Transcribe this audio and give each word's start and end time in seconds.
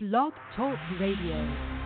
Blog 0.00 0.32
Talk 0.54 0.78
Radio. 1.00 1.77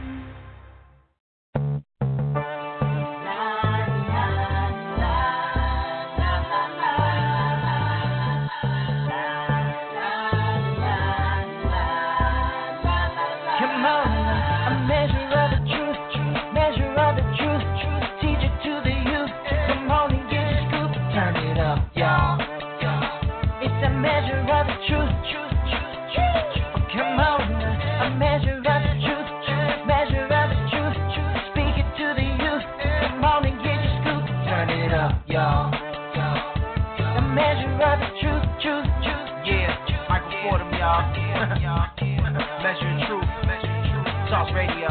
Talk 44.33 44.49
radio. 44.57 44.89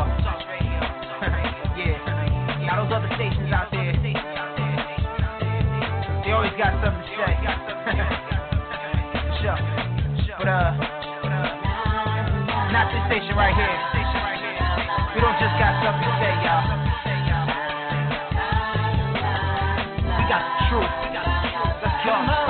yeah. 1.73 2.61
Now 2.61 2.85
those 2.85 2.93
other 2.93 3.09
stations 3.17 3.49
out 3.49 3.73
there, 3.73 3.89
they 3.97 4.13
always 6.29 6.53
got 6.61 6.77
something 6.77 7.01
to 7.01 7.09
say. 7.17 7.41
Sure. 9.41 9.57
But 10.37 10.45
uh, 10.45 10.77
not 12.69 12.85
this 12.93 13.01
station 13.09 13.33
right 13.33 13.57
here. 13.57 13.73
We 15.17 15.25
don't 15.25 15.33
just 15.41 15.57
got 15.57 15.73
something 15.89 16.05
to 16.05 16.13
say, 16.21 16.37
y'all. 16.45 16.61
We 20.21 20.23
got 20.29 20.45
the 20.45 20.69
truth. 20.69 20.93
Let's 21.81 21.97
go. 22.05 22.40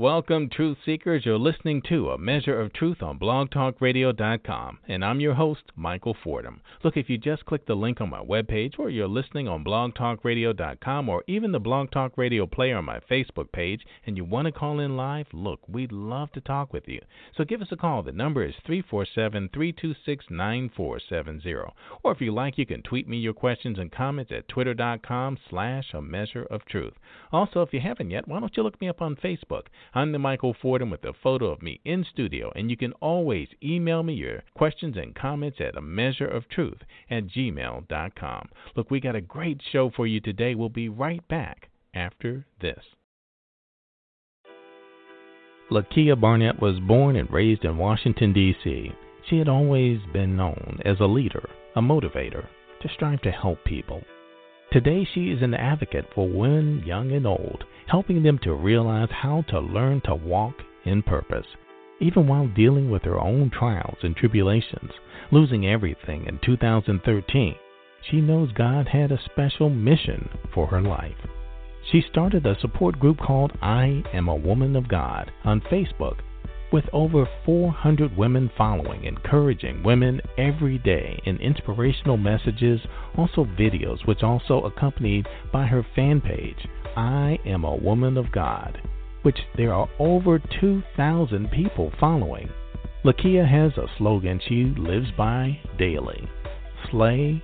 Welcome, 0.00 0.48
Truth 0.48 0.78
Seekers. 0.86 1.26
You're 1.26 1.36
listening 1.36 1.82
to 1.90 2.08
A 2.08 2.16
Measure 2.16 2.58
of 2.58 2.72
Truth 2.72 3.02
on 3.02 3.18
blogtalkradio.com, 3.18 4.78
and 4.88 5.04
I'm 5.04 5.20
your 5.20 5.34
host, 5.34 5.60
Michael 5.76 6.16
Fordham. 6.24 6.62
Look, 6.82 6.96
if 6.96 7.10
you 7.10 7.18
just 7.18 7.44
click 7.44 7.66
the 7.66 7.74
link 7.74 8.00
on 8.00 8.08
my 8.08 8.22
webpage, 8.22 8.78
or 8.78 8.88
you're 8.88 9.06
listening 9.06 9.46
on 9.46 9.62
blogtalkradio.com, 9.62 11.10
or 11.10 11.22
even 11.26 11.52
the 11.52 11.60
Blog 11.60 11.90
Talk 11.90 12.16
Radio 12.16 12.46
player 12.46 12.78
on 12.78 12.86
my 12.86 12.98
Facebook 13.10 13.52
page, 13.52 13.82
and 14.06 14.16
you 14.16 14.24
want 14.24 14.46
to 14.46 14.52
call 14.52 14.80
in 14.80 14.96
live, 14.96 15.26
look, 15.34 15.60
we'd 15.68 15.92
love 15.92 16.32
to 16.32 16.40
talk 16.40 16.72
with 16.72 16.88
you. 16.88 17.02
So 17.36 17.44
give 17.44 17.60
us 17.60 17.70
a 17.70 17.76
call. 17.76 18.02
The 18.02 18.10
number 18.10 18.42
is 18.42 18.54
347 18.64 19.50
326 19.52 20.24
9470. 20.30 21.74
Or 22.02 22.12
if 22.12 22.22
you 22.22 22.32
like, 22.32 22.56
you 22.56 22.64
can 22.64 22.80
tweet 22.80 23.06
me 23.06 23.18
your 23.18 23.34
questions 23.34 23.78
and 23.78 23.92
comments 23.92 24.32
at 24.34 24.48
twitter.com 24.48 25.36
slash 25.50 25.92
A 25.92 26.00
Measure 26.00 26.44
of 26.44 26.64
Truth. 26.64 26.94
Also, 27.32 27.60
if 27.60 27.74
you 27.74 27.80
haven't 27.80 28.08
yet, 28.08 28.26
why 28.26 28.40
don't 28.40 28.56
you 28.56 28.62
look 28.62 28.80
me 28.80 28.88
up 28.88 29.02
on 29.02 29.14
Facebook? 29.14 29.64
I'm 29.92 30.12
the 30.12 30.18
Michael 30.18 30.54
Fordham 30.60 30.90
with 30.90 31.04
a 31.04 31.12
photo 31.12 31.46
of 31.46 31.62
me 31.62 31.80
in 31.84 32.04
studio, 32.04 32.52
and 32.54 32.70
you 32.70 32.76
can 32.76 32.92
always 32.94 33.48
email 33.62 34.02
me 34.02 34.14
your 34.14 34.42
questions 34.54 34.96
and 34.96 35.14
comments 35.14 35.58
at 35.60 35.76
a 35.76 35.80
measure 35.80 36.28
of 36.28 36.48
truth 36.48 36.78
at 37.10 37.26
gmail.com. 37.26 38.48
Look, 38.76 38.90
we 38.90 39.00
got 39.00 39.16
a 39.16 39.20
great 39.20 39.60
show 39.72 39.90
for 39.90 40.06
you 40.06 40.20
today. 40.20 40.54
We'll 40.54 40.68
be 40.68 40.88
right 40.88 41.26
back 41.28 41.70
after 41.92 42.46
this. 42.60 42.84
Lakia 45.70 46.20
Barnett 46.20 46.60
was 46.60 46.78
born 46.80 47.16
and 47.16 47.30
raised 47.32 47.64
in 47.64 47.76
Washington, 47.76 48.32
D.C. 48.32 48.92
She 49.28 49.38
had 49.38 49.48
always 49.48 50.00
been 50.12 50.36
known 50.36 50.80
as 50.84 50.98
a 51.00 51.06
leader, 51.06 51.48
a 51.76 51.80
motivator, 51.80 52.46
to 52.82 52.88
strive 52.94 53.22
to 53.22 53.30
help 53.30 53.64
people. 53.64 54.02
Today, 54.72 55.04
she 55.12 55.32
is 55.32 55.42
an 55.42 55.54
advocate 55.54 56.06
for 56.14 56.28
women, 56.28 56.84
young 56.86 57.10
and 57.10 57.26
old, 57.26 57.64
helping 57.88 58.22
them 58.22 58.38
to 58.44 58.54
realize 58.54 59.08
how 59.10 59.42
to 59.48 59.58
learn 59.58 60.00
to 60.02 60.14
walk 60.14 60.54
in 60.84 61.02
purpose. 61.02 61.46
Even 62.00 62.28
while 62.28 62.46
dealing 62.46 62.88
with 62.88 63.02
her 63.02 63.18
own 63.18 63.50
trials 63.50 63.98
and 64.04 64.14
tribulations, 64.14 64.92
losing 65.32 65.66
everything 65.66 66.24
in 66.26 66.38
2013, 66.44 67.56
she 68.08 68.20
knows 68.20 68.52
God 68.52 68.86
had 68.86 69.10
a 69.10 69.20
special 69.24 69.68
mission 69.70 70.28
for 70.54 70.68
her 70.68 70.80
life. 70.80 71.18
She 71.90 72.00
started 72.08 72.46
a 72.46 72.58
support 72.60 73.00
group 73.00 73.18
called 73.18 73.50
I 73.60 74.04
Am 74.12 74.28
a 74.28 74.36
Woman 74.36 74.76
of 74.76 74.86
God 74.86 75.32
on 75.44 75.62
Facebook 75.62 76.18
with 76.72 76.84
over 76.92 77.28
400 77.44 78.16
women 78.16 78.50
following, 78.56 79.04
encouraging 79.04 79.82
women 79.82 80.20
every 80.38 80.78
day 80.78 81.20
in 81.24 81.36
inspirational 81.38 82.16
messages, 82.16 82.80
also 83.16 83.44
videos, 83.44 84.06
which 84.06 84.22
also 84.22 84.60
accompanied 84.62 85.26
by 85.52 85.66
her 85.66 85.84
fan 85.94 86.20
page, 86.20 86.68
I 86.96 87.38
Am 87.44 87.64
a 87.64 87.74
Woman 87.74 88.16
of 88.16 88.32
God, 88.32 88.80
which 89.22 89.38
there 89.56 89.72
are 89.72 89.88
over 89.98 90.40
2,000 90.60 91.50
people 91.50 91.92
following. 91.98 92.48
Lakia 93.04 93.48
has 93.48 93.76
a 93.76 93.88
slogan 93.98 94.40
she 94.46 94.74
lives 94.76 95.10
by 95.16 95.58
daily 95.78 96.28
Slay, 96.90 97.42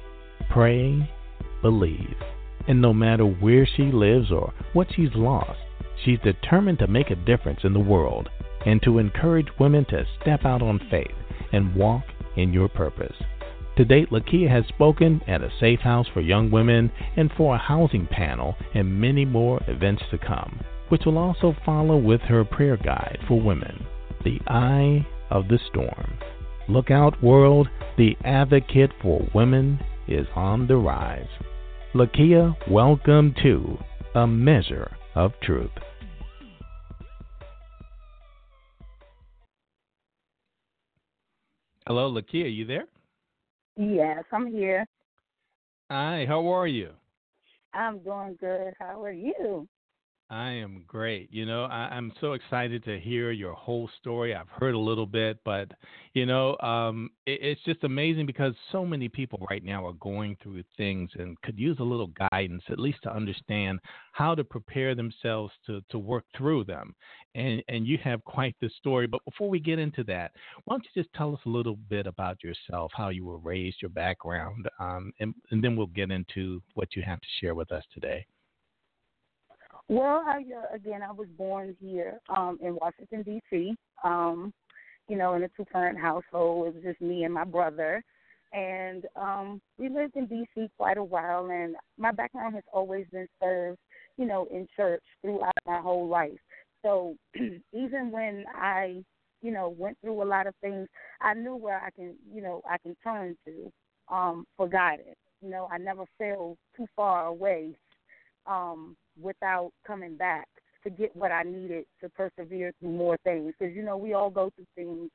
pray, 0.50 1.08
believe. 1.62 2.16
And 2.68 2.82
no 2.82 2.92
matter 2.92 3.24
where 3.24 3.66
she 3.66 3.84
lives 3.84 4.30
or 4.30 4.52
what 4.72 4.88
she's 4.94 5.14
lost, 5.14 5.58
she's 6.04 6.18
determined 6.20 6.78
to 6.80 6.86
make 6.86 7.10
a 7.10 7.16
difference 7.16 7.60
in 7.64 7.72
the 7.72 7.80
world 7.80 8.28
and 8.66 8.82
to 8.82 8.98
encourage 8.98 9.46
women 9.58 9.86
to 9.86 10.04
step 10.20 10.44
out 10.44 10.60
on 10.60 10.78
faith 10.90 11.14
and 11.52 11.74
walk 11.74 12.02
in 12.36 12.52
your 12.52 12.68
purpose. 12.68 13.16
To 13.76 13.84
date, 13.84 14.10
Lakia 14.10 14.48
has 14.50 14.66
spoken 14.66 15.20
at 15.26 15.42
a 15.42 15.52
safe 15.60 15.80
house 15.80 16.06
for 16.12 16.20
young 16.20 16.50
women 16.50 16.90
and 17.16 17.30
for 17.36 17.54
a 17.54 17.58
housing 17.58 18.06
panel 18.06 18.56
and 18.74 19.00
many 19.00 19.24
more 19.24 19.62
events 19.68 20.02
to 20.10 20.18
come, 20.18 20.60
which 20.88 21.04
will 21.04 21.18
also 21.18 21.54
follow 21.64 21.96
with 21.96 22.22
her 22.22 22.44
prayer 22.44 22.76
guide 22.76 23.18
for 23.28 23.40
women, 23.40 23.86
The 24.24 24.40
Eye 24.46 25.06
of 25.30 25.48
the 25.48 25.58
Storm. 25.70 26.18
Look 26.68 26.90
out, 26.90 27.22
world, 27.22 27.68
the 27.96 28.16
advocate 28.24 28.90
for 29.00 29.28
women 29.34 29.78
is 30.08 30.26
on 30.34 30.66
the 30.66 30.76
rise. 30.76 31.28
Lakia, 31.94 32.56
welcome 32.70 33.34
to 33.42 33.78
A 34.14 34.26
Measure 34.26 34.96
of 35.14 35.32
Truth. 35.42 35.70
Hello, 41.86 42.10
Lakia, 42.10 42.52
you 42.52 42.64
there? 42.64 42.86
Yes, 43.76 44.24
I'm 44.32 44.50
here. 44.50 44.84
Hi, 45.88 46.24
how 46.26 46.44
are 46.48 46.66
you? 46.66 46.90
I'm 47.74 48.00
doing 48.00 48.36
good. 48.40 48.74
How 48.76 49.04
are 49.04 49.12
you? 49.12 49.68
I 50.28 50.50
am 50.50 50.82
great. 50.88 51.32
You 51.32 51.46
know, 51.46 51.66
I, 51.66 51.90
I'm 51.92 52.12
so 52.20 52.32
excited 52.32 52.82
to 52.84 52.98
hear 52.98 53.30
your 53.30 53.52
whole 53.52 53.88
story. 54.00 54.34
I've 54.34 54.48
heard 54.48 54.74
a 54.74 54.78
little 54.78 55.06
bit, 55.06 55.38
but 55.44 55.70
you 56.14 56.26
know, 56.26 56.58
um, 56.58 57.10
it, 57.26 57.38
it's 57.40 57.60
just 57.64 57.84
amazing 57.84 58.26
because 58.26 58.52
so 58.72 58.84
many 58.84 59.08
people 59.08 59.46
right 59.48 59.62
now 59.62 59.86
are 59.86 59.92
going 59.92 60.36
through 60.42 60.64
things 60.76 61.10
and 61.14 61.40
could 61.42 61.56
use 61.56 61.76
a 61.78 61.84
little 61.84 62.10
guidance, 62.32 62.64
at 62.68 62.80
least 62.80 62.98
to 63.04 63.14
understand 63.14 63.78
how 64.10 64.34
to 64.34 64.42
prepare 64.42 64.96
themselves 64.96 65.52
to 65.66 65.80
to 65.90 65.98
work 66.00 66.24
through 66.36 66.64
them. 66.64 66.92
And 67.36 67.62
and 67.68 67.86
you 67.86 67.98
have 68.02 68.24
quite 68.24 68.56
the 68.60 68.70
story. 68.78 69.06
But 69.06 69.24
before 69.24 69.48
we 69.48 69.60
get 69.60 69.78
into 69.78 70.02
that, 70.04 70.32
why 70.64 70.74
don't 70.74 70.84
you 70.84 71.02
just 71.02 71.12
tell 71.14 71.34
us 71.34 71.40
a 71.46 71.50
little 71.50 71.76
bit 71.88 72.06
about 72.06 72.42
yourself, 72.42 72.90
how 72.94 73.10
you 73.10 73.24
were 73.24 73.38
raised, 73.38 73.76
your 73.82 73.90
background, 73.90 74.68
um, 74.80 75.12
and, 75.20 75.34
and 75.50 75.62
then 75.62 75.76
we'll 75.76 75.86
get 75.86 76.10
into 76.10 76.62
what 76.74 76.96
you 76.96 77.02
have 77.02 77.20
to 77.20 77.26
share 77.40 77.54
with 77.54 77.70
us 77.70 77.84
today. 77.92 78.26
Well, 79.88 80.24
I, 80.26 80.38
uh, 80.38 80.74
again, 80.74 81.02
I 81.02 81.12
was 81.12 81.28
born 81.38 81.76
here 81.80 82.18
um, 82.34 82.58
in 82.60 82.74
Washington 82.74 83.22
D.C. 83.22 83.76
Um, 84.02 84.52
you 85.08 85.16
know, 85.16 85.34
in 85.34 85.44
a 85.44 85.48
two-parent 85.56 85.98
household. 85.98 86.68
It 86.68 86.74
was 86.74 86.82
just 86.82 87.00
me 87.00 87.22
and 87.22 87.32
my 87.32 87.44
brother, 87.44 88.02
and 88.52 89.04
um, 89.14 89.60
we 89.78 89.88
lived 89.88 90.16
in 90.16 90.26
D.C. 90.26 90.70
quite 90.76 90.96
a 90.96 91.04
while. 91.04 91.50
And 91.50 91.76
my 91.98 92.10
background 92.10 92.54
has 92.56 92.64
always 92.72 93.06
been 93.12 93.28
served, 93.40 93.78
you 94.16 94.26
know, 94.26 94.48
in 94.50 94.66
church 94.76 95.02
throughout 95.22 95.52
my 95.66 95.80
whole 95.80 96.08
life. 96.08 96.32
So 96.86 97.16
even 97.72 98.12
when 98.12 98.44
I, 98.54 99.02
you 99.42 99.50
know, 99.50 99.74
went 99.76 99.98
through 100.00 100.22
a 100.22 100.24
lot 100.24 100.46
of 100.46 100.54
things, 100.60 100.86
I 101.20 101.34
knew 101.34 101.56
where 101.56 101.80
I 101.80 101.90
can, 101.90 102.14
you 102.32 102.40
know, 102.40 102.62
I 102.68 102.78
can 102.78 102.94
turn 103.02 103.36
to 103.44 103.72
um, 104.14 104.46
for 104.56 104.68
guidance. 104.68 105.16
You 105.42 105.50
know, 105.50 105.68
I 105.70 105.78
never 105.78 106.04
fell 106.16 106.56
too 106.76 106.86
far 106.94 107.26
away 107.26 107.76
um, 108.46 108.96
without 109.20 109.72
coming 109.84 110.16
back 110.16 110.46
to 110.84 110.90
get 110.90 111.14
what 111.16 111.32
I 111.32 111.42
needed 111.42 111.86
to 112.02 112.08
persevere 112.10 112.72
through 112.78 112.92
more 112.92 113.16
things. 113.24 113.52
Because 113.58 113.74
you 113.74 113.82
know 113.82 113.96
we 113.96 114.14
all 114.14 114.30
go 114.30 114.50
through 114.54 114.66
things 114.76 115.10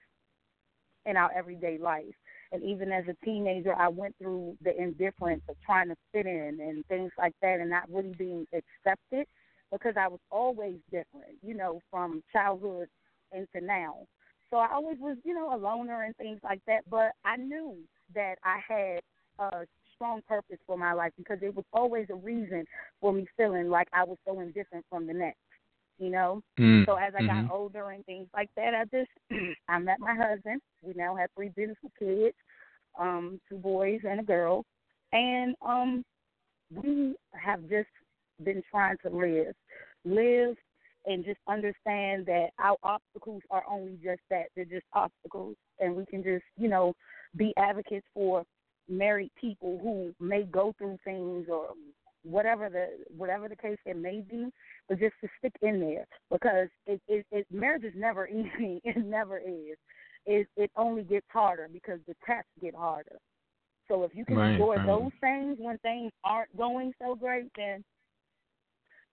in 1.06 1.16
our 1.16 1.32
everyday 1.34 1.78
life, 1.78 2.14
and 2.52 2.62
even 2.64 2.92
as 2.92 3.06
a 3.08 3.26
teenager, 3.26 3.74
I 3.74 3.88
went 3.88 4.14
through 4.22 4.58
the 4.62 4.80
indifference 4.80 5.42
of 5.48 5.56
trying 5.66 5.88
to 5.88 5.96
fit 6.12 6.26
in 6.26 6.60
and 6.62 6.86
things 6.88 7.12
like 7.18 7.34
that, 7.42 7.62
and 7.62 7.70
not 7.70 7.90
really 7.90 8.14
being 8.18 8.46
accepted 8.54 9.26
because 9.72 9.96
I 9.98 10.08
was 10.08 10.20
always 10.32 10.78
different. 10.92 11.38
You 11.42 11.56
know, 11.56 11.80
from 11.90 12.24
childhood 12.32 12.88
into 13.34 13.66
now. 13.66 14.06
So 14.50 14.58
I 14.58 14.72
always 14.74 14.98
was, 15.00 15.18
you 15.24 15.34
know, 15.34 15.54
a 15.54 15.58
loner 15.58 16.04
and 16.04 16.16
things 16.18 16.40
like 16.44 16.62
that. 16.68 16.82
But 16.90 17.12
I 17.26 17.38
knew 17.38 17.78
that 18.14 18.36
I 18.44 18.60
had 18.68 19.02
a 19.40 19.66
strong 19.96 20.22
purpose 20.28 20.58
for 20.68 20.78
my 20.78 20.94
life 20.94 21.14
because 21.18 21.40
it 21.42 21.56
was 21.56 21.66
always 21.74 22.08
a 22.10 22.16
reason 22.16 22.66
for 23.00 23.14
me 23.14 23.26
feeling 23.38 23.70
like 23.70 23.88
I 23.94 24.04
was 24.04 24.18
so 24.28 24.40
indifferent 24.40 24.86
from 24.90 25.08
the 25.08 25.14
next. 25.14 25.40
You 26.00 26.10
know, 26.10 26.42
Mm, 26.60 26.86
so 26.86 26.96
as 26.96 27.14
I 27.16 27.22
mhm. 27.22 27.24
got 27.24 27.52
older 27.52 27.92
and 27.92 28.06
things 28.06 28.28
like 28.34 28.50
that, 28.56 28.74
I 28.74 28.86
just 28.86 29.10
I 29.70 29.80
met 29.80 30.00
my 30.00 30.16
husband. 30.16 30.62
We 30.82 30.94
now 30.96 31.16
have 31.16 31.30
three 31.36 31.50
beautiful 31.50 31.92
kids, 32.00 32.36
um, 33.00 33.40
two 33.50 33.58
boys 33.58 34.00
and 34.08 34.20
a 34.20 34.24
girl, 34.24 34.66
and 35.14 35.56
um, 35.66 36.04
we 36.72 37.16
have 37.34 37.62
just 37.70 37.90
been 38.44 38.64
trying 38.70 38.98
to 39.06 39.10
live, 39.10 39.56
live, 40.06 40.56
and 41.06 41.26
just 41.26 41.40
understand 41.48 42.26
that 42.28 42.50
our 42.60 42.78
obstacles 42.84 43.42
are 43.50 43.64
only 43.70 43.98
just 44.04 44.22
that. 44.30 44.48
They're 44.56 44.66
just 44.66 44.86
obstacles, 44.94 45.56
and 45.80 45.96
we 45.96 46.06
can 46.06 46.24
just 46.24 46.44
you 46.58 46.70
know 46.70 46.94
be 47.36 47.54
advocates 47.58 48.06
for 48.14 48.44
married 48.90 49.32
people 49.40 49.80
who 49.82 50.14
may 50.24 50.44
go 50.44 50.74
through 50.78 50.98
things 51.04 51.48
or 51.52 51.70
whatever 52.24 52.70
the 52.70 52.88
whatever 53.16 53.48
the 53.50 53.56
case 53.56 53.78
it 53.86 53.98
may 53.98 54.22
be, 54.22 54.50
but 54.88 55.00
just 55.00 55.16
to 55.22 55.28
stick 55.40 55.54
in 55.62 55.80
there 55.80 56.06
because 56.30 56.68
it 56.86 57.02
it, 57.08 57.26
it 57.32 57.48
marriage 57.52 57.84
is 57.84 57.94
never 57.96 58.28
easy. 58.28 58.82
It 58.84 58.98
never 59.06 59.40
is. 59.40 59.78
It 60.26 60.48
it 60.56 60.72
only 60.76 61.04
gets 61.04 61.26
harder 61.30 61.68
because 61.72 62.00
the 62.08 62.16
tests 62.26 62.50
get 62.62 62.76
harder. 62.76 63.18
So 63.88 64.04
if 64.04 64.12
you 64.16 64.26
can 64.26 64.38
Right, 64.38 64.52
endure 64.52 64.78
right. 64.78 64.86
those 64.86 65.12
things 65.20 65.58
when 65.60 65.78
things 65.80 66.12
aren't 66.24 66.56
going 66.56 66.94
so 67.02 67.16
great, 67.16 67.48
then 67.58 67.84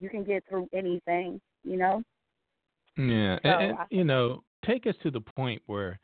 you 0.01 0.09
can 0.09 0.25
get 0.25 0.45
through 0.49 0.69
anything. 0.73 1.41
You 1.65 1.77
know. 1.77 2.03
Yeah, 2.97 3.37
So 3.43 3.49
and, 3.49 3.63
and, 3.63 3.79
I- 3.79 3.87
you 3.91 4.05
know, 4.05 4.43
take 4.65 4.87
us 4.87 4.95
to 5.03 5.11
the 5.11 5.21
point 5.21 5.63
where 5.67 5.99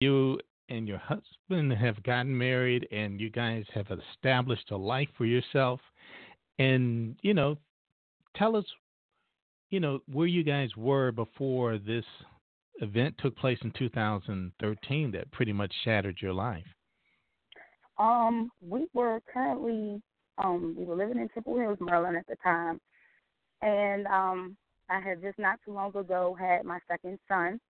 you 0.00 0.38
and 0.68 0.86
your 0.86 0.98
husband 0.98 1.72
have 1.72 2.02
gotten 2.02 2.36
married, 2.36 2.86
and 2.92 3.20
you 3.20 3.30
guys 3.30 3.64
have 3.74 3.86
established 3.90 4.70
a 4.70 4.76
life 4.76 5.08
for 5.16 5.24
yourself, 5.24 5.80
and 6.58 7.16
you 7.22 7.34
know, 7.34 7.56
tell 8.36 8.54
us, 8.54 8.64
you 9.70 9.80
know, 9.80 10.00
where 10.12 10.26
you 10.26 10.42
guys 10.44 10.70
were 10.76 11.10
before 11.10 11.78
this 11.78 12.04
event 12.80 13.14
took 13.18 13.36
place 13.36 13.58
in 13.62 13.72
2013 13.72 15.10
that 15.10 15.30
pretty 15.32 15.52
much 15.52 15.72
shattered 15.84 16.18
your 16.20 16.32
life. 16.32 16.64
Um, 17.98 18.50
we 18.60 18.86
were 18.94 19.20
currently 19.32 20.00
um 20.38 20.76
we 20.78 20.84
were 20.84 20.94
living 20.94 21.18
in 21.18 21.28
Temple 21.30 21.58
Hills, 21.58 21.78
Maryland 21.80 22.16
at 22.16 22.26
the 22.28 22.36
time. 22.42 22.80
And 23.62 24.06
um 24.06 24.56
I 24.90 25.00
had 25.00 25.22
just 25.22 25.38
not 25.38 25.58
too 25.64 25.72
long 25.72 25.94
ago 25.96 26.36
had 26.38 26.64
my 26.64 26.78
second 26.88 27.18
son 27.28 27.60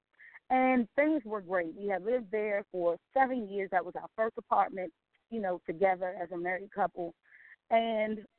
and 0.50 0.88
things 0.96 1.23
were 1.25 1.40
great. 1.40 1.75
We 1.79 1.88
had 1.88 2.05
lived 2.05 2.26
there 2.31 2.64
for 2.73 2.96
seven 3.14 3.49
years. 3.49 3.69
That 3.73 3.85
was 3.85 3.94
our 3.96 4.08
first 4.17 4.35
apartment, 4.38 4.93
you 5.31 5.40
know, 5.40 5.61
together 5.67 6.14
as 6.23 6.31
a 6.32 6.38
married 6.38 6.70
couple. 6.75 7.14
And 7.70 8.20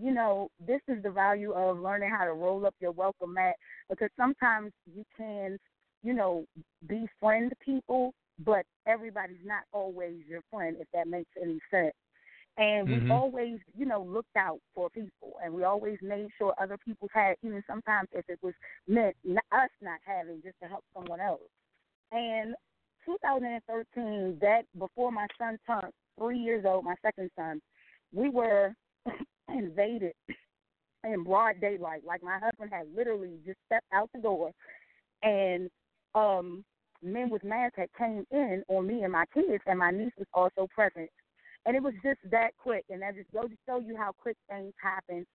you 0.00 0.12
know, 0.12 0.48
this 0.66 0.80
is 0.88 1.02
the 1.02 1.10
value 1.10 1.52
of 1.52 1.78
learning 1.80 2.10
how 2.10 2.24
to 2.24 2.32
roll 2.32 2.66
up 2.66 2.74
your 2.80 2.92
welcome 2.92 3.34
mat 3.34 3.56
because 3.88 4.10
sometimes 4.16 4.72
you 4.94 5.04
can, 5.16 5.58
you 6.02 6.12
know, 6.14 6.44
befriend 6.86 7.52
people, 7.64 8.12
but 8.44 8.64
everybody's 8.86 9.44
not 9.44 9.62
always 9.72 10.18
your 10.28 10.42
friend, 10.52 10.76
if 10.80 10.86
that 10.94 11.08
makes 11.08 11.30
any 11.42 11.58
sense. 11.70 11.94
And 12.56 12.88
we 12.88 12.98
Mhm. 12.98 13.10
always, 13.10 13.60
you 13.76 13.86
know, 13.86 14.02
looked 14.02 14.36
out 14.36 14.60
for 14.74 14.90
people, 14.90 15.38
and 15.42 15.54
we 15.54 15.64
always 15.64 15.98
made 16.02 16.28
sure 16.36 16.54
other 16.58 16.76
people 16.76 17.08
had, 17.12 17.36
even 17.42 17.62
sometimes 17.66 18.08
if 18.12 18.28
it 18.28 18.38
was 18.42 18.54
meant 18.86 19.16
not, 19.24 19.44
us 19.52 19.70
not 19.80 20.00
having, 20.04 20.42
just 20.42 20.58
to 20.60 20.68
help 20.68 20.84
someone 20.92 21.20
else. 21.20 21.40
And 22.12 22.54
2013, 23.06 24.38
that 24.40 24.62
before 24.78 25.10
my 25.10 25.26
son 25.38 25.58
turned 25.66 25.92
three 26.18 26.38
years 26.38 26.64
old, 26.66 26.84
my 26.84 26.96
second 27.02 27.30
son, 27.36 27.62
we 28.12 28.28
were 28.28 28.74
invaded 29.48 30.12
in 31.04 31.24
broad 31.24 31.60
daylight. 31.60 32.04
Like 32.04 32.22
my 32.22 32.38
husband 32.38 32.70
had 32.72 32.86
literally 32.94 33.38
just 33.46 33.58
stepped 33.66 33.86
out 33.92 34.10
the 34.12 34.20
door, 34.20 34.52
and 35.22 35.70
um, 36.14 36.64
men 37.02 37.30
with 37.30 37.44
masks 37.44 37.78
had 37.78 37.88
came 37.96 38.26
in 38.30 38.62
on 38.68 38.86
me 38.86 39.02
and 39.02 39.12
my 39.12 39.24
kids, 39.32 39.62
and 39.66 39.78
my 39.78 39.90
niece 39.90 40.12
was 40.18 40.26
also 40.34 40.66
present. 40.74 41.10
And 41.66 41.76
it 41.76 41.82
was 41.82 41.94
just 42.02 42.20
that 42.30 42.50
quick, 42.58 42.84
and 42.90 43.02
that 43.02 43.16
just 43.16 43.30
goes 43.32 43.50
to 43.50 43.56
show 43.66 43.80
you 43.80 43.96
how 43.96 44.12
quick 44.12 44.36
things 44.48 44.72
happen. 44.82 45.26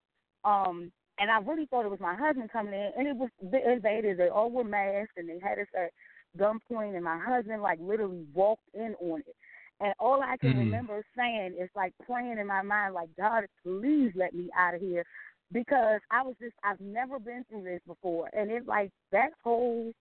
Um, 0.44 0.92
and 1.20 1.32
I 1.32 1.40
really 1.40 1.66
thought 1.68 1.86
it 1.86 1.92
was 1.92 2.00
my 2.00 2.16
husband 2.16 2.52
coming 2.52 2.74
in, 2.74 2.92
and 2.98 3.08
it 3.08 3.16
was 3.16 3.30
the 3.52 3.72
invaders. 3.72 4.18
They 4.18 4.30
all 4.30 4.52
were 4.52 4.64
masked, 4.64 5.18
and 5.18 5.30
they 5.30 5.40
had 5.40 5.60
us 5.60 5.68
at 5.78 5.92
gunpoint, 6.38 6.96
and 6.96 7.04
my 7.04 7.20
husband 7.20 7.62
like 7.62 7.80
literally 7.82 8.26
walked 8.34 8.68
in 8.74 8.96
on 9.02 9.20
it. 9.22 9.36
And 9.80 9.94
all 10.00 10.22
I 10.22 10.38
can 10.38 10.52
Mhm. 10.52 10.60
remember 10.60 11.04
saying 11.18 11.56
is 11.60 11.70
like 11.76 11.94
praying 12.06 12.38
in 12.40 12.48
my 12.48 12.62
mind, 12.62 12.94
like 12.94 13.10
God, 13.18 13.46
please 13.64 14.12
let 14.16 14.34
me 14.34 14.50
out 14.58 14.76
of 14.76 14.82
here, 14.82 15.06
because 15.52 16.02
I 16.12 16.22
was 16.24 16.36
just 16.42 16.56
I've 16.64 16.80
never 16.82 17.20
been 17.20 17.44
through 17.50 17.64
this 17.64 17.82
before, 17.86 18.30
and 18.34 18.50
it 18.52 18.66
like 18.68 18.92
that 19.12 19.32
whole 19.44 19.92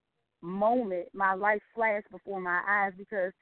moment, 0.42 1.08
my 1.12 1.34
life 1.34 1.60
flashed 1.74 2.10
before 2.10 2.40
my 2.40 2.60
eyes 2.68 2.92
because 2.96 3.32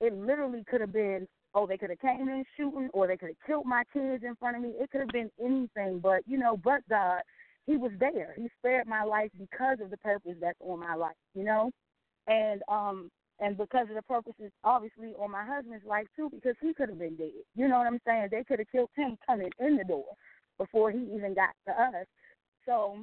it 0.00 0.12
literally 0.12 0.64
could 0.68 0.80
have 0.80 0.92
been, 0.92 1.26
oh, 1.54 1.66
they 1.66 1.76
could 1.76 1.90
have 1.90 2.00
came 2.00 2.28
in 2.28 2.44
shooting, 2.56 2.88
or 2.92 3.06
they 3.06 3.16
could 3.16 3.30
have 3.30 3.46
killed 3.46 3.66
my 3.66 3.82
kids 3.92 4.24
in 4.24 4.34
front 4.36 4.56
of 4.56 4.62
me. 4.62 4.72
It 4.78 4.90
could 4.90 5.00
have 5.00 5.08
been 5.08 5.30
anything, 5.42 6.00
but 6.00 6.22
you 6.26 6.38
know, 6.38 6.56
but 6.56 6.80
God, 6.88 7.20
He 7.66 7.76
was 7.76 7.92
there. 7.98 8.34
He 8.36 8.48
spared 8.58 8.86
my 8.86 9.02
life 9.02 9.30
because 9.38 9.78
of 9.82 9.90
the 9.90 9.96
purpose 9.98 10.36
that's 10.40 10.58
on 10.60 10.80
my 10.80 10.94
life, 10.94 11.16
you 11.34 11.44
know, 11.44 11.70
and 12.26 12.62
um, 12.68 13.10
and 13.40 13.56
because 13.56 13.88
of 13.88 13.94
the 13.94 14.02
purposes 14.02 14.50
obviously 14.64 15.14
on 15.18 15.30
my 15.30 15.44
husband's 15.44 15.84
life 15.86 16.06
too, 16.16 16.30
because 16.32 16.56
he 16.60 16.74
could 16.74 16.88
have 16.88 16.98
been 16.98 17.16
dead. 17.16 17.30
You 17.54 17.68
know 17.68 17.78
what 17.78 17.86
I'm 17.86 18.00
saying? 18.06 18.28
They 18.30 18.44
could 18.44 18.58
have 18.58 18.70
killed 18.70 18.90
him 18.96 19.16
coming 19.26 19.50
in 19.60 19.76
the 19.76 19.84
door 19.84 20.06
before 20.58 20.90
he 20.90 20.98
even 21.14 21.34
got 21.34 21.50
to 21.66 21.72
us. 21.72 22.06
So 22.66 22.98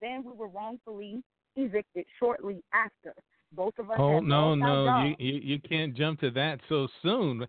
then 0.00 0.24
we 0.24 0.32
were 0.32 0.48
wrongfully 0.48 1.22
evicted 1.56 2.04
shortly 2.18 2.62
after. 2.72 3.14
Both 3.52 3.78
of 3.78 3.90
us. 3.90 3.96
Oh 3.98 4.20
no, 4.20 4.54
no, 4.54 5.14
you, 5.18 5.26
you 5.26 5.40
you 5.42 5.58
can't 5.58 5.96
jump 5.96 6.20
to 6.20 6.30
that 6.32 6.60
so 6.68 6.86
soon. 7.02 7.46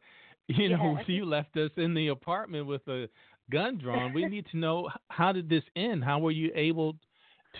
You 0.49 0.69
know, 0.69 0.95
Yes. 0.97 1.07
you 1.07 1.25
left 1.25 1.55
us 1.57 1.71
in 1.77 1.93
the 1.93 2.07
apartment 2.07 2.65
with 2.65 2.85
a 2.87 3.07
gun 3.51 3.77
drawn. 3.77 4.13
We 4.13 4.25
need 4.25 4.45
to 4.51 4.57
know 4.57 4.89
how 5.09 5.31
did 5.31 5.47
this 5.47 5.63
end? 5.75 6.03
How 6.03 6.19
were 6.19 6.31
you 6.31 6.51
able 6.55 6.95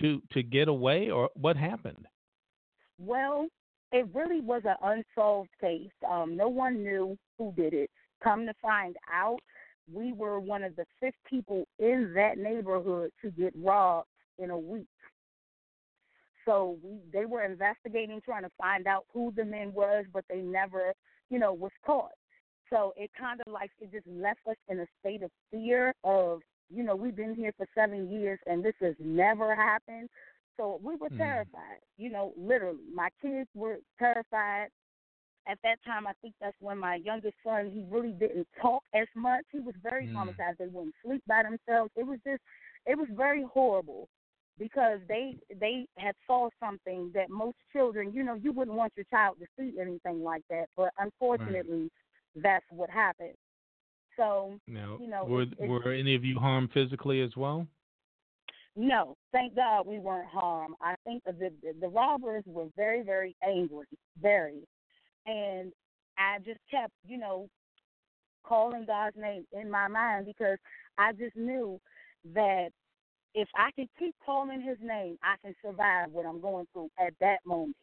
to 0.00 0.20
to 0.32 0.42
get 0.42 0.68
away, 0.68 1.10
or 1.10 1.30
what 1.34 1.56
happened? 1.56 2.06
Well, 2.98 3.46
it 3.92 4.06
really 4.14 4.40
was 4.40 4.62
an 4.64 4.76
unsolved 4.82 5.50
case. 5.60 5.90
Um, 6.08 6.36
no 6.36 6.48
one 6.48 6.82
knew 6.82 7.16
who 7.38 7.52
did 7.56 7.72
it. 7.74 7.90
Come 8.22 8.44
to 8.46 8.54
find 8.60 8.96
out, 9.12 9.38
we 9.92 10.12
were 10.12 10.38
one 10.38 10.62
of 10.62 10.76
the 10.76 10.84
fifth 11.00 11.14
people 11.28 11.64
in 11.78 12.12
that 12.14 12.38
neighborhood 12.38 13.10
to 13.22 13.30
get 13.30 13.52
robbed 13.56 14.08
in 14.38 14.50
a 14.50 14.58
week. 14.58 14.86
So 16.44 16.78
we 16.82 16.98
they 17.12 17.24
were 17.24 17.44
investigating, 17.44 18.20
trying 18.24 18.42
to 18.44 18.50
find 18.58 18.86
out 18.86 19.04
who 19.12 19.32
the 19.36 19.44
men 19.44 19.72
was, 19.72 20.04
but 20.12 20.24
they 20.28 20.38
never, 20.40 20.92
you 21.30 21.38
know, 21.38 21.52
was 21.52 21.72
caught. 21.84 22.12
So 22.70 22.92
it 22.96 23.10
kind 23.18 23.40
of 23.44 23.52
like 23.52 23.70
it 23.80 23.90
just 23.92 24.06
left 24.06 24.40
us 24.48 24.56
in 24.68 24.80
a 24.80 24.86
state 25.00 25.22
of 25.22 25.30
fear 25.50 25.94
of, 26.04 26.40
you 26.72 26.82
know, 26.82 26.94
we've 26.96 27.16
been 27.16 27.34
here 27.34 27.52
for 27.56 27.66
seven 27.74 28.10
years 28.10 28.38
and 28.46 28.64
this 28.64 28.74
has 28.80 28.94
never 28.98 29.54
happened. 29.54 30.08
So 30.56 30.80
we 30.82 30.94
were 30.96 31.10
Mm. 31.10 31.16
terrified. 31.16 31.80
You 31.96 32.10
know, 32.10 32.32
literally, 32.36 32.84
my 32.94 33.08
kids 33.20 33.48
were 33.54 33.78
terrified. 33.98 34.68
At 35.46 35.58
that 35.62 35.82
time, 35.84 36.06
I 36.06 36.12
think 36.20 36.34
that's 36.40 36.56
when 36.60 36.78
my 36.78 36.96
youngest 36.96 37.34
son 37.42 37.70
he 37.72 37.84
really 37.90 38.12
didn't 38.12 38.46
talk 38.60 38.82
as 38.94 39.08
much. 39.16 39.44
He 39.50 39.60
was 39.60 39.74
very 39.82 40.06
Mm. 40.06 40.14
traumatized. 40.14 40.58
They 40.58 40.66
wouldn't 40.66 40.94
sleep 41.04 41.22
by 41.26 41.42
themselves. 41.42 41.90
It 41.96 42.06
was 42.06 42.18
just, 42.24 42.42
it 42.86 42.96
was 42.96 43.08
very 43.10 43.42
horrible 43.42 44.08
because 44.58 45.00
they 45.08 45.36
they 45.58 45.86
had 45.96 46.14
saw 46.26 46.50
something 46.60 47.10
that 47.14 47.30
most 47.30 47.56
children, 47.72 48.12
you 48.12 48.22
know, 48.22 48.34
you 48.34 48.52
wouldn't 48.52 48.76
want 48.76 48.92
your 48.96 49.06
child 49.10 49.38
to 49.40 49.46
see 49.58 49.80
anything 49.80 50.22
like 50.22 50.42
that. 50.50 50.66
But 50.76 50.92
unfortunately, 50.98 51.90
that's 52.36 52.64
what 52.70 52.90
happened. 52.90 53.34
So 54.16 54.58
Now, 54.66 54.98
You 55.00 55.08
know, 55.08 55.24
were 55.24 55.46
were 55.60 55.92
any 55.92 56.14
of 56.14 56.24
you 56.24 56.38
harmed 56.38 56.70
physically 56.72 57.22
as 57.22 57.36
well? 57.36 57.66
No, 58.76 59.16
thank 59.32 59.56
God 59.56 59.86
we 59.86 59.98
weren't 59.98 60.28
harmed. 60.28 60.74
I 60.80 60.94
think 61.04 61.24
the 61.24 61.32
the, 61.32 61.74
the 61.80 61.88
robbers 61.88 62.44
were 62.46 62.68
very 62.76 63.02
very 63.02 63.36
angry, 63.42 63.86
very, 64.20 64.62
and 65.26 65.72
I 66.18 66.38
just 66.44 66.60
kept 66.70 66.92
you 67.06 67.18
know 67.18 67.48
calling 68.44 68.84
God's 68.86 69.16
name 69.16 69.44
in 69.52 69.70
my 69.70 69.88
mind 69.88 70.26
because 70.26 70.58
I 70.98 71.12
just 71.12 71.36
knew 71.36 71.80
that 72.34 72.68
if 73.34 73.48
I 73.56 73.70
can 73.76 73.88
keep 73.98 74.14
calling 74.24 74.60
His 74.60 74.78
name, 74.82 75.16
I 75.22 75.36
can 75.42 75.54
survive 75.64 76.10
what 76.10 76.26
I'm 76.26 76.40
going 76.40 76.66
through 76.72 76.90
at 76.98 77.14
that 77.20 77.38
moment. 77.46 77.76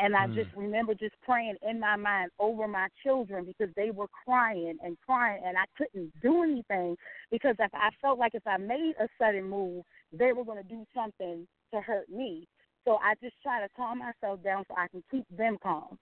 And 0.00 0.16
I 0.16 0.26
Mm. 0.26 0.34
just 0.34 0.52
remember 0.56 0.94
just 0.94 1.14
praying 1.22 1.56
in 1.62 1.78
my 1.78 1.94
mind 1.96 2.30
over 2.40 2.66
my 2.66 2.88
children 3.02 3.44
because 3.44 3.72
they 3.74 3.90
were 3.92 4.08
crying 4.08 4.76
and 4.82 4.98
crying, 5.06 5.40
and 5.44 5.56
I 5.56 5.64
couldn't 5.76 6.12
do 6.20 6.42
anything 6.42 6.96
because 7.30 7.54
if 7.60 7.72
I 7.74 7.90
felt 8.00 8.18
like 8.18 8.34
if 8.34 8.46
I 8.46 8.56
made 8.56 8.96
a 8.98 9.08
sudden 9.18 9.44
move, 9.44 9.84
they 10.12 10.32
were 10.32 10.44
going 10.44 10.62
to 10.62 10.68
do 10.68 10.84
something 10.92 11.46
to 11.72 11.80
hurt 11.80 12.08
me. 12.08 12.48
So 12.84 12.96
I 12.96 13.14
just 13.22 13.40
try 13.42 13.60
to 13.60 13.68
calm 13.76 13.98
myself 13.98 14.42
down 14.42 14.64
so 14.68 14.74
I 14.76 14.88
can 14.88 15.02
keep 15.10 15.24
them 15.30 15.58
calm. 15.62 15.96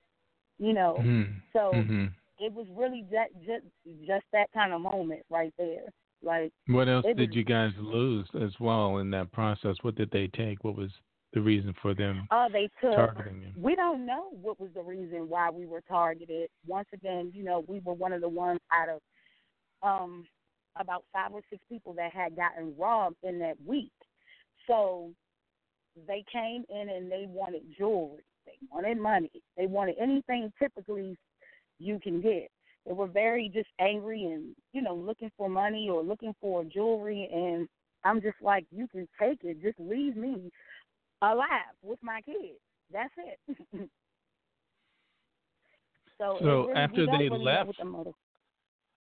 You 0.58 0.72
know. 0.72 0.96
Mhm. 0.98 1.40
So 1.52 1.72
Mhm. 1.74 2.12
it 2.38 2.52
was 2.52 2.66
really 2.70 3.02
that 3.10 3.28
just 3.44 3.66
just 4.06 4.24
that 4.32 4.50
kind 4.52 4.72
of 4.72 4.80
moment 4.80 5.24
right 5.28 5.52
there. 5.58 5.92
Like 6.22 6.52
What 6.66 6.88
else 6.88 7.04
did 7.04 7.18
was- 7.18 7.36
you 7.36 7.44
guys 7.44 7.76
lose 7.76 8.28
as 8.34 8.58
well 8.58 8.98
in 8.98 9.10
that 9.10 9.32
process? 9.32 9.76
What 9.82 9.96
did 9.96 10.10
they 10.10 10.28
take? 10.28 10.64
What 10.64 10.76
was 10.76 10.92
the 11.32 11.40
reason 11.40 11.74
for 11.80 11.94
them 11.94 12.26
oh, 12.30 12.48
they 12.52 12.68
took. 12.80 12.94
targeting 12.94 13.40
you? 13.42 13.52
We 13.56 13.74
don't 13.74 14.04
know 14.04 14.26
what 14.30 14.60
was 14.60 14.70
the 14.74 14.82
reason 14.82 15.28
why 15.28 15.50
we 15.50 15.66
were 15.66 15.82
targeted. 15.88 16.48
Once 16.66 16.88
again, 16.92 17.32
you 17.34 17.42
know, 17.42 17.64
we 17.66 17.80
were 17.80 17.94
one 17.94 18.12
of 18.12 18.20
the 18.20 18.28
ones 18.28 18.60
out 18.72 18.88
of 18.88 19.00
um 19.82 20.26
about 20.78 21.04
five 21.12 21.32
or 21.32 21.42
six 21.50 21.62
people 21.68 21.92
that 21.94 22.12
had 22.12 22.36
gotten 22.36 22.74
robbed 22.78 23.16
in 23.22 23.38
that 23.38 23.56
week. 23.66 23.92
So 24.66 25.10
they 26.06 26.24
came 26.32 26.64
in 26.68 26.88
and 26.88 27.10
they 27.10 27.26
wanted 27.28 27.62
jewelry. 27.76 28.24
They 28.46 28.52
wanted 28.70 28.98
money. 28.98 29.30
They 29.56 29.66
wanted 29.66 29.96
anything 30.00 30.52
typically 30.58 31.16
you 31.78 32.00
can 32.00 32.20
get. 32.20 32.50
They 32.86 32.92
were 32.92 33.06
very 33.06 33.50
just 33.52 33.68
angry 33.80 34.24
and, 34.24 34.56
you 34.72 34.82
know, 34.82 34.94
looking 34.94 35.30
for 35.36 35.48
money 35.48 35.88
or 35.90 36.02
looking 36.02 36.34
for 36.40 36.64
jewelry 36.64 37.28
and 37.32 37.68
I'm 38.04 38.20
just 38.20 38.36
like, 38.42 38.66
you 38.70 38.88
can 38.88 39.06
take 39.20 39.44
it. 39.44 39.62
Just 39.62 39.78
leave 39.78 40.16
me 40.16 40.50
alive 41.22 41.74
with 41.82 41.98
my 42.02 42.20
kids. 42.22 42.58
That's 42.92 43.12
it. 43.16 43.38
so, 46.18 46.36
So 46.40 46.66
really- 46.66 46.72
after 46.74 47.06
they 47.06 47.28
really 47.28 47.38
left- 47.44 47.78
the 47.78 48.14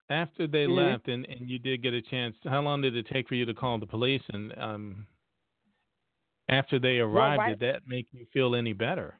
After 0.09 0.45
they 0.45 0.65
Mhm. 0.65 0.75
left 0.75 1.07
and, 1.07 1.25
and 1.27 1.49
you 1.49 1.57
did 1.57 1.81
get 1.81 1.93
a 1.93 2.01
chance, 2.01 2.35
how 2.43 2.61
long 2.61 2.81
did 2.81 2.95
it 2.97 3.07
take 3.07 3.29
for 3.29 3.35
you 3.35 3.45
to 3.45 3.53
call 3.53 3.77
the 3.77 3.85
police? 3.87 4.21
And 4.33 4.57
um, 4.57 5.07
after 6.49 6.79
they 6.79 6.99
arrived, 6.99 7.39
right- 7.39 7.49
did 7.57 7.59
that 7.59 7.87
make 7.87 8.07
you 8.11 8.25
feel 8.33 8.55
any 8.55 8.73
better? 8.73 9.17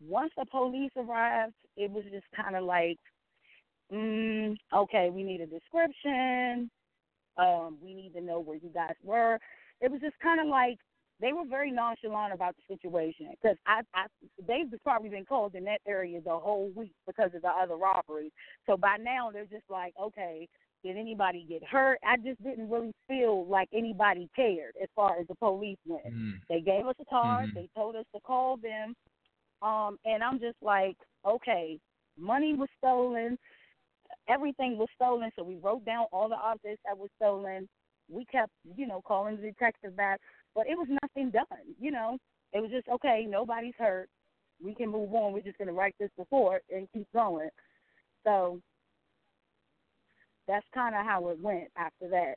once 0.00 0.32
the 0.36 0.44
police 0.46 0.90
arrived, 0.96 1.54
it 1.76 1.90
was 1.90 2.04
just 2.12 2.26
kind 2.36 2.54
of 2.56 2.64
like, 2.64 2.98
mm, 3.90 4.54
okay, 4.72 5.08
we 5.08 5.22
need 5.22 5.40
a 5.40 5.46
description. 5.46 6.70
Um, 7.38 7.78
we 7.80 7.94
need 7.94 8.12
to 8.12 8.20
know 8.20 8.38
where 8.38 8.56
you 8.56 8.68
guys 8.74 8.94
were. 9.02 9.38
It 9.80 9.90
was 9.90 10.00
just 10.02 10.18
kind 10.18 10.40
of 10.40 10.46
like 10.48 10.78
they 11.20 11.32
were 11.32 11.44
very 11.48 11.70
nonchalant 11.70 12.32
about 12.32 12.54
the 12.56 12.74
situation 12.74 13.28
because 13.30 13.56
I, 13.66 13.82
I, 13.94 14.06
they've 14.46 14.66
probably 14.82 15.10
been 15.10 15.24
called 15.24 15.54
in 15.54 15.64
that 15.64 15.80
area 15.86 16.20
the 16.20 16.30
whole 16.30 16.70
week 16.74 16.92
because 17.06 17.30
of 17.34 17.42
the 17.42 17.48
other 17.48 17.76
robberies. 17.76 18.32
So 18.66 18.76
by 18.76 18.96
now 19.00 19.30
they're 19.32 19.44
just 19.44 19.70
like, 19.70 19.94
okay, 20.00 20.48
did 20.84 20.96
anybody 20.96 21.46
get 21.48 21.64
hurt? 21.64 21.98
I 22.06 22.16
just 22.16 22.42
didn't 22.42 22.68
really 22.68 22.92
feel 23.08 23.46
like 23.46 23.68
anybody 23.72 24.28
cared 24.36 24.74
as 24.82 24.88
far 24.94 25.18
as 25.18 25.26
the 25.28 25.34
police 25.36 25.78
went. 25.86 26.06
Mm. 26.06 26.32
They 26.48 26.60
gave 26.60 26.86
us 26.86 26.96
a 27.00 27.04
card. 27.06 27.50
Mhm. 27.50 27.54
They 27.54 27.68
told 27.74 27.96
us 27.96 28.04
to 28.14 28.20
call 28.20 28.58
them. 28.58 28.94
Um, 29.62 29.98
and 30.04 30.22
I'm 30.22 30.38
just 30.38 30.58
like, 30.60 30.96
okay, 31.26 31.78
money 32.18 32.54
was 32.54 32.68
stolen, 32.78 33.38
everything 34.28 34.76
was 34.76 34.88
stolen. 34.94 35.30
So 35.36 35.42
we 35.42 35.56
wrote 35.56 35.84
down 35.86 36.06
all 36.12 36.28
the 36.28 36.36
objects 36.36 36.82
that 36.84 36.98
were 36.98 37.08
stolen. 37.16 37.66
We 38.10 38.26
kept, 38.26 38.52
you 38.76 38.86
know, 38.86 39.00
calling 39.06 39.36
the 39.36 39.42
detective 39.42 39.96
back, 39.96 40.20
but 40.54 40.66
it 40.66 40.76
was 40.76 40.88
done. 41.16 41.74
You 41.80 41.90
know, 41.90 42.18
it 42.52 42.60
was 42.60 42.70
just 42.70 42.88
okay. 42.88 43.26
Nobody's 43.28 43.74
hurt. 43.78 44.08
We 44.62 44.74
can 44.74 44.90
move 44.90 45.12
on. 45.14 45.32
We're 45.32 45.40
just 45.40 45.58
gonna 45.58 45.72
write 45.72 45.94
this 45.98 46.10
before 46.16 46.60
and 46.74 46.88
keep 46.92 47.06
going. 47.12 47.48
So 48.24 48.60
that's 50.46 50.66
kind 50.74 50.94
of 50.94 51.04
how 51.04 51.28
it 51.28 51.38
went 51.40 51.68
after 51.76 52.08
that. 52.10 52.34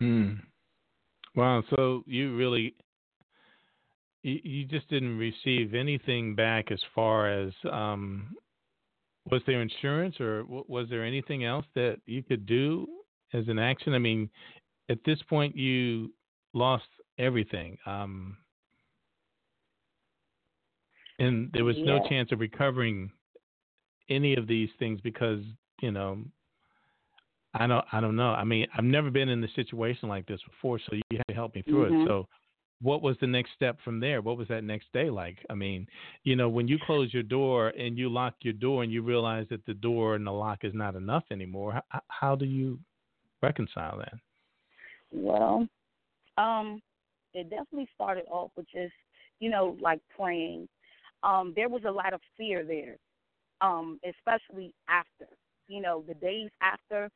Hmm. 0.00 0.32
Wow. 1.34 1.62
So 1.74 2.02
you 2.06 2.36
really, 2.36 2.74
you, 4.22 4.40
you 4.42 4.64
just 4.66 4.88
didn't 4.88 5.16
receive 5.16 5.74
anything 5.74 6.34
back 6.34 6.70
as 6.70 6.80
far 6.94 7.28
as, 7.28 7.52
um, 7.70 8.34
was 9.30 9.42
there 9.46 9.62
insurance 9.62 10.20
or 10.20 10.42
w- 10.42 10.64
was 10.68 10.88
there 10.90 11.04
anything 11.04 11.44
else 11.44 11.64
that 11.74 11.98
you 12.06 12.22
could 12.22 12.44
do 12.44 12.86
as 13.32 13.46
an 13.48 13.58
action? 13.58 13.94
I 13.94 13.98
mean, 13.98 14.28
at 14.90 14.98
this 15.06 15.20
point, 15.28 15.56
you 15.56 16.12
lost 16.52 16.84
everything. 17.22 17.78
Um, 17.86 18.36
and 21.18 21.50
there 21.52 21.64
was 21.64 21.76
no 21.84 21.98
chance 22.08 22.32
of 22.32 22.40
recovering 22.40 23.10
any 24.08 24.34
of 24.34 24.46
these 24.46 24.68
things 24.78 25.00
because, 25.00 25.40
you 25.80 25.92
know, 25.92 26.24
I 27.54 27.66
don't 27.66 27.84
I 27.92 28.00
don't 28.00 28.16
know. 28.16 28.30
I 28.32 28.44
mean, 28.44 28.66
I've 28.76 28.84
never 28.84 29.10
been 29.10 29.28
in 29.28 29.44
a 29.44 29.48
situation 29.54 30.08
like 30.08 30.26
this 30.26 30.40
before, 30.48 30.78
so 30.78 30.94
you 30.94 31.02
had 31.12 31.28
to 31.28 31.34
help 31.34 31.54
me 31.54 31.62
through 31.62 31.90
Mhm. 31.90 32.04
it. 32.04 32.08
So 32.08 32.26
what 32.80 33.02
was 33.02 33.16
the 33.20 33.26
next 33.26 33.52
step 33.52 33.78
from 33.82 34.00
there? 34.00 34.22
What 34.22 34.36
was 34.36 34.48
that 34.48 34.64
next 34.64 34.92
day 34.92 35.08
like? 35.10 35.38
I 35.48 35.54
mean, 35.54 35.86
you 36.24 36.34
know, 36.34 36.48
when 36.48 36.66
you 36.66 36.78
close 36.78 37.12
your 37.14 37.22
door 37.22 37.68
and 37.78 37.96
you 37.96 38.08
lock 38.08 38.34
your 38.40 38.54
door 38.54 38.82
and 38.82 38.90
you 38.90 39.02
realize 39.02 39.46
that 39.50 39.64
the 39.66 39.74
door 39.74 40.16
and 40.16 40.26
the 40.26 40.32
lock 40.32 40.64
is 40.64 40.74
not 40.74 40.96
enough 40.96 41.24
anymore, 41.30 41.80
how, 41.90 42.00
how 42.08 42.34
do 42.34 42.46
you 42.46 42.80
reconcile 43.42 43.98
that? 43.98 44.14
Well, 45.12 45.68
um, 46.38 46.80
it 47.34 47.50
definitely 47.50 47.88
started 47.94 48.24
off 48.30 48.50
with 48.56 48.66
just, 48.72 48.92
you 49.40 49.50
know, 49.50 49.76
like 49.80 50.00
praying. 50.16 50.68
Um, 51.22 51.52
there 51.54 51.68
was 51.68 51.82
a 51.86 51.90
lot 51.90 52.12
of 52.12 52.20
fear 52.36 52.64
there, 52.64 52.96
um, 53.60 54.00
especially 54.04 54.74
after, 54.88 55.26
you 55.68 55.80
know, 55.80 56.04
the 56.06 56.14
days 56.14 56.50
after, 56.60 57.08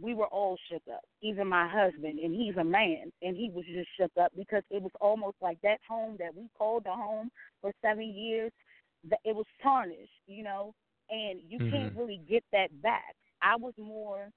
we 0.00 0.14
were 0.14 0.26
all 0.26 0.56
shook 0.70 0.82
up. 0.92 1.02
Even 1.20 1.46
my 1.46 1.68
husband, 1.68 2.18
and 2.18 2.34
he's 2.34 2.56
a 2.56 2.64
man, 2.64 3.12
and 3.20 3.36
he 3.36 3.50
was 3.50 3.64
just 3.66 3.88
shook 3.98 4.12
up 4.20 4.32
because 4.36 4.62
it 4.70 4.82
was 4.82 4.92
almost 5.00 5.36
like 5.42 5.60
that 5.62 5.78
home 5.86 6.16
that 6.18 6.34
we 6.34 6.48
called 6.56 6.84
the 6.84 6.92
home 6.92 7.30
for 7.60 7.72
seven 7.82 8.08
years, 8.14 8.52
that 9.08 9.20
it 9.24 9.34
was 9.34 9.46
tarnished, 9.62 10.12
you 10.26 10.42
know, 10.42 10.74
and 11.10 11.40
you 11.48 11.60
can't 11.68 11.92
Mhm. 11.92 11.96
really 11.96 12.20
get 12.28 12.44
that 12.52 12.70
back. 12.82 13.14
I 13.42 13.56
was 13.56 13.74
more 13.76 14.30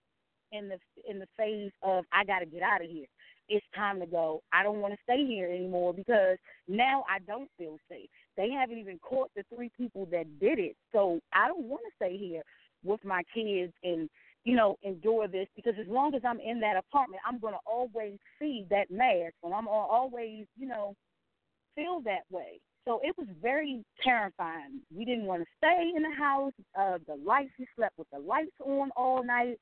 in 0.52 0.68
the 0.70 0.80
in 1.10 1.20
the 1.20 1.28
phase 1.38 1.72
of 1.82 2.06
I 2.12 2.24
got 2.26 2.40
to 2.40 2.46
get 2.46 2.62
out 2.62 2.84
of 2.84 2.90
here. 2.90 3.08
It's 3.50 3.66
time 3.76 4.00
to 4.00 4.06
go. 4.06 4.42
I 4.52 4.64
don't 4.64 4.82
want 4.82 4.94
to 4.94 5.00
stay 5.04 5.26
here 5.26 5.50
anymore 5.50 5.94
because 5.94 6.38
now 6.68 7.04
I 7.10 7.20
don't 7.20 7.50
feel 7.58 7.78
safe. 7.90 8.10
They 8.38 8.50
haven't 8.50 8.78
even 8.78 9.00
caught 9.00 9.30
the 9.36 9.44
three 9.54 9.72
people 9.78 10.08
that 10.12 10.40
did 10.40 10.60
it, 10.60 10.76
so 10.92 11.20
I 11.34 11.48
don't 11.48 11.66
want 11.66 11.82
to 11.88 11.96
stay 11.96 12.18
here 12.18 12.42
with 12.84 13.04
my 13.04 13.24
kids 13.34 13.74
and 13.84 14.10
you 14.44 14.56
know 14.56 14.76
endure 14.84 15.28
this 15.28 15.48
because 15.56 15.74
as 15.80 15.88
long 15.88 16.14
as 16.16 16.22
I'm 16.26 16.40
in 16.40 16.60
that 16.62 16.78
apartment, 16.78 17.22
I'm 17.28 17.40
going 17.40 17.54
to 17.54 17.60
always 17.66 18.18
see 18.40 18.66
that 18.70 18.92
mask 18.92 19.34
and 19.44 19.54
I'm 19.54 19.66
gonna 19.66 19.70
always 19.70 20.46
you 20.58 20.68
know 20.68 20.96
feel 21.76 22.02
that 22.02 22.24
way. 22.32 22.60
So 22.86 23.00
it 23.04 23.16
was 23.18 23.28
very 23.42 23.84
terrifying. 24.04 24.82
We 24.96 25.06
didn't 25.06 25.26
want 25.26 25.42
to 25.42 25.48
stay 25.58 25.92
in 25.96 26.04
the 26.04 26.16
house. 26.16 26.54
Uh, 26.80 27.00
the 27.08 27.16
lights, 27.26 27.52
we 27.58 27.68
slept 27.76 27.98
with 27.98 28.08
the 28.14 28.20
lights 28.20 28.56
on 28.64 28.92
all 28.96 29.24
night, 29.24 29.58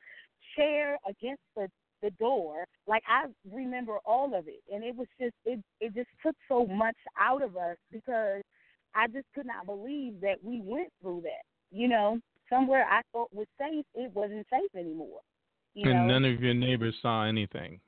chair 0.55 0.97
against 1.07 1.41
the 1.55 1.69
the 2.03 2.11
door. 2.11 2.65
Like 2.85 3.01
I 3.07 3.25
remember 3.51 3.97
all 4.05 4.35
of 4.35 4.47
it, 4.47 4.61
and 4.71 4.83
it 4.83 4.95
was 4.95 5.07
just 5.19 5.33
it 5.45 5.59
it 5.79 5.95
just 5.95 6.09
took 6.23 6.35
so 6.47 6.67
much 6.67 6.97
out 7.19 7.41
of 7.41 7.57
us 7.57 7.77
because 7.91 8.43
I 8.93 9.07
just 9.07 9.25
could 9.33 9.47
not 9.47 9.65
believe 9.65 10.21
that 10.21 10.43
we 10.43 10.61
went 10.63 10.89
through 11.01 11.21
that. 11.21 11.43
You 11.71 11.87
know, 11.87 12.19
somewhere 12.49 12.85
I 12.85 13.01
thought 13.11 13.33
was 13.33 13.47
safe, 13.57 13.85
it 13.95 14.11
wasn't 14.13 14.45
safe 14.51 14.69
anymore. 14.77 15.21
You 15.73 15.89
and 15.89 16.07
know, 16.07 16.13
none 16.13 16.25
of 16.25 16.41
your 16.41 16.53
neighbors 16.53 16.95
saw 17.01 17.25
anything. 17.25 17.79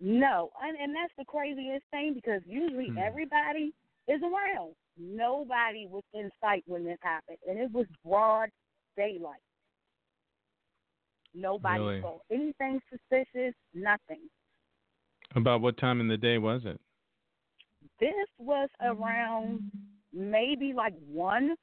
No, 0.00 0.50
and 0.62 0.76
and 0.76 0.94
that's 0.94 1.12
the 1.16 1.24
craziest 1.24 1.84
thing 1.90 2.14
because 2.14 2.42
usually 2.46 2.88
Hmm. 2.88 2.98
everybody 2.98 3.72
is 4.08 4.20
around. 4.22 4.74
Nobody 4.96 5.86
was 5.86 6.02
in 6.12 6.30
sight 6.40 6.64
when 6.66 6.84
this 6.84 6.98
happened, 7.02 7.38
and 7.48 7.58
it 7.58 7.70
was 7.72 7.86
broad 8.04 8.48
daylight. 8.96 9.40
Nobody 11.34 11.80
Really? 11.80 12.00
saw 12.00 12.18
anything 12.30 12.80
suspicious. 12.90 13.54
Nothing. 13.74 14.20
About 15.34 15.60
what 15.60 15.76
time 15.78 16.00
in 16.00 16.08
the 16.08 16.16
day 16.16 16.38
was 16.38 16.64
it? 16.64 16.80
This 17.98 18.14
was 18.38 18.68
around 18.80 19.70
maybe 20.12 20.72
like 20.72 20.94
one 21.06 21.56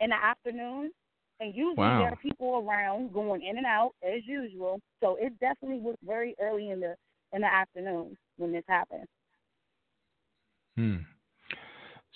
in 0.00 0.10
the 0.10 0.16
afternoon, 0.16 0.92
and 1.40 1.54
usually 1.54 1.74
Wow. 1.76 1.98
there 1.98 2.12
are 2.12 2.16
people 2.16 2.64
around 2.66 3.12
going 3.12 3.42
in 3.42 3.56
and 3.58 3.66
out 3.66 3.92
as 4.02 4.24
usual. 4.26 4.80
So 5.00 5.16
it 5.16 5.38
definitely 5.40 5.80
was 5.80 5.96
very 6.02 6.34
early 6.40 6.70
in 6.70 6.80
the 6.80 6.96
in 7.32 7.42
the 7.42 7.52
afternoon 7.52 8.16
when 8.38 8.52
this 8.52 8.64
happened. 8.68 9.06
Hmm. 10.76 10.96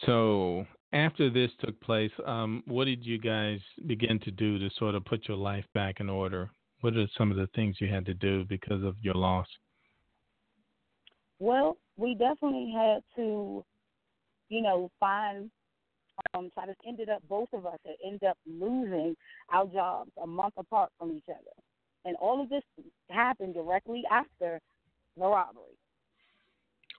So 0.06 0.66
after 0.92 1.30
this 1.30 1.50
took 1.60 1.78
place, 1.80 2.10
um, 2.24 2.62
what 2.66 2.86
did 2.86 3.04
you 3.04 3.18
guys 3.18 3.60
begin 3.86 4.18
to 4.20 4.30
do 4.30 4.58
to 4.58 4.70
sort 4.76 4.94
of 4.94 5.04
put 5.04 5.28
your 5.28 5.36
life 5.36 5.64
back 5.74 6.00
in 6.00 6.08
order? 6.08 6.50
What 6.84 6.98
are 6.98 7.06
some 7.16 7.30
of 7.30 7.38
the 7.38 7.46
things 7.54 7.76
you 7.80 7.88
had 7.88 8.04
to 8.04 8.12
do 8.12 8.44
because 8.44 8.82
of 8.84 8.96
your 9.00 9.14
loss? 9.14 9.46
Well, 11.38 11.78
we 11.96 12.14
definitely 12.14 12.74
had 12.76 13.02
to, 13.16 13.64
you 14.50 14.60
know, 14.60 14.90
find. 15.00 15.50
Um, 16.34 16.50
so 16.54 16.60
it 16.68 16.76
ended 16.86 17.08
up 17.08 17.22
both 17.26 17.48
of 17.54 17.64
us 17.64 17.78
had 17.86 17.94
ended 18.04 18.24
up 18.24 18.36
losing 18.46 19.16
our 19.50 19.64
jobs 19.66 20.10
a 20.22 20.26
month 20.26 20.52
apart 20.58 20.90
from 20.98 21.12
each 21.12 21.24
other, 21.30 21.56
and 22.04 22.16
all 22.16 22.42
of 22.42 22.50
this 22.50 22.62
happened 23.08 23.54
directly 23.54 24.02
after 24.10 24.60
the 25.16 25.24
robbery. 25.24 25.78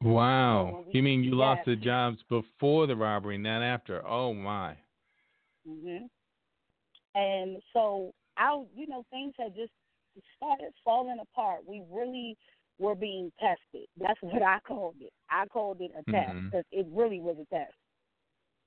Wow. 0.01 0.83
we- 0.87 0.93
You 0.93 1.03
mean 1.03 1.23
you 1.23 1.35
lost 1.35 1.61
the 1.65 1.75
jobs 1.75 2.17
before 2.27 2.87
the 2.87 2.95
robbery, 2.95 3.37
not 3.37 3.61
after? 3.61 4.03
Oh 4.07 4.33
my. 4.33 4.75
hmm 5.63 6.07
And 7.13 7.61
so 7.71 8.11
our, 8.37 8.65
you 8.75 8.87
know, 8.87 9.03
things 9.11 9.33
had 9.37 9.55
just 9.55 9.71
started 10.37 10.71
falling 10.83 11.17
apart. 11.21 11.61
We 11.67 11.83
really 11.91 12.37
were 12.79 12.95
being 12.95 13.31
tested. 13.39 13.87
That's 13.99 14.19
what 14.21 14.41
I 14.41 14.59
called 14.67 14.95
it. 14.99 15.11
I 15.29 15.45
called 15.47 15.81
it 15.81 15.91
a 15.91 16.11
test 16.11 16.35
because 16.45 16.65
it 16.71 16.87
really 16.91 17.19
was 17.19 17.37
a 17.41 17.55
test. 17.55 17.73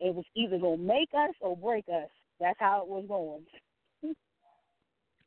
It 0.00 0.14
was 0.14 0.24
either 0.34 0.58
gonna 0.58 0.76
make 0.78 1.10
us 1.14 1.34
or 1.40 1.56
break 1.56 1.84
us. 1.88 2.08
That's 2.40 2.58
how 2.60 2.82
it 2.82 2.88
was 2.88 3.04
going. 3.08 3.44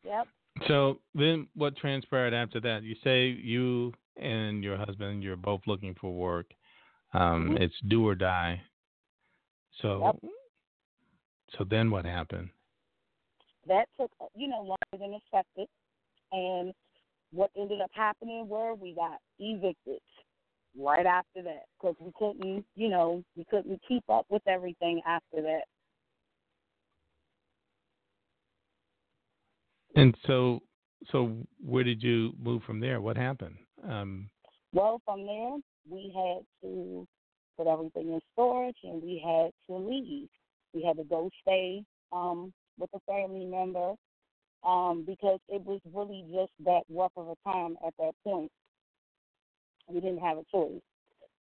yep. 0.03 0.27
So 0.67 0.99
then 1.13 1.47
what 1.55 1.75
transpired 1.77 2.33
after 2.33 2.59
that? 2.61 2.83
You 2.83 2.95
say 3.03 3.27
you 3.27 3.93
and 4.17 4.63
your 4.63 4.77
husband, 4.77 5.23
you're 5.23 5.35
both 5.35 5.61
looking 5.67 5.95
for 5.99 6.13
work. 6.13 6.53
Um, 7.13 7.49
Mhm. 7.49 7.61
It's 7.61 7.79
do 7.87 8.07
or 8.07 8.15
die. 8.15 8.61
So, 9.81 10.01
Yep. 10.23 10.31
so 11.57 11.63
then 11.65 11.91
what 11.91 12.05
happened? 12.05 12.49
That 13.67 13.85
took 13.99 14.11
you 14.35 14.47
know 14.47 14.59
longer 14.61 14.99
than 14.99 15.13
expected 15.13 15.67
and 16.31 16.73
what 17.31 17.49
ended 17.57 17.81
up 17.81 17.91
happening 17.93 18.47
were 18.47 18.73
we 18.73 18.93
got 18.93 19.17
evicted 19.39 19.99
right 20.77 21.05
after 21.05 21.41
that 21.41 21.63
because 21.79 21.95
we 21.99 22.11
couldn't 22.17 22.65
you 22.75 22.89
know 22.89 23.23
we 23.35 23.45
couldn't 23.49 23.81
keep 23.87 24.03
up 24.09 24.25
with 24.29 24.41
everything 24.47 25.01
after 25.05 25.41
that 25.41 25.63
And 29.93 30.15
so, 30.25 30.61
so 31.11 31.35
where 31.59 31.83
did 31.83 32.01
you 32.01 32.31
move 32.41 32.63
from 32.63 32.79
there? 32.79 33.01
What 33.01 33.17
happened? 33.17 33.57
Um, 33.85 34.29
well 34.73 35.01
from 35.05 35.25
there 35.25 35.57
we 35.89 36.13
had 36.15 36.45
to 36.61 37.07
put 37.57 37.67
everything 37.67 38.13
in 38.13 38.19
storage 38.33 38.77
and 38.83 39.01
we 39.01 39.21
had 39.23 39.51
to 39.67 39.77
leave 39.77 40.29
we 40.73 40.83
had 40.83 40.97
to 40.97 41.03
go 41.03 41.29
stay 41.41 41.83
um 42.11 42.53
with 42.81 42.89
a 42.93 42.99
family 43.07 43.45
member 43.45 43.93
um 44.65 45.03
because 45.05 45.39
it 45.47 45.63
was 45.65 45.79
really 45.93 46.25
just 46.33 46.51
that 46.65 46.81
rough 46.89 47.13
of 47.15 47.27
a 47.29 47.49
time 47.49 47.77
at 47.87 47.93
that 47.97 48.11
point 48.23 48.51
we 49.87 49.99
didn't 49.99 50.19
have 50.19 50.37
a 50.37 50.43
choice 50.51 50.81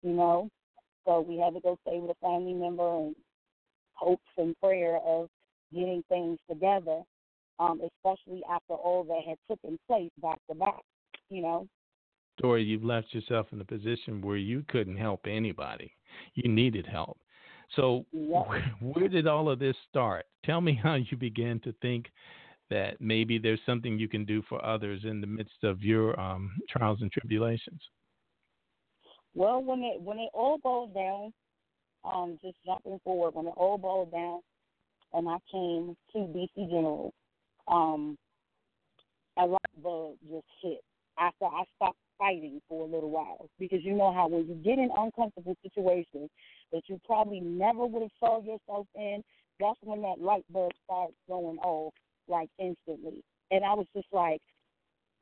you 0.04 0.14
know. 0.14 0.50
So 1.06 1.22
we 1.22 1.38
had 1.38 1.54
to 1.54 1.62
go 1.62 1.78
stay 1.88 2.00
with 2.00 2.12
a 2.12 2.26
family 2.26 2.54
member 2.54 2.98
and 2.98 3.16
hopes 3.94 4.24
and 4.38 4.56
prayer 4.60 5.00
of 5.06 5.28
getting 5.74 6.04
things 6.10 6.40
together, 6.50 7.02
um, 7.60 7.82
especially 7.82 8.42
after 8.50 8.74
all 8.74 9.04
that 9.06 9.22
had 9.28 9.38
taken 9.50 9.80
place 9.88 10.12
back 10.22 10.40
to 10.50 10.56
back, 10.56 10.82
you 11.30 11.42
know. 11.42 11.68
Dory, 12.40 12.64
you've 12.64 12.84
left 12.84 13.14
yourself 13.14 13.48
in 13.52 13.62
a 13.62 13.66
position 13.66 14.22
where 14.22 14.38
you 14.38 14.64
couldn't 14.68 14.98
help 14.98 15.22
anybody. 15.28 15.92
You 16.36 16.52
needed 16.52 16.86
help. 16.86 17.18
So, 17.76 18.06
Yep. 18.12 18.48
where, 18.82 19.08
did 19.08 19.28
all 19.28 19.50
of 19.50 19.60
this 19.60 19.76
start? 19.90 20.26
Tell 20.46 20.62
me 20.62 20.80
how 20.82 20.96
you 20.96 21.18
began 21.18 21.60
to 21.62 21.74
think 21.82 22.08
that 22.70 23.00
maybe 23.00 23.38
there's 23.38 23.60
something 23.66 23.98
you 23.98 24.10
can 24.10 24.26
do 24.26 24.42
for 24.50 24.64
others 24.64 25.02
in 25.04 25.22
the 25.22 25.28
midst 25.28 25.64
of 25.64 25.82
your 25.82 26.20
um, 26.20 26.52
trials 26.70 27.00
and 27.02 27.12
tribulations. 27.12 27.82
Well, 29.34 29.62
when 29.62 29.84
it 29.84 30.02
when 30.02 30.18
it 30.18 30.30
all 30.34 30.58
boiled 30.58 30.94
down, 30.94 31.32
um, 32.04 32.40
just 32.42 32.58
jumping 32.66 33.00
forward, 33.04 33.36
when 33.36 33.48
it 33.48 33.54
all 33.56 33.78
boiled 33.78 34.12
down, 34.12 34.40
and 35.14 35.30
I 35.30 35.38
came 35.52 35.96
to 36.14 36.18
DC 36.18 36.70
General, 36.70 37.14
um, 37.68 38.18
a 39.38 39.46
light 39.46 39.84
bulb 39.84 40.18
just 40.30 40.46
hit 40.62 40.80
after 41.20 41.46
I 41.46 41.64
stopped 41.76 41.98
fighting 42.18 42.62
for 42.68 42.84
a 42.84 42.90
little 42.90 43.12
while 43.12 43.50
because 43.60 43.80
you 43.84 43.94
know 43.94 44.12
how 44.12 44.28
when 44.28 44.48
you 44.48 44.56
get 44.56 44.80
in 44.80 44.90
uncomfortable 44.98 45.56
situations 45.62 46.30
that 46.72 46.84
you 46.88 47.00
probably 47.06 47.40
never 47.40 47.86
would 47.86 48.02
have 48.02 48.12
saw 48.20 48.42
yourself 48.42 48.88
in, 48.96 49.24
that's 49.60 49.80
when 49.82 50.02
that 50.02 50.22
light 50.22 50.46
bulb 50.52 50.72
starts 50.84 51.14
going 51.28 51.58
off 51.60 51.94
like 52.28 52.50
instantly. 52.60 53.24
And 53.52 53.64
I 53.64 53.74
was 53.74 53.88
just 53.96 54.08
like, 54.12 54.42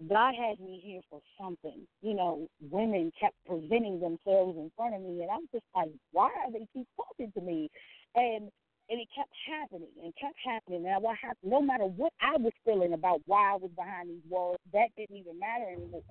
God 0.10 0.34
has 0.36 0.60
me 0.60 0.82
here 0.84 1.02
for 1.10 1.22
something. 1.40 1.88
You 2.02 2.16
know, 2.16 2.48
women 2.70 3.12
kept 3.20 3.36
presenting 3.48 4.00
themselves 4.00 4.58
in 4.58 4.70
front 4.76 4.96
of 4.96 5.02
me, 5.02 5.22
and 5.22 5.32
I'm 5.32 5.48
just 5.54 5.64
like, 5.76 5.90
why 6.12 6.30
are 6.44 6.52
they 6.52 6.68
keep 6.74 6.88
talking 6.98 7.32
to 7.34 7.42
me? 7.42 7.70
And 8.16 8.50
and 8.88 9.02
it 9.02 9.08
kept 9.16 9.34
happening 9.50 9.90
and 10.04 10.14
kept 10.20 10.36
happening. 10.46 10.86
And 10.86 11.02
what 11.02 11.18
happened, 11.18 11.50
no 11.50 11.62
matter 11.62 11.86
what 11.86 12.14
I 12.22 12.38
was 12.38 12.54
feeling 12.64 12.94
about 12.94 13.22
why 13.26 13.54
I 13.54 13.56
was 13.56 13.72
behind 13.76 14.10
these 14.10 14.30
walls, 14.30 14.58
that 14.74 14.90
didn't 14.96 15.18
even 15.18 15.40
matter 15.40 15.66
anymore. 15.72 16.04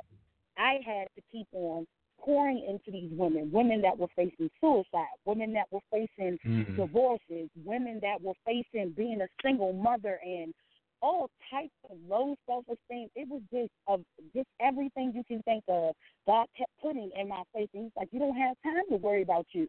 I 0.58 0.80
had 0.84 1.06
to 1.14 1.22
keep 1.30 1.46
on 1.52 1.86
pouring 2.24 2.64
into 2.66 2.90
these 2.90 3.10
women, 3.12 3.50
women 3.52 3.82
that 3.82 3.98
were 3.98 4.08
facing 4.16 4.50
suicide, 4.60 5.16
women 5.26 5.52
that 5.52 5.70
were 5.70 5.82
facing 5.90 6.38
Mm. 6.44 6.76
divorces, 6.76 7.50
women 7.64 8.00
that 8.00 8.20
were 8.20 8.34
facing 8.46 8.90
being 8.90 9.20
a 9.20 9.28
single 9.42 9.72
mother 9.72 10.20
and 10.24 10.54
all 11.02 11.30
types 11.50 11.74
of 11.90 11.98
low 12.08 12.34
self 12.46 12.64
esteem. 12.68 13.10
It 13.14 13.28
was 13.28 13.42
just 13.52 13.72
of 13.86 14.02
just 14.34 14.48
everything 14.60 15.12
you 15.14 15.22
can 15.24 15.42
think 15.42 15.64
of. 15.68 15.94
God 16.26 16.46
kept 16.56 16.70
putting 16.80 17.10
in 17.14 17.28
my 17.28 17.42
face 17.52 17.68
and 17.74 17.84
he's 17.84 17.92
like, 17.96 18.08
You 18.10 18.20
don't 18.20 18.36
have 18.36 18.56
time 18.62 18.84
to 18.88 18.96
worry 18.96 19.22
about 19.22 19.46
you. 19.52 19.68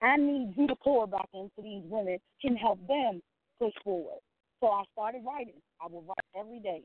I 0.00 0.16
need 0.16 0.56
you 0.56 0.66
to 0.66 0.74
pour 0.74 1.06
back 1.06 1.28
into 1.32 1.62
these 1.62 1.84
women 1.84 2.18
can 2.40 2.56
help 2.56 2.84
them 2.88 3.22
push 3.60 3.74
forward. 3.84 4.18
So 4.60 4.68
I 4.68 4.82
started 4.92 5.24
writing. 5.24 5.60
I 5.80 5.86
would 5.88 6.06
write 6.06 6.26
every 6.36 6.58
day. 6.58 6.82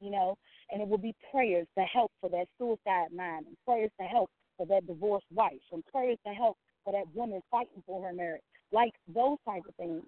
You 0.00 0.10
know, 0.10 0.36
and 0.70 0.80
it 0.80 0.88
would 0.88 1.02
be 1.02 1.14
prayers 1.30 1.66
to 1.76 1.84
help 1.84 2.10
for 2.20 2.30
that 2.30 2.46
suicide 2.58 3.12
mind 3.14 3.46
and 3.46 3.56
prayers 3.66 3.90
to 4.00 4.06
help 4.06 4.30
for 4.56 4.66
that 4.66 4.86
divorced 4.86 5.26
wife 5.32 5.60
and 5.72 5.84
prayers 5.86 6.18
to 6.26 6.32
help 6.32 6.56
for 6.84 6.92
that 6.92 7.04
woman 7.14 7.40
fighting 7.50 7.82
for 7.86 8.02
her 8.02 8.12
marriage. 8.12 8.42
Like 8.72 8.92
those 9.14 9.38
type 9.46 9.62
of 9.68 9.74
things. 9.76 10.04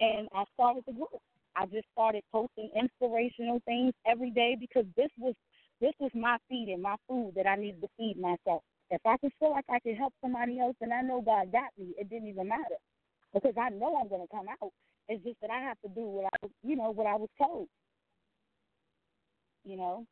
And 0.00 0.28
I 0.34 0.44
started 0.54 0.84
the 0.86 0.92
group. 0.92 1.20
I 1.56 1.66
just 1.66 1.86
started 1.92 2.22
posting 2.30 2.70
inspirational 2.78 3.60
things 3.64 3.92
every 4.06 4.30
day 4.30 4.56
because 4.58 4.84
this 4.96 5.10
was 5.18 5.34
this 5.80 5.92
was 6.00 6.10
my 6.14 6.38
feed 6.48 6.68
and 6.72 6.82
my 6.82 6.96
food 7.08 7.32
that 7.36 7.46
I 7.46 7.56
needed 7.56 7.80
to 7.82 7.88
feed 7.96 8.16
myself. 8.20 8.62
If 8.90 9.00
I 9.04 9.16
could 9.18 9.32
feel 9.38 9.50
like 9.50 9.64
I 9.68 9.78
could 9.80 9.96
help 9.96 10.12
somebody 10.20 10.58
else 10.60 10.76
and 10.80 10.92
I 10.92 11.02
know 11.02 11.20
God 11.20 11.52
got 11.52 11.70
me, 11.78 11.94
it 11.98 12.08
didn't 12.10 12.28
even 12.28 12.48
matter. 12.48 12.78
Because 13.34 13.54
I 13.60 13.70
know 13.70 13.98
I'm 14.00 14.08
gonna 14.08 14.30
come 14.30 14.46
out. 14.48 14.72
It's 15.08 15.22
just 15.24 15.40
that 15.40 15.50
I 15.50 15.60
have 15.60 15.80
to 15.82 15.88
do 15.88 16.02
what 16.02 16.26
I 16.26 16.48
you 16.62 16.76
know, 16.76 16.90
what 16.90 17.06
I 17.06 17.16
was 17.16 17.28
told. 17.40 17.68
You 19.68 19.76
know? 19.76 20.06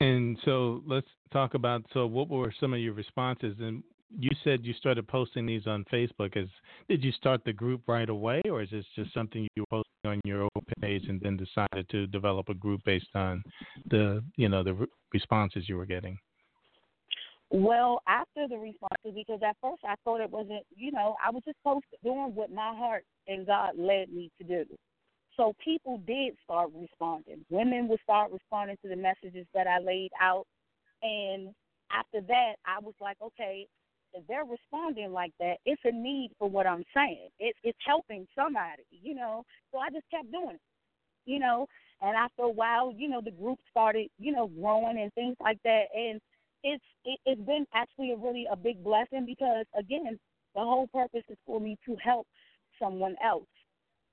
And 0.00 0.38
so 0.44 0.82
let's 0.86 1.06
talk 1.32 1.54
about 1.54 1.82
so 1.92 2.06
what 2.06 2.28
were 2.28 2.52
some 2.60 2.72
of 2.74 2.80
your 2.80 2.92
responses 2.92 3.56
and 3.60 3.82
you 4.16 4.30
said 4.44 4.60
you 4.64 4.72
started 4.74 5.08
posting 5.08 5.46
these 5.46 5.66
on 5.66 5.84
Facebook. 5.92 6.36
Is 6.36 6.48
did 6.88 7.02
you 7.02 7.10
start 7.12 7.40
the 7.44 7.52
group 7.52 7.82
right 7.88 8.08
away, 8.08 8.40
or 8.48 8.62
is 8.62 8.70
this 8.70 8.84
just 8.94 9.12
something 9.12 9.48
you 9.56 9.62
were 9.62 9.82
posting 9.82 10.10
on 10.12 10.20
your 10.24 10.42
own 10.42 10.62
page 10.80 11.08
and 11.08 11.20
then 11.20 11.36
decided 11.36 11.88
to 11.88 12.06
develop 12.06 12.48
a 12.48 12.54
group 12.54 12.82
based 12.84 13.08
on 13.16 13.42
the 13.90 14.22
you 14.36 14.48
know 14.48 14.62
the 14.62 14.86
responses 15.12 15.68
you 15.68 15.76
were 15.76 15.86
getting? 15.86 16.16
Well, 17.50 18.02
after 18.06 18.46
the 18.48 18.56
responses, 18.56 19.14
because 19.14 19.40
at 19.46 19.56
first 19.60 19.82
I 19.84 19.94
thought 20.04 20.20
it 20.20 20.30
wasn't, 20.30 20.64
you 20.76 20.92
know, 20.92 21.16
I 21.24 21.30
was 21.30 21.42
just 21.44 21.58
supposed 21.58 21.84
to 21.90 21.98
doing 22.02 22.34
what 22.34 22.52
my 22.52 22.74
heart 22.76 23.04
and 23.28 23.46
God 23.46 23.72
led 23.76 24.12
me 24.12 24.30
to 24.40 24.46
do. 24.46 24.64
So 25.36 25.54
people 25.64 25.98
did 26.06 26.34
start 26.44 26.70
responding. 26.74 27.44
Women 27.50 27.88
would 27.88 28.00
start 28.02 28.30
responding 28.30 28.76
to 28.82 28.88
the 28.88 28.96
messages 28.96 29.46
that 29.54 29.66
I 29.66 29.78
laid 29.80 30.10
out. 30.20 30.46
And 31.02 31.54
after 31.90 32.20
that, 32.20 32.54
I 32.64 32.78
was 32.80 32.94
like, 33.00 33.16
okay, 33.20 33.66
if 34.12 34.26
they're 34.28 34.44
responding 34.44 35.12
like 35.12 35.32
that, 35.40 35.56
it's 35.66 35.82
a 35.84 35.90
need 35.90 36.30
for 36.38 36.48
what 36.48 36.66
I'm 36.66 36.84
saying. 36.94 37.28
It's 37.40 37.58
it's 37.64 37.78
helping 37.84 38.26
somebody, 38.34 38.84
you 38.90 39.14
know. 39.14 39.44
So 39.72 39.78
I 39.78 39.90
just 39.90 40.08
kept 40.10 40.30
doing 40.30 40.54
it, 40.54 40.60
you 41.26 41.40
know. 41.40 41.66
And 42.00 42.16
after 42.16 42.42
a 42.42 42.50
while, 42.50 42.92
you 42.96 43.08
know, 43.08 43.20
the 43.20 43.32
group 43.32 43.58
started, 43.70 44.08
you 44.18 44.32
know, 44.32 44.48
growing 44.60 45.00
and 45.00 45.12
things 45.14 45.36
like 45.40 45.58
that. 45.64 45.84
And 45.94 46.20
it's 46.62 46.84
it, 47.04 47.18
it's 47.26 47.40
been 47.42 47.66
actually 47.74 48.12
a 48.12 48.16
really 48.16 48.46
a 48.50 48.56
big 48.56 48.84
blessing 48.84 49.26
because 49.26 49.66
again, 49.76 50.18
the 50.54 50.60
whole 50.60 50.86
purpose 50.92 51.24
is 51.28 51.38
for 51.44 51.60
me 51.60 51.76
to 51.86 51.96
help 51.96 52.26
someone 52.80 53.16
else 53.24 53.46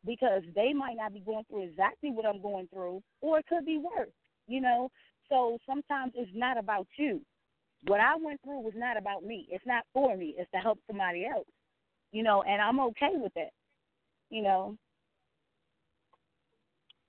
because 0.06 0.44
they 0.56 0.74
might 0.74 0.98
not 0.98 1.14
be 1.14 1.20
going 1.20 1.44
through 1.50 1.64
exactly 1.64 2.12
what 2.12 2.26
I'm 2.26 2.42
going 2.42 2.68
through, 2.68 3.02
or 3.22 3.40
it 3.40 3.46
could 3.48 3.66
be 3.66 3.78
worse, 3.78 4.10
you 4.48 4.62
know. 4.62 4.90
So 5.30 5.58
sometimes 5.66 6.14
it's 6.16 6.32
not 6.34 6.58
about 6.58 6.88
you. 6.98 7.22
What 7.88 8.00
I 8.00 8.16
went 8.16 8.42
through 8.44 8.60
was 8.62 8.74
not 8.76 8.98
about 8.98 9.24
me. 9.24 9.48
It's 9.50 9.66
not 9.66 9.86
for 9.94 10.16
me. 10.18 10.36
It's 10.38 10.50
to 10.52 10.58
help 10.58 10.80
somebody 10.88 11.26
else, 11.26 11.48
you 12.12 12.24
know. 12.24 12.44
And 12.44 12.62
I'm 12.62 12.80
okay 12.80 13.12
with 13.14 13.34
that, 13.36 13.52
you 14.30 14.42
know. 14.42 14.78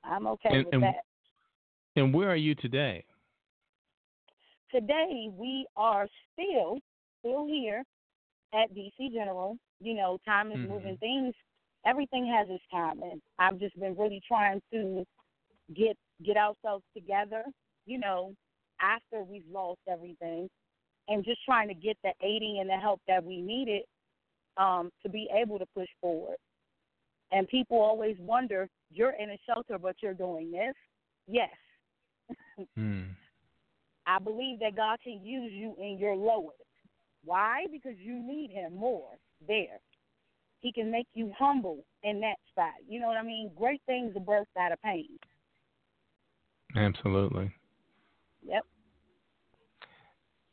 I'm 0.04 0.26
okay 0.26 0.48
And- 0.50 0.64
with 0.66 0.74
and- 0.74 0.82
that. 0.82 1.04
And 1.96 2.14
where 2.14 2.30
are 2.30 2.36
you 2.36 2.54
today? 2.54 3.04
today 4.70 5.28
we 5.36 5.66
are 5.76 6.08
still 6.32 6.78
still 7.18 7.46
here 7.46 7.84
at 8.54 8.72
DC 8.74 9.12
General. 9.12 9.58
You 9.80 9.94
know, 9.94 10.18
time 10.24 10.50
is 10.50 10.58
Mhm. 10.58 10.68
moving. 10.68 10.96
Things, 10.96 11.34
everything 11.86 12.26
has 12.26 12.48
its 12.50 12.64
time, 12.70 13.02
and 13.02 13.20
I've 13.38 13.58
just 13.58 13.78
been 13.78 13.96
really 13.96 14.20
trying 14.26 14.60
to 14.72 15.04
get 15.74 15.96
get 16.24 16.36
ourselves 16.36 16.84
together. 16.94 17.44
You 17.86 17.98
know, 17.98 18.34
after 18.80 19.22
we've 19.22 19.46
lost 19.50 19.80
everything, 19.90 20.48
and 21.08 21.24
just 21.24 21.44
trying 21.44 21.68
to 21.68 21.74
get 21.74 21.96
the 22.02 22.12
aiding 22.22 22.58
and 22.60 22.68
the 22.68 22.76
help 22.76 23.00
that 23.08 23.24
we 23.24 23.40
needed 23.40 23.82
um, 24.56 24.90
to 25.02 25.08
be 25.08 25.28
able 25.34 25.58
to 25.58 25.66
push 25.74 25.88
forward. 26.00 26.36
And 27.32 27.48
people 27.48 27.80
always 27.80 28.16
wonder, 28.18 28.68
you're 28.90 29.14
in 29.18 29.30
a 29.30 29.38
shelter, 29.46 29.78
but 29.78 29.96
you're 30.02 30.12
doing 30.12 30.50
this. 30.52 30.74
Yes, 31.26 31.48
Hmm. 32.76 33.02
I 34.06 34.18
believe 34.18 34.58
that 34.60 34.76
God 34.76 34.98
can 35.02 35.24
use 35.24 35.52
you 35.52 35.74
in 35.78 35.96
your 35.98 36.16
lowest. 36.16 36.58
Why? 37.24 37.66
Because 37.70 37.96
you 37.98 38.14
need 38.14 38.50
Him 38.50 38.74
more 38.74 39.10
there. 39.46 39.78
He 40.62 40.72
can 40.72 40.90
make 40.90 41.08
you 41.12 41.32
humble 41.36 41.84
in 42.04 42.20
that 42.20 42.36
spot. 42.50 42.72
You 42.88 43.00
know 43.00 43.08
what 43.08 43.16
I 43.16 43.22
mean? 43.22 43.50
Great 43.58 43.82
things 43.84 44.16
are 44.16 44.20
birthed 44.20 44.56
out 44.58 44.72
of 44.72 44.80
pain. 44.80 45.08
Absolutely. 46.76 47.52
Yep. 48.46 48.64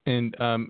And 0.07 0.41
um, 0.41 0.69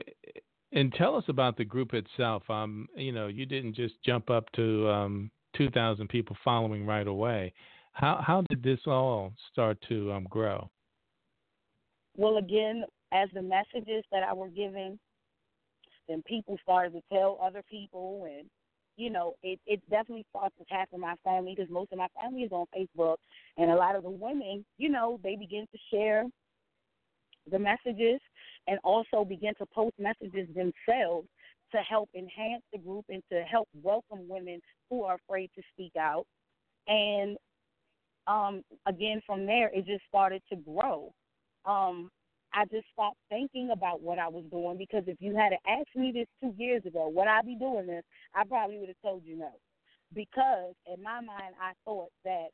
and 0.74 0.94
tell 0.94 1.16
us 1.16 1.24
about 1.30 1.58
the 1.58 1.66
group 1.66 1.94
itself. 1.94 2.44
Um, 2.50 2.88
you 2.96 3.12
know, 3.12 3.28
you 3.28 3.46
didn't 3.46 3.76
just 3.76 3.96
jump 4.06 4.30
up 4.30 4.52
to 4.54 4.88
um, 4.90 5.32
2,000 5.56 6.08
people 6.10 6.36
following 6.44 6.86
right 6.86 7.08
away. 7.08 7.54
How 7.94 8.22
how 8.26 8.44
did 8.50 8.62
this 8.62 8.80
all 8.86 9.34
start 9.52 9.78
to 9.90 10.12
um, 10.12 10.28
grow? 10.30 10.70
Well, 12.16 12.38
again, 12.38 12.84
as 13.12 13.30
the 13.34 13.42
messages 13.42 14.04
that 14.12 14.24
I 14.24 14.34
were 14.34 14.50
giving, 14.50 15.00
then 16.08 16.22
people 16.24 16.58
started 16.62 16.94
to 16.94 17.02
tell 17.12 17.40
other 17.42 17.64
people, 17.70 18.28
and 18.30 18.50
you 19.00 19.10
know, 19.10 19.34
it 19.42 19.60
it 19.66 19.82
definitely 19.90 20.26
starts 20.30 20.54
to 20.58 20.66
happen 20.74 21.00
my 21.00 21.16
family 21.24 21.56
because 21.56 21.72
most 21.72 21.92
of 21.94 21.98
my 21.98 22.08
family 22.22 22.44
is 22.44 22.52
on 22.52 22.66
Facebook, 22.76 23.16
and 23.58 23.72
a 23.72 23.76
lot 23.76 23.96
of 23.96 24.04
the 24.04 24.10
women, 24.10 24.66
you 24.78 24.90
know, 24.90 25.20
they 25.24 25.36
begin 25.36 25.66
to 25.72 25.80
share 25.92 26.26
the 27.50 27.58
messages 27.58 28.20
and 28.68 28.78
also 28.84 29.24
begin 29.24 29.54
to 29.56 29.66
post 29.74 29.96
messages 29.98 30.48
themselves 30.54 31.28
to 31.72 31.78
help 31.78 32.10
enhance 32.14 32.64
the 32.74 32.80
group 32.80 33.06
and 33.10 33.24
to 33.32 33.42
help 33.44 33.70
welcome 33.82 34.28
women 34.28 34.60
who 34.90 35.04
are 35.04 35.16
afraid 35.16 35.50
to 35.56 35.62
speak 35.74 35.94
out. 35.98 36.26
And 36.88 37.38
um, 38.28 38.64
again, 38.86 39.22
from 39.26 39.46
there, 39.46 39.70
it 39.74 39.86
just 39.86 40.04
started 40.10 40.42
to 40.50 40.58
grow. 40.58 41.12
Um, 41.66 42.10
I 42.54 42.66
just 42.66 42.88
stopped 42.94 43.18
thinking 43.30 43.70
about 43.72 44.02
what 44.02 44.20
I 44.20 44.28
was 44.28 44.44
doing 44.50 44.78
because 44.78 45.04
if 45.08 45.18
you 45.20 45.36
had 45.36 45.54
asked 45.68 45.96
me 45.96 46.12
this 46.14 46.28
two 46.42 46.54
years 46.58 46.84
ago, 46.86 47.10
would 47.14 47.28
I 47.28 47.42
be 47.42 47.56
doing 47.56 47.88
this? 47.88 48.04
I 48.34 48.44
probably 48.44 48.80
would 48.80 48.90
have 48.90 49.02
told 49.04 49.24
you 49.26 49.38
no. 49.38 49.52
Because 50.14 50.74
in 50.92 51.04
my 51.04 51.22
mind, 51.22 51.54
I 51.62 51.74
thought 51.86 52.10
that 52.26 52.48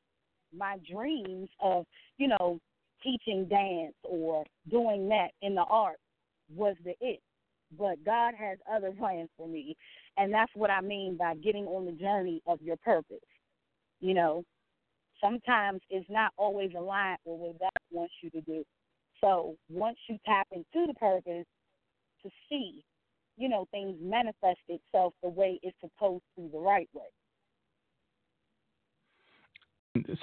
my 0.55 0.77
dreams 0.89 1.49
of, 1.61 1.85
you 2.17 2.27
know, 2.27 2.59
teaching 3.01 3.45
dance 3.45 3.95
or 4.03 4.43
doing 4.69 5.07
that 5.09 5.29
in 5.41 5.55
the 5.55 5.63
art 5.63 5.97
was 6.53 6.75
the 6.83 6.93
it. 6.99 7.21
But 7.77 8.03
God 8.05 8.33
has 8.37 8.57
other 8.71 8.91
plans 8.91 9.29
for 9.37 9.47
me. 9.47 9.75
And 10.17 10.33
that's 10.33 10.51
what 10.55 10.69
I 10.69 10.81
mean 10.81 11.17
by 11.17 11.35
getting 11.35 11.65
on 11.65 11.85
the 11.85 11.91
journey 11.91 12.41
of 12.47 12.61
your 12.61 12.77
purpose. 12.77 13.17
You 14.01 14.13
know, 14.13 14.43
sometimes 15.21 15.81
it's 15.89 16.09
not 16.09 16.31
always 16.37 16.71
aligned 16.77 17.19
with 17.25 17.39
what 17.39 17.59
God 17.59 17.69
wants 17.91 18.13
you 18.21 18.29
to 18.31 18.41
do. 18.41 18.63
So 19.21 19.55
once 19.69 19.97
you 20.07 20.17
tap 20.25 20.47
into 20.51 20.87
the 20.87 20.93
purpose 20.93 21.45
to 22.23 22.29
see, 22.49 22.83
you 23.37 23.49
know, 23.49 23.67
things 23.71 23.97
manifest 24.01 24.59
itself 24.67 25.13
the 25.21 25.29
way 25.29 25.59
it's 25.63 25.77
supposed 25.81 26.23
to, 26.37 26.49
the 26.51 26.59
right 26.59 26.89
way. 26.93 27.03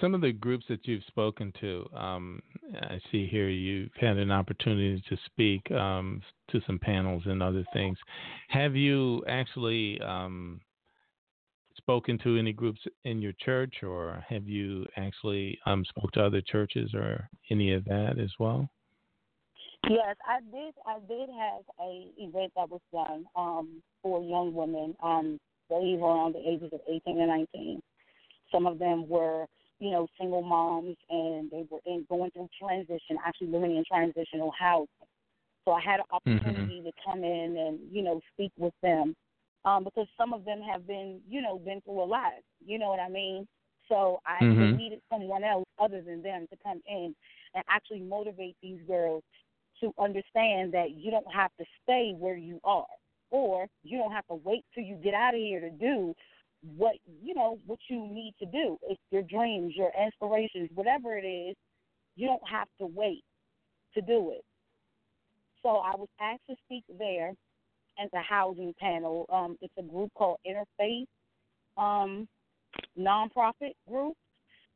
Some 0.00 0.14
of 0.14 0.20
the 0.20 0.32
groups 0.32 0.66
that 0.68 0.86
you've 0.86 1.04
spoken 1.04 1.50
to, 1.60 1.88
um, 1.96 2.42
I 2.82 3.00
see 3.10 3.26
here 3.26 3.48
you've 3.48 3.90
had 3.98 4.18
an 4.18 4.30
opportunity 4.30 5.02
to 5.08 5.16
speak 5.26 5.70
um, 5.72 6.20
to 6.50 6.60
some 6.66 6.78
panels 6.78 7.22
and 7.24 7.42
other 7.42 7.64
things. 7.72 7.96
Have 8.48 8.76
you 8.76 9.24
actually 9.26 9.98
um, 10.02 10.60
spoken 11.78 12.18
to 12.18 12.36
any 12.36 12.52
groups 12.52 12.80
in 13.04 13.22
your 13.22 13.32
church, 13.40 13.76
or 13.82 14.22
have 14.28 14.46
you 14.46 14.84
actually 14.98 15.58
um, 15.64 15.84
spoke 15.86 16.12
to 16.12 16.22
other 16.22 16.42
churches 16.42 16.92
or 16.92 17.28
any 17.50 17.72
of 17.72 17.84
that 17.86 18.18
as 18.18 18.30
well? 18.38 18.68
Yes, 19.88 20.16
I 20.26 20.40
did. 20.40 20.74
I 20.86 20.98
did 21.08 21.28
have 21.28 21.62
a 21.80 22.06
event 22.18 22.52
that 22.56 22.70
was 22.70 22.80
done 22.92 23.26
um, 23.34 23.82
for 24.02 24.22
young 24.22 24.54
women. 24.54 24.96
Um, 25.02 25.40
they 25.68 25.96
were 25.98 26.08
around 26.08 26.34
the 26.34 26.48
ages 26.48 26.70
of 26.72 26.80
18 26.88 27.18
and 27.18 27.28
19. 27.28 27.80
Some 28.52 28.66
of 28.66 28.78
them 28.78 29.08
were, 29.08 29.46
you 29.80 29.90
know, 29.90 30.06
single 30.20 30.42
moms, 30.42 30.96
and 31.10 31.50
they 31.50 31.64
were 31.68 31.80
in, 31.86 32.06
going 32.08 32.30
through 32.30 32.48
transition, 32.60 33.18
actually 33.24 33.48
living 33.48 33.76
in 33.76 33.84
transitional 33.84 34.52
housing. 34.56 34.88
So 35.64 35.72
I 35.72 35.80
had 35.80 36.00
an 36.00 36.06
opportunity 36.10 36.82
to 36.82 36.92
come 37.04 37.24
in 37.24 37.56
and, 37.56 37.78
you 37.90 38.02
know, 38.02 38.20
speak 38.34 38.52
with 38.58 38.74
them 38.82 39.14
um, 39.64 39.84
because 39.84 40.06
some 40.18 40.32
of 40.32 40.44
them 40.44 40.60
have 40.60 40.86
been, 40.86 41.20
you 41.28 41.40
know, 41.40 41.58
been 41.58 41.80
through 41.82 42.02
a 42.02 42.04
lot. 42.04 42.32
You 42.64 42.78
know 42.78 42.88
what 42.88 43.00
I 43.00 43.08
mean? 43.08 43.46
So 43.88 44.20
I 44.26 44.44
Mhm. 44.44 44.76
needed 44.76 45.02
someone 45.10 45.44
else 45.44 45.66
other 45.78 46.02
than 46.02 46.22
them 46.22 46.46
to 46.48 46.56
come 46.58 46.82
in 46.86 47.14
and 47.54 47.64
actually 47.68 48.00
motivate 48.00 48.56
these 48.62 48.80
girls 48.86 49.22
to 49.82 49.92
understand 50.00 50.74
that 50.74 50.92
you 50.96 51.12
don't 51.12 51.32
have 51.34 51.52
to 51.60 51.66
stay 51.84 52.14
where 52.18 52.38
you 52.38 52.60
are 52.64 52.86
or 53.32 53.68
you 53.84 53.98
don't 53.98 54.12
have 54.12 54.26
to 54.28 54.36
wait 54.44 54.64
till 54.74 54.84
you 54.84 54.96
get 54.96 55.14
out 55.14 55.34
of 55.34 55.40
here 55.40 55.60
to 55.60 55.70
do 55.70 56.14
what 56.76 56.94
you 57.22 57.34
know 57.34 57.58
what 57.66 57.80
you 57.90 57.98
need 58.06 58.34
to 58.40 58.46
do. 58.46 58.78
It's 58.88 59.00
your 59.10 59.22
dreams 59.22 59.74
your 59.76 59.92
aspirations 59.98 60.70
whatever 60.74 61.18
it 61.18 61.26
is 61.26 61.56
you 62.16 62.28
don't 62.28 62.48
have 62.50 62.68
to 62.80 62.86
wait 62.86 63.24
to 63.94 64.02
do 64.02 64.32
it. 64.32 64.44
So 65.62 65.70
i 65.70 65.92
was 65.96 66.08
asked 66.20 66.46
to 66.50 66.56
speak 66.66 66.84
there 66.98 67.32
at 67.98 68.08
a 68.14 68.22
housing 68.22 68.74
panel. 68.80 69.26
Um 69.32 69.56
it's 69.62 69.74
a 69.78 69.82
group 69.82 70.12
called 70.16 70.38
interfaith 70.46 71.06
um 71.76 72.28
nonprofit 72.98 73.74
group 73.88 74.14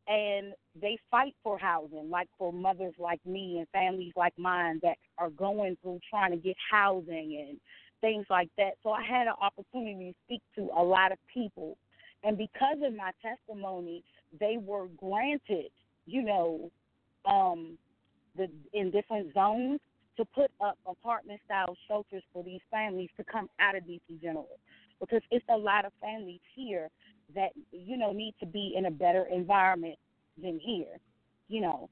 and 0.09 0.53
they 0.81 0.99
fight 1.11 1.35
for 1.42 1.59
housing, 1.59 2.11
like 2.11 2.29
for 2.38 2.53
mothers 2.53 2.95
like 2.99 3.25
me 3.27 3.59
and 3.59 3.69
families 3.69 4.12
like 4.16 4.38
mine 4.38 4.79
that 4.83 4.97
are 5.19 5.31
going 5.31 5.77
through 5.83 6.01
trying 6.09 6.31
to 6.31 6.37
get 6.37 6.57
housing 6.71 7.47
and 7.49 7.59
things 8.01 8.27
like 8.31 8.49
that. 8.57 8.73
So 8.83 8.90
I 8.90 9.03
had 9.03 9.27
an 9.27 9.35
opportunity 9.40 10.12
to 10.12 10.14
speak 10.27 10.42
to 10.57 10.71
a 10.77 10.83
lot 10.83 11.12
of 11.12 11.19
people, 11.33 11.77
and 12.23 12.38
because 12.38 12.79
of 12.85 12.95
my 12.95 13.11
testimony, 13.23 14.05
they 14.38 14.59
were 14.61 14.87
granted, 14.97 15.71
you 16.07 16.23
know, 16.23 16.71
um, 17.25 17.79
the 18.37 18.49
in 18.73 18.90
different 18.90 19.33
zones 19.35 19.81
to 20.16 20.25
put 20.25 20.51
up 20.61 20.79
apartment 20.87 21.40
style 21.45 21.77
shelters 21.88 22.23
for 22.33 22.42
these 22.42 22.61
families 22.71 23.11
to 23.16 23.25
come 23.25 23.49
out 23.61 23.77
of 23.77 23.83
DC 23.85 24.21
General 24.21 24.59
because 25.01 25.21
it's 25.31 25.45
a 25.51 25.57
lot 25.57 25.85
of 25.85 25.92
families 26.01 26.40
here 26.55 26.88
that 27.34 27.50
you 27.72 27.96
know 27.96 28.12
need 28.12 28.34
to 28.40 28.46
be 28.46 28.74
in 28.76 28.86
a 28.86 28.90
better 28.90 29.24
environment 29.32 29.98
than 30.40 30.58
here, 30.58 30.98
you 31.48 31.60
know. 31.60 31.88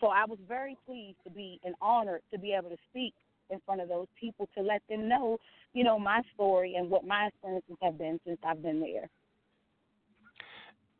So 0.00 0.08
I 0.08 0.24
was 0.24 0.38
very 0.48 0.76
pleased 0.86 1.18
to 1.24 1.30
be 1.30 1.60
and 1.64 1.74
honored 1.80 2.22
to 2.32 2.38
be 2.38 2.52
able 2.52 2.70
to 2.70 2.76
speak 2.90 3.14
in 3.50 3.60
front 3.66 3.80
of 3.80 3.88
those 3.88 4.06
people 4.18 4.48
to 4.56 4.62
let 4.62 4.82
them 4.88 5.08
know, 5.08 5.38
you 5.74 5.84
know, 5.84 5.98
my 5.98 6.22
story 6.34 6.76
and 6.76 6.88
what 6.88 7.04
my 7.04 7.26
experiences 7.26 7.76
have 7.82 7.98
been 7.98 8.18
since 8.24 8.38
I've 8.44 8.62
been 8.62 8.80
there. 8.80 9.08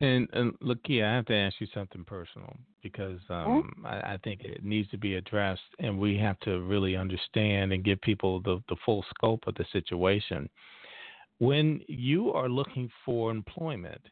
And, 0.02 0.28
and 0.32 0.58
Lakia, 0.60 1.04
I 1.04 1.14
have 1.16 1.26
to 1.26 1.34
ask 1.34 1.56
you 1.60 1.66
something 1.74 2.04
personal 2.04 2.56
because 2.82 3.20
um, 3.28 3.70
Mm-hmm. 3.76 3.86
I, 3.86 4.14
I 4.14 4.18
think 4.24 4.42
it 4.42 4.64
needs 4.64 4.88
to 4.90 4.98
be 4.98 5.16
addressed, 5.16 5.60
and 5.78 5.98
we 5.98 6.16
have 6.16 6.40
to 6.40 6.62
really 6.62 6.96
understand 6.96 7.72
and 7.72 7.84
give 7.84 8.00
people 8.00 8.40
the, 8.40 8.62
the 8.70 8.76
full 8.84 9.04
scope 9.14 9.44
of 9.46 9.54
the 9.56 9.66
situation. 9.72 10.48
When 11.40 11.80
you 11.88 12.32
are 12.32 12.50
looking 12.50 12.90
for 13.02 13.30
employment 13.30 14.02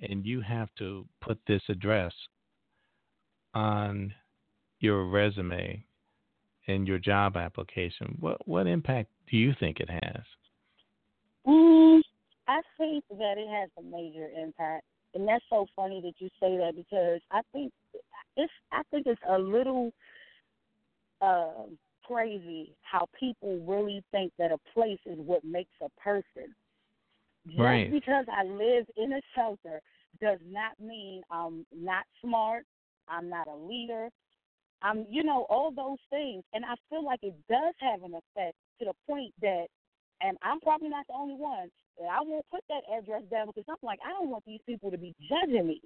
and 0.00 0.24
you 0.24 0.40
have 0.40 0.70
to 0.78 1.06
put 1.20 1.38
this 1.46 1.60
address 1.68 2.14
on 3.52 4.14
your 4.80 5.04
resume 5.04 5.84
and 6.66 6.88
your 6.88 6.98
job 6.98 7.36
application, 7.36 8.16
what 8.20 8.48
what 8.48 8.66
impact 8.66 9.10
do 9.30 9.36
you 9.36 9.52
think 9.60 9.80
it 9.80 9.90
has? 9.90 10.22
Mm, 11.46 12.00
I 12.46 12.62
think 12.78 13.04
that 13.10 13.34
it 13.36 13.48
has 13.50 13.68
a 13.78 13.82
major 13.82 14.30
impact, 14.30 14.84
and 15.14 15.28
that's 15.28 15.44
so 15.50 15.66
funny 15.76 16.00
that 16.00 16.14
you 16.18 16.30
say 16.40 16.56
that 16.56 16.72
because 16.74 17.20
I 17.30 17.42
think 17.52 17.70
it's 18.38 18.52
I 18.72 18.80
think 18.90 19.06
it's 19.06 19.20
a 19.28 19.38
little 19.38 19.92
uh, 21.20 21.64
crazy 22.02 22.74
how 22.80 23.06
people 23.20 23.58
really 23.66 24.02
think 24.10 24.32
that 24.38 24.52
a 24.52 24.58
place 24.72 25.00
is 25.04 25.18
what 25.18 25.44
makes 25.44 25.74
a 25.82 25.90
person. 26.00 26.54
Just 27.46 27.58
Right. 27.58 27.90
because 27.90 28.26
I 28.30 28.44
live 28.44 28.86
in 28.96 29.12
a 29.12 29.20
shelter 29.34 29.80
does 30.20 30.40
not 30.44 30.78
mean 30.80 31.22
I'm 31.30 31.66
not 31.72 32.04
smart. 32.20 32.64
I'm 33.08 33.28
not 33.28 33.46
a 33.48 33.54
leader. 33.54 34.10
I'm, 34.82 35.06
you 35.08 35.24
know, 35.24 35.44
all 35.48 35.70
those 35.70 35.98
things, 36.10 36.44
and 36.52 36.64
I 36.64 36.74
feel 36.88 37.04
like 37.04 37.22
it 37.22 37.34
does 37.48 37.74
have 37.80 38.02
an 38.04 38.14
effect 38.14 38.56
to 38.78 38.84
the 38.86 38.94
point 39.06 39.34
that 39.42 39.66
and 40.20 40.36
I'm 40.42 40.60
probably 40.60 40.88
not 40.88 41.06
the 41.06 41.14
only 41.14 41.34
one. 41.36 41.70
I 42.00 42.20
won't 42.22 42.44
put 42.50 42.62
that 42.68 42.82
address 42.92 43.22
down 43.30 43.46
because 43.46 43.64
I'm 43.68 43.76
like, 43.82 44.00
I 44.04 44.10
don't 44.10 44.30
want 44.30 44.44
these 44.46 44.60
people 44.66 44.90
to 44.90 44.98
be 44.98 45.14
judging 45.28 45.66
me. 45.66 45.80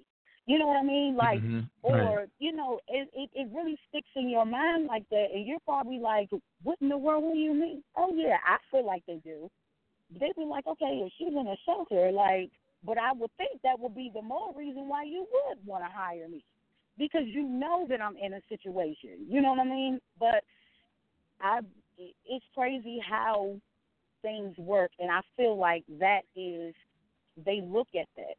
You 0.45 0.59
know 0.59 0.67
what 0.67 0.77
I 0.77 0.83
mean? 0.83 1.15
Like, 1.15 1.41
Mhm. 1.41 1.69
or 1.83 2.19
Right. 2.21 2.29
you 2.39 2.51
know, 2.51 2.79
it, 2.87 3.09
it 3.13 3.29
it 3.33 3.47
really 3.51 3.77
sticks 3.89 4.09
in 4.15 4.29
your 4.29 4.45
mind 4.45 4.87
like 4.87 5.07
that, 5.09 5.31
and 5.33 5.45
you're 5.45 5.59
probably 5.61 5.99
like, 5.99 6.29
what 6.63 6.77
in 6.81 6.89
the 6.89 6.97
world? 6.97 7.23
What 7.23 7.33
do 7.33 7.39
you 7.39 7.53
mean? 7.53 7.83
Oh 7.95 8.13
yeah, 8.13 8.37
I 8.45 8.57
feel 8.71 8.85
like 8.85 9.05
they 9.05 9.17
do. 9.17 9.49
They'd 10.19 10.35
be 10.35 10.45
like, 10.45 10.67
okay, 10.67 11.01
if 11.03 11.11
she's 11.17 11.29
in 11.29 11.47
a 11.47 11.55
shelter, 11.65 12.11
like, 12.11 12.51
but 12.85 12.97
I 12.97 13.13
would 13.13 13.31
think 13.37 13.61
that 13.63 13.79
would 13.79 13.95
be 13.95 14.11
the 14.13 14.21
more 14.21 14.53
reason 14.55 14.87
why 14.87 15.03
you 15.03 15.25
would 15.31 15.65
want 15.65 15.83
to 15.83 15.89
hire 15.89 16.27
me 16.27 16.43
because 16.97 17.23
you 17.25 17.43
know 17.43 17.85
that 17.89 18.01
I'm 18.01 18.17
in 18.17 18.33
a 18.33 18.41
situation. 18.49 19.25
You 19.27 19.41
know 19.41 19.51
what 19.51 19.59
I 19.59 19.69
mean? 19.69 19.99
But 20.19 20.43
I, 21.41 21.59
it's 21.97 22.45
crazy 22.55 22.99
how 23.07 23.55
things 24.21 24.57
work, 24.57 24.91
and 24.99 25.11
I 25.11 25.21
feel 25.37 25.57
like 25.57 25.83
that 25.99 26.21
is 26.35 26.73
they 27.45 27.61
look 27.63 27.87
at 27.99 28.07
that. 28.17 28.35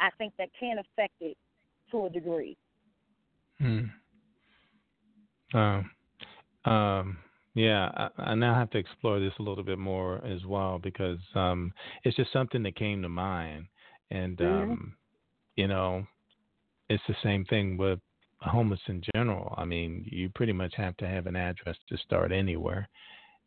I 0.00 0.10
think 0.18 0.34
that 0.38 0.48
can 0.58 0.78
affect 0.78 1.14
it 1.20 1.36
to 1.90 2.06
a 2.06 2.10
degree. 2.10 2.56
Hmm. 3.58 3.84
Um, 5.54 5.90
um, 6.64 7.18
yeah, 7.56 7.90
I, 8.18 8.32
I 8.32 8.34
now 8.36 8.54
have 8.54 8.70
to 8.72 8.78
explore 8.78 9.18
this 9.18 9.32
a 9.38 9.42
little 9.42 9.64
bit 9.64 9.78
more 9.78 10.24
as 10.24 10.44
well 10.44 10.78
because 10.78 11.18
um, 11.34 11.72
it's 12.04 12.16
just 12.16 12.32
something 12.32 12.62
that 12.64 12.76
came 12.76 13.02
to 13.02 13.08
mind, 13.08 13.66
and 14.10 14.40
Mhm. 14.40 14.72
um, 14.72 14.96
you 15.56 15.66
know, 15.66 16.06
it's 16.90 17.02
the 17.08 17.16
same 17.22 17.44
thing 17.46 17.78
with 17.78 17.98
homeless 18.40 18.80
in 18.88 19.02
general. 19.14 19.54
I 19.56 19.64
mean, 19.64 20.04
you 20.10 20.28
pretty 20.34 20.52
much 20.52 20.74
have 20.76 20.96
to 20.98 21.08
have 21.08 21.26
an 21.26 21.36
address 21.36 21.76
to 21.88 21.96
start 21.98 22.30
anywhere, 22.32 22.88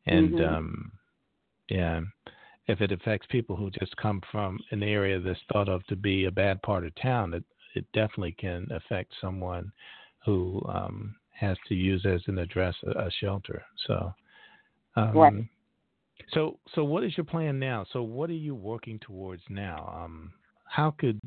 and 0.07 0.39
Mhm. 0.39 0.41
um, 0.41 0.91
yeah, 1.69 2.01
if 2.67 2.81
it 2.81 2.91
affects 2.91 3.27
people 3.29 3.55
who 3.55 3.69
just 3.71 3.95
come 3.97 4.21
from 4.31 4.59
an 4.71 4.83
area 4.83 5.19
that's 5.19 5.39
thought 5.53 5.69
of 5.69 5.85
to 5.87 5.95
be 5.95 6.25
a 6.25 6.31
bad 6.31 6.61
part 6.63 6.85
of 6.85 6.95
town, 6.95 7.33
it 7.35 7.43
it 7.75 7.85
definitely 7.93 8.31
can 8.33 8.67
affect 8.71 9.13
someone 9.21 9.71
who 10.25 10.61
um, 10.67 11.15
has 11.39 11.57
to 11.67 11.75
use 11.75 12.05
as 12.05 12.21
an 12.27 12.37
address 12.39 12.75
a, 12.85 12.91
a 13.07 13.11
shelter. 13.19 13.63
So, 13.87 14.13
um, 14.95 15.15
Right. 15.15 15.45
so 16.33 16.59
so 16.75 16.83
what 16.83 17.03
is 17.03 17.15
your 17.17 17.25
plan 17.25 17.59
now? 17.59 17.85
So 17.93 18.01
what 18.03 18.29
are 18.29 18.33
you 18.33 18.53
working 18.55 18.99
towards 18.99 19.41
now? 19.49 20.01
Um, 20.03 20.33
how 20.65 20.91
could 20.91 21.19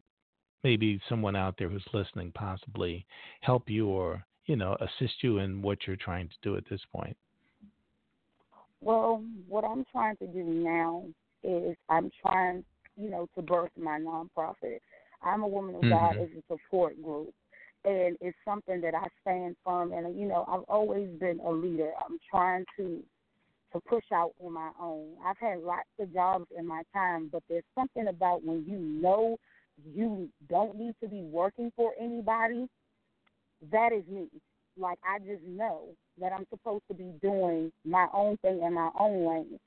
maybe 0.62 1.00
someone 1.08 1.34
out 1.34 1.56
there 1.58 1.68
who's 1.68 1.86
listening 1.92 2.30
possibly 2.32 3.06
help 3.40 3.68
you 3.68 3.88
or 3.88 4.24
you 4.46 4.56
know 4.56 4.76
assist 4.80 5.14
you 5.22 5.38
in 5.38 5.62
what 5.62 5.86
you're 5.86 5.96
trying 5.96 6.28
to 6.28 6.34
do 6.42 6.56
at 6.56 6.64
this 6.68 6.80
point? 6.94 7.16
Well, 8.80 9.22
what 9.48 9.64
I'm 9.64 9.84
trying 9.92 10.16
to 10.16 10.26
do 10.26 10.42
now 10.42 11.04
is 11.44 11.76
I'm 11.88 12.10
trying, 12.20 12.64
you 12.96 13.10
know, 13.10 13.28
to 13.36 13.42
birth 13.42 13.70
my 13.76 13.98
nonprofit. 13.98 14.80
I'm 15.22 15.42
a 15.42 15.48
woman 15.48 15.76
of 15.76 15.88
God 15.88 16.16
Mhm. 16.16 16.24
as 16.24 16.28
a 16.36 16.42
support 16.48 17.00
group, 17.00 17.32
and 17.84 18.16
it's 18.20 18.36
something 18.44 18.80
that 18.80 18.94
I 18.94 19.06
stand 19.20 19.56
firm. 19.64 19.92
And 19.92 20.18
you 20.18 20.26
know, 20.26 20.44
I've 20.48 20.64
always 20.68 21.08
been 21.18 21.40
a 21.40 21.50
leader. 21.50 21.90
I'm 22.08 22.18
trying 22.30 22.64
to 22.76 23.02
to 23.72 23.80
push 23.88 24.04
out 24.12 24.32
on 24.44 24.52
my 24.52 24.70
own. 24.80 25.14
I've 25.24 25.38
had 25.38 25.60
lots 25.60 25.88
of 25.98 26.12
jobs 26.12 26.46
in 26.56 26.66
my 26.66 26.82
time, 26.92 27.30
but 27.32 27.42
there's 27.48 27.64
something 27.74 28.08
about 28.08 28.44
when 28.44 28.64
you 28.66 28.78
know 28.78 29.36
you 29.94 30.28
don't 30.48 30.76
need 30.76 30.94
to 31.02 31.08
be 31.08 31.22
working 31.22 31.72
for 31.74 31.92
anybody. 31.98 32.66
That 33.70 33.92
is 33.92 34.04
me. 34.08 34.28
Like 34.76 34.98
I 35.04 35.18
just 35.18 35.42
know 35.46 35.88
that 36.20 36.32
I'm 36.32 36.46
supposed 36.50 36.84
to 36.88 36.94
be 36.94 37.12
doing 37.22 37.72
my 37.84 38.06
own 38.12 38.36
thing 38.38 38.62
in 38.62 38.74
my 38.74 38.90
own 38.98 39.26
lane. 39.26 39.58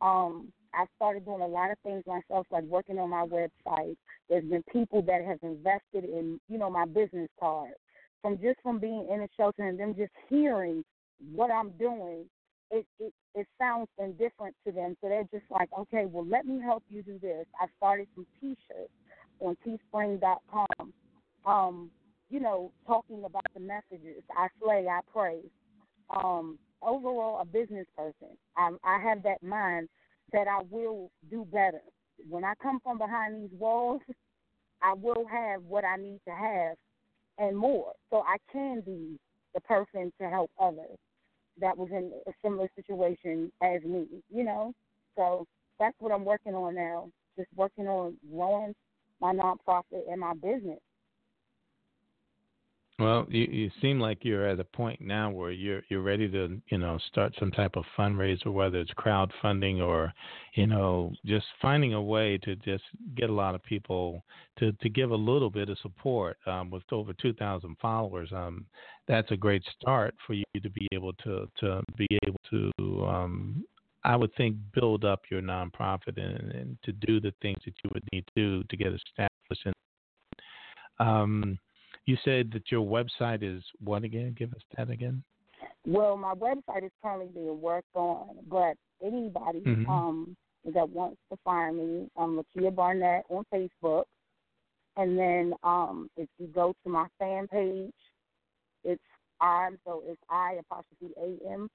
Um, 0.00 0.52
I 0.76 0.84
started 0.96 1.24
doing 1.24 1.40
a 1.40 1.46
lot 1.46 1.70
of 1.70 1.78
things 1.82 2.04
myself, 2.06 2.46
like 2.50 2.64
working 2.64 2.98
on 2.98 3.10
my 3.10 3.24
website. 3.26 3.96
There's 4.28 4.44
been 4.44 4.62
people 4.72 5.02
that 5.02 5.24
have 5.24 5.38
invested 5.42 6.04
in, 6.04 6.38
you 6.48 6.58
know, 6.58 6.70
my 6.70 6.84
business 6.84 7.28
card. 7.40 7.72
From 8.22 8.38
just 8.38 8.60
from 8.62 8.78
being 8.78 9.08
in 9.10 9.22
a 9.22 9.28
shelter 9.36 9.64
and 9.66 9.78
them 9.78 9.94
just 9.96 10.12
hearing 10.28 10.84
what 11.32 11.50
I'm 11.50 11.70
doing, 11.78 12.24
it 12.70 12.86
it 12.98 13.12
it 13.34 13.46
sounds 13.58 13.88
indifferent 13.98 14.54
to 14.66 14.72
them. 14.72 14.96
So 15.00 15.08
they're 15.08 15.28
just 15.32 15.50
like, 15.50 15.68
okay, 15.78 16.06
well, 16.06 16.26
let 16.26 16.46
me 16.46 16.60
help 16.60 16.82
you 16.90 17.02
do 17.02 17.18
this. 17.20 17.46
I 17.60 17.66
started 17.76 18.08
some 18.14 18.26
T-shirts 18.40 18.90
on 19.40 19.56
Teespring.com. 19.66 20.92
Um, 21.44 21.90
you 22.28 22.40
know, 22.40 22.72
talking 22.86 23.22
about 23.24 23.46
the 23.54 23.60
messages. 23.60 24.22
I 24.36 24.48
slay, 24.60 24.86
I 24.90 25.00
praise. 25.12 25.44
Um, 26.10 26.58
overall, 26.82 27.40
a 27.40 27.44
business 27.44 27.86
person. 27.96 28.36
I, 28.56 28.70
I 28.82 28.98
have 29.00 29.22
that 29.22 29.42
mind 29.42 29.88
that 30.32 30.48
I 30.48 30.62
will 30.70 31.10
do 31.30 31.46
better. 31.52 31.82
When 32.28 32.44
I 32.44 32.54
come 32.62 32.80
from 32.82 32.98
behind 32.98 33.36
these 33.36 33.58
walls, 33.58 34.00
I 34.82 34.94
will 34.94 35.26
have 35.30 35.62
what 35.62 35.84
I 35.84 35.96
need 35.96 36.20
to 36.26 36.34
have 36.34 36.76
and 37.38 37.56
more. 37.56 37.92
So 38.10 38.22
I 38.26 38.36
can 38.52 38.80
be 38.80 39.18
the 39.54 39.60
person 39.62 40.12
to 40.20 40.28
help 40.28 40.50
others 40.60 40.98
that 41.60 41.76
was 41.76 41.88
in 41.90 42.12
a 42.26 42.32
similar 42.42 42.68
situation 42.76 43.50
as 43.62 43.82
me, 43.82 44.06
you 44.30 44.44
know? 44.44 44.72
So 45.16 45.46
that's 45.78 45.96
what 45.98 46.12
I'm 46.12 46.24
working 46.24 46.54
on 46.54 46.74
now. 46.74 47.10
Just 47.38 47.48
working 47.56 47.88
on 47.88 48.16
growing 48.32 48.74
my 49.20 49.32
nonprofit 49.32 50.10
and 50.10 50.20
my 50.20 50.34
business. 50.34 50.80
Well, 52.98 53.26
you, 53.28 53.44
you 53.44 53.70
seem 53.82 54.00
like 54.00 54.24
you're 54.24 54.46
at 54.48 54.58
a 54.58 54.64
point 54.64 55.02
now 55.02 55.30
where 55.30 55.50
you're 55.50 55.82
you're 55.90 56.00
ready 56.00 56.30
to 56.30 56.62
you 56.70 56.78
know 56.78 56.98
start 57.08 57.34
some 57.38 57.50
type 57.50 57.76
of 57.76 57.84
fundraiser, 57.96 58.50
whether 58.50 58.78
it's 58.78 58.90
crowdfunding 58.94 59.82
or 59.82 60.14
you 60.54 60.66
know 60.66 61.12
just 61.26 61.44
finding 61.60 61.92
a 61.92 62.00
way 62.02 62.38
to 62.38 62.56
just 62.56 62.84
get 63.14 63.28
a 63.28 63.32
lot 63.34 63.54
of 63.54 63.62
people 63.64 64.22
to 64.58 64.72
to 64.72 64.88
give 64.88 65.10
a 65.10 65.14
little 65.16 65.50
bit 65.50 65.68
of 65.68 65.78
support. 65.80 66.38
Um, 66.46 66.70
with 66.70 66.84
over 66.90 67.12
2,000 67.12 67.76
followers, 67.82 68.30
um, 68.32 68.64
that's 69.06 69.30
a 69.30 69.36
great 69.36 69.62
start 69.78 70.14
for 70.26 70.32
you 70.32 70.44
to 70.62 70.70
be 70.70 70.88
able 70.92 71.12
to 71.24 71.46
to 71.60 71.82
be 71.98 72.06
able 72.26 72.40
to 72.50 73.04
um, 73.06 73.64
I 74.04 74.16
would 74.16 74.34
think 74.36 74.56
build 74.72 75.04
up 75.04 75.20
your 75.30 75.42
nonprofit 75.42 76.16
and, 76.16 76.50
and 76.52 76.78
to 76.84 76.92
do 76.92 77.20
the 77.20 77.34
things 77.42 77.58
that 77.66 77.74
you 77.84 77.90
would 77.92 78.04
need 78.10 78.24
to 78.36 78.62
to 78.64 78.76
get 78.76 78.94
established. 78.94 79.66
And, 79.66 79.74
um, 80.98 81.58
you 82.06 82.16
said 82.24 82.50
that 82.52 82.70
your 82.70 82.86
website 82.86 83.42
is 83.42 83.62
what 83.82 84.04
again? 84.04 84.34
Give 84.38 84.52
us 84.52 84.62
that 84.76 84.90
again. 84.90 85.22
Well, 85.84 86.16
my 86.16 86.34
website 86.34 86.84
is 86.84 86.90
currently 87.02 87.28
being 87.34 87.60
worked 87.60 87.94
on, 87.94 88.36
but 88.48 88.76
anybody 89.02 89.60
Mhm. 89.60 89.88
um, 89.88 90.36
that 90.64 90.88
wants 90.88 91.20
to 91.30 91.36
find 91.44 91.76
me, 91.76 92.10
I'm 92.16 92.36
Lakia 92.36 92.74
Barnett 92.74 93.24
on 93.28 93.44
Facebook. 93.52 94.04
And 94.96 95.18
then 95.18 95.54
um, 95.62 96.10
if 96.16 96.28
you 96.38 96.46
go 96.48 96.74
to 96.82 96.88
my 96.88 97.06
fan 97.18 97.46
page, 97.48 97.92
it's 98.82 99.02
I, 99.40 99.70
so 99.84 100.02
it's 100.06 100.22
I 100.30 100.54
apostrophe 100.54 101.12
A 101.18 101.52
M, 101.52 101.68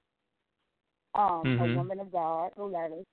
um, 1.14 1.46
Mhm. 1.46 1.60
a 1.60 1.76
woman 1.76 2.00
of 2.00 2.10
God, 2.10 2.52
the 2.56 2.64
letters. 2.64 3.06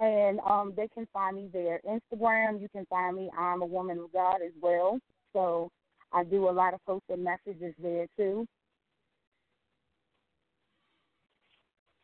And 0.00 0.40
um, 0.40 0.72
they 0.76 0.88
can 0.88 1.06
find 1.12 1.36
me 1.36 1.48
there. 1.52 1.80
Instagram, 1.84 2.60
you 2.60 2.68
can 2.68 2.86
find 2.86 3.16
me. 3.16 3.30
I'm 3.36 3.62
a 3.62 3.66
woman 3.66 3.98
of 3.98 4.12
God 4.12 4.42
as 4.42 4.52
well. 4.60 4.98
So 5.34 5.68
I 6.12 6.24
do 6.24 6.48
a 6.48 6.50
lot 6.50 6.72
of 6.72 6.80
posted 6.86 7.18
messages 7.18 7.74
there 7.78 8.06
too. 8.16 8.46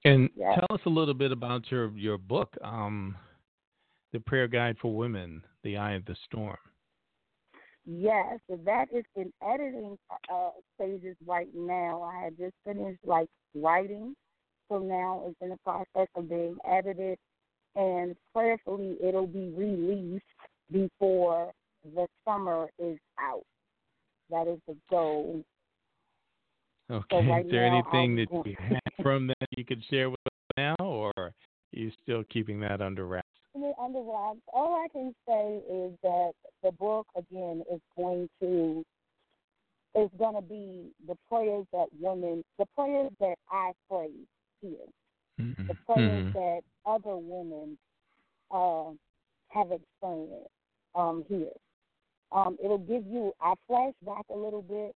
And 0.05 0.31
Yeah. 0.35 0.55
tell 0.55 0.67
us 0.71 0.85
a 0.87 0.91
little 0.91 1.15
bit 1.15 1.33
about 1.33 1.71
your 1.71 1.91
your 1.97 2.19
book. 2.19 2.55
Um, 2.63 3.17
the 4.13 4.21
prayer 4.21 4.49
guide 4.49 4.77
for 4.79 4.95
women, 4.95 5.45
The 5.63 5.77
Eye 5.77 5.93
of 5.93 6.05
the 6.05 6.17
Storm. 6.27 6.59
Yes, 7.87 8.41
so 8.49 8.57
that 8.65 8.89
is 8.93 9.05
in 9.17 9.33
editing 9.43 9.97
uh, 10.33 10.51
stages 10.75 11.17
right 11.27 11.49
now. 11.55 12.03
I 12.03 12.25
had 12.25 12.37
just 12.37 12.55
finished 12.65 13.01
like 13.05 13.29
writing, 13.55 14.15
so 14.69 14.79
now 14.79 15.23
it's 15.27 15.37
in 15.41 15.51
the 15.51 15.57
process 15.65 16.09
of 16.15 16.29
being 16.29 16.57
edited, 16.69 17.19
and 17.77 18.17
prayerfully 18.35 18.97
it'll 19.03 19.27
be 19.27 19.51
released 19.57 20.25
before 20.71 21.53
the 21.85 22.07
summer 22.25 22.69
is 22.79 22.99
out. 23.19 23.45
That 24.31 24.47
is 24.47 24.59
the 24.67 24.77
goal. 24.89 25.43
Okay. 26.91 27.27
right 27.27 27.45
is 27.45 27.51
there 27.51 27.67
anything 27.67 28.17
that 28.17 28.27
you 28.45 28.57
have 28.59 29.05
from 29.05 29.29
that 29.29 29.49
you 29.57 29.65
could 29.65 29.83
share 29.91 30.11
with 30.11 30.19
us 30.27 30.33
now, 30.57 30.77
or 30.81 31.13
are 31.17 31.33
you 31.71 31.91
still 32.03 32.25
keeping 32.33 32.61
that 32.61 32.81
under 32.81 33.07
wraps? 33.07 33.27
under 33.55 34.01
wraps. 34.01 34.41
All 34.53 34.75
I 34.75 34.89
can 34.93 35.15
say 35.27 35.61
is 35.73 35.93
that 36.03 36.33
the 36.63 36.73
book 36.73 37.07
again 37.17 37.63
is 37.73 37.81
going 37.97 38.29
to 38.41 38.85
is 39.97 40.09
going 40.19 40.37
to 40.37 40.43
be 40.43 40.93
the 41.09 41.17
prayers 41.29 41.67
that 41.73 41.87
women, 41.99 42.45
the 42.59 42.67
prayers 42.77 43.11
that 43.19 43.35
I 43.51 43.73
pray 43.89 44.11
here, 44.63 44.87
Mm-hmm. 45.41 45.67
the 45.69 45.75
prayers 45.87 46.35
that 46.35 46.61
other 46.85 47.17
women 47.17 47.79
uh, 48.51 48.91
have 49.49 49.69
experienced 49.73 50.51
um, 50.95 51.25
here. 51.29 51.53
Um, 52.33 52.57
it'll 52.63 52.79
give 52.79 53.07
you. 53.07 53.33
I 53.41 53.55
flash 53.67 53.95
back 54.05 54.25
a 54.31 54.37
little 54.37 54.63
bit 54.63 54.95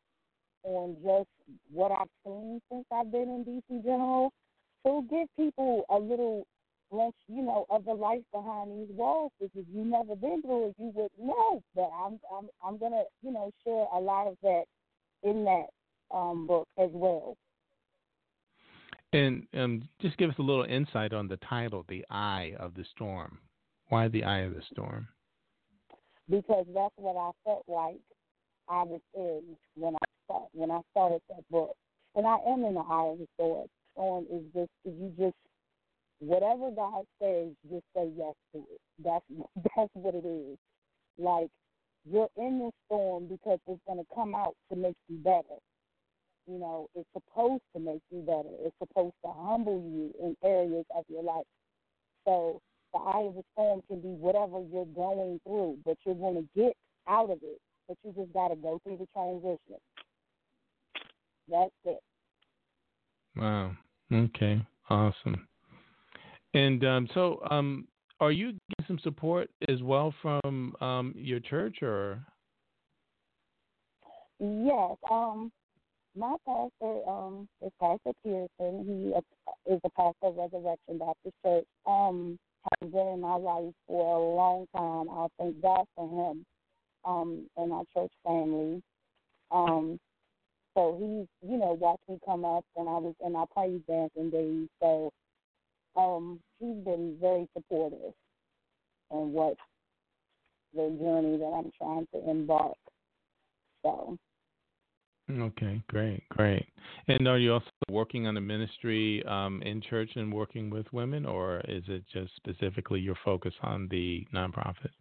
on 0.63 0.96
just 1.04 1.30
what 1.72 1.91
I've 1.91 2.08
seen 2.26 2.62
since 2.72 2.86
I've 2.91 3.12
been 3.12 3.22
in 3.22 3.43
DC 3.46 3.84
General. 3.84 4.32
So 4.84 5.06
give 5.10 5.28
people 5.38 5.86
a 5.89 5.98
little 5.98 6.46
glimpse, 6.91 7.17
you 7.28 7.41
know, 7.41 7.65
of 7.69 7.86
the 7.86 7.93
life 7.93 8.22
behind 8.32 8.72
these 8.72 8.96
walls. 8.96 9.32
Because 9.39 9.52
if 9.56 9.65
you've 9.74 9.88
never 9.88 10.15
been 10.15 10.41
through 10.41 10.69
it, 10.69 10.76
you 10.78 10.91
would 10.96 11.12
know. 11.19 11.62
But 11.76 11.89
I'm 11.93 12.19
I'm 12.36 12.50
I'm 12.65 12.78
gonna, 12.78 13.04
you 13.22 13.32
know, 13.32 13.52
share 13.63 13.86
a 13.93 14.00
lot 14.00 14.28
of 14.28 14.38
that 14.43 14.63
in 15.24 15.43
that 15.46 16.15
um, 16.15 16.48
book 16.48 16.67
as 16.78 16.89
well. 16.93 17.36
And 19.13 19.46
um, 19.54 19.88
just 20.02 20.17
give 20.17 20.30
us 20.30 20.36
a 20.39 20.43
little 20.43 20.63
insight 20.63 21.13
on 21.13 21.28
the 21.28 21.38
title, 21.38 21.86
The 21.88 22.04
Eye 22.10 22.54
of 22.60 22.74
the 22.74 22.84
Storm. 22.96 23.38
Why 23.89 24.08
the 24.08 24.24
Eye 24.24 24.39
of 24.39 24.56
the 24.56 24.63
Storm? 24.72 25.08
Because 26.29 26.65
that's 26.73 26.95
what 26.97 27.17
I 27.17 27.31
felt 27.43 27.63
like 27.67 27.99
I 28.69 28.83
was 28.83 29.01
in 29.15 29.41
when 29.75 29.95
I 29.95 30.05
start, 30.25 30.49
when 30.53 30.71
I 30.71 30.81
started 30.91 31.21
that 31.29 31.49
book. 31.49 31.75
And 32.15 32.27
I 32.27 32.38
am 32.47 32.63
in 32.63 32.75
the 32.75 32.81
eye 32.81 33.12
of 33.12 33.19
the 33.19 33.27
storm. 33.36 33.67
Storm 33.93 34.25
is 34.31 34.43
just 34.53 34.71
you 34.86 35.12
just 35.17 35.36
whatever 36.19 36.71
God 36.71 37.05
says, 37.21 37.49
just 37.69 37.83
say 37.95 38.09
yes 38.17 38.36
to 38.53 38.59
it. 38.59 38.81
That's 39.03 39.25
that's 39.75 39.91
what 39.93 40.15
it 40.15 40.25
is. 40.25 40.57
Like 41.17 41.49
you're 42.09 42.29
in 42.38 42.59
the 42.59 42.71
storm 42.86 43.27
because 43.27 43.59
it's 43.67 43.81
gonna 43.88 44.03
come 44.13 44.36
out 44.36 44.55
to 44.71 44.77
make 44.77 44.95
you 45.07 45.17
better. 45.17 45.59
You 46.47 46.59
know, 46.59 46.88
it's 46.95 47.07
supposed 47.13 47.63
to 47.75 47.81
make 47.81 48.01
you 48.12 48.21
better. 48.21 48.49
It's 48.65 48.75
supposed 48.79 49.15
to 49.25 49.31
humble 49.31 49.79
you 49.81 50.13
in 50.21 50.36
areas 50.43 50.86
of 50.95 51.05
your 51.07 51.23
life. 51.23 51.45
So 52.25 52.62
the 52.93 52.99
eye 52.99 53.25
of 53.27 53.36
the 53.36 53.43
storm 53.53 53.82
can 53.88 54.01
be 54.01 54.10
whatever 54.10 54.62
you're 54.71 54.86
going 54.86 55.39
through, 55.45 55.77
but 55.86 55.97
you're 56.06 56.15
going 56.15 56.36
to 56.36 56.60
get 56.60 56.73
out 57.08 57.29
of 57.29 57.39
it. 57.43 57.60
But 57.88 57.97
you 58.03 58.13
just 58.13 58.34
got 58.34 58.49
to 58.49 58.56
go 58.56 58.79
through 58.84 58.97
the 58.97 59.08
transition. 59.13 59.82
That's 61.49 61.71
it. 61.86 61.99
Wow. 63.36 63.71
Okay. 64.12 64.65
Awesome. 64.89 65.47
And 66.53 66.86
um, 66.86 67.08
so, 67.13 67.41
um, 67.49 67.88
are 68.19 68.32
you 68.32 68.51
getting 68.51 68.88
some 68.88 68.99
support 68.99 69.49
as 69.67 69.82
well 69.82 70.13
from 70.21 70.75
um, 70.79 71.13
your 71.17 71.39
church, 71.39 71.82
or? 71.82 72.23
Yes. 74.39 74.95
Um, 75.10 75.51
my 76.15 76.36
pastor 76.45 77.10
um 77.10 77.47
is 77.62 77.71
Pastor 77.79 78.12
Pearson. 78.23 78.86
He 78.86 79.71
is 79.73 79.79
a 79.84 79.89
pastor 79.89 80.27
of 80.27 80.36
Resurrection 80.36 80.99
Baptist 80.99 81.36
Church. 81.43 81.65
Um, 81.88 82.38
been 82.80 83.08
in 83.08 83.21
my 83.21 83.36
life 83.36 83.73
for 83.88 84.15
a 84.15 84.36
long 84.36 84.65
time. 84.76 85.10
I 85.10 85.28
thank 85.38 85.62
God 85.62 85.86
for 85.95 86.32
him. 86.32 86.45
Um, 87.06 87.49
and 87.58 87.73
our 87.73 87.84
church 87.93 88.12
family. 88.26 88.82
Um, 89.52 89.99
so 90.76 90.97
he's, 90.99 91.49
you 91.49 91.58
know, 91.58 91.73
watched 91.73 92.08
me 92.08 92.17
come 92.26 92.45
up 92.45 92.63
when 92.73 92.88
I 92.88 92.97
was 92.97 93.13
in 93.23 93.34
my 93.34 93.45
praise 93.54 93.82
dancing 93.88 94.30
days. 94.30 94.67
So 94.82 95.12
um, 95.95 96.39
he's 96.60 96.84
been 96.84 97.17
very 97.21 97.47
supportive 97.56 98.13
in 99.12 99.34
what 99.34 99.58
the 100.73 100.97
journey 100.99 101.38
that 101.38 101.45
I'm 101.45 101.71
trying 101.78 102.08
to 102.13 102.30
embark. 102.30 102.78
So 103.84 104.17
Okay, 105.31 105.81
great, 105.88 106.27
great. 106.29 106.65
And 107.07 107.27
are 107.27 107.38
you 107.38 107.53
also 107.53 107.69
working 107.89 108.27
on 108.27 108.36
the 108.36 108.41
ministry 108.41 109.23
um, 109.25 109.62
in 109.63 109.81
church 109.81 110.12
and 110.15 110.33
working 110.33 110.69
with 110.69 110.86
women, 110.91 111.25
or 111.25 111.62
is 111.67 111.83
it 111.88 112.03
just 112.12 112.36
specifically 112.36 112.99
your 112.99 113.15
focus 113.23 113.53
on 113.62 113.88
the 113.89 114.27
nonprofit? 114.33 114.91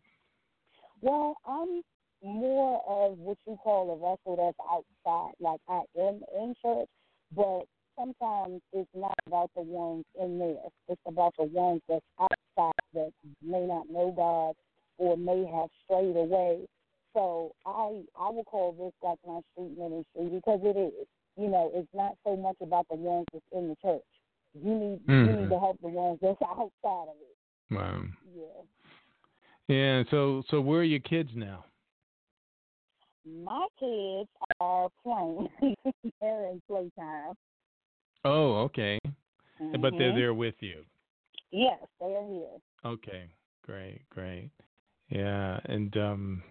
Well, 1.01 1.37
I'm 1.45 1.83
more 2.23 2.81
of 2.87 3.19
what 3.19 3.37
you 3.47 3.59
call 3.63 3.93
a 3.93 3.97
vessel 3.97 4.37
that's 4.37 4.57
outside. 4.71 5.35
Like 5.41 5.61
I 5.69 5.83
am 6.01 6.21
in 6.37 6.55
church, 6.63 6.89
but 7.35 7.63
sometimes 7.99 8.61
it's 8.73 8.89
not 8.95 9.19
about 9.27 9.51
the 9.57 9.63
ones 9.63 10.05
in 10.21 10.39
there. 10.39 10.71
It's 10.89 11.01
about 11.05 11.35
the 11.37 11.45
ones 11.45 11.83
that's 11.89 12.05
outside 12.21 12.73
that 12.95 13.11
may 13.43 13.67
not 13.67 13.91
know 13.91 14.13
God 14.17 14.55
or 14.99 15.17
may 15.17 15.45
have 15.53 15.69
strayed 15.85 16.17
away. 16.17 16.67
So 17.15 17.53
I 17.67 18.03
I 18.19 18.31
will 18.31 18.45
call 18.45 18.73
this 18.73 18.93
like 19.03 19.19
my 19.27 19.41
street 19.53 19.77
ministry 19.77 20.29
because 20.39 20.61
it 20.63 20.77
is. 20.79 21.07
You 21.37 21.49
know, 21.49 21.71
it's 21.75 21.89
not 21.95 22.13
so 22.25 22.37
much 22.37 22.57
about 22.61 22.87
the 22.91 22.97
ones 22.97 23.27
that's 23.33 23.45
in 23.53 23.69
the 23.69 23.77
church. 23.83 24.03
You 24.55 24.75
need 24.75 25.01
you 25.07 25.15
Mhm. 25.15 25.41
need 25.41 25.49
to 25.49 25.59
help 25.59 25.79
the 25.81 25.89
ones 25.89 26.19
that's 26.21 26.41
outside 26.49 27.09
of 27.09 27.17
it. 27.21 27.75
Wow. 27.75 28.03
Yeah. 28.35 28.63
Yeah. 29.69 30.03
So, 30.11 30.43
so 30.51 30.61
where 30.61 30.81
are 30.81 30.85
your 30.85 31.01
kids 31.01 31.31
now? 31.35 31.65
My 33.25 33.67
kids 33.79 34.29
are 34.61 34.89
playing. 35.03 35.49
They're 36.21 36.47
in 36.51 36.61
playtime. 36.69 37.35
Oh, 38.25 38.55
okay. 38.65 38.99
But 39.81 39.95
they're 39.97 40.13
Mhm. 40.13 40.15
there 40.17 40.35
with 40.35 40.57
you. 40.61 40.85
Yes, 41.51 41.79
they 42.01 42.07
are 42.15 42.27
here. 42.27 42.59
Okay, 42.85 43.31
great, 43.65 44.01
great. 44.11 44.51
Yeah, 45.09 45.61
and 45.67 45.97
um, 45.97 46.43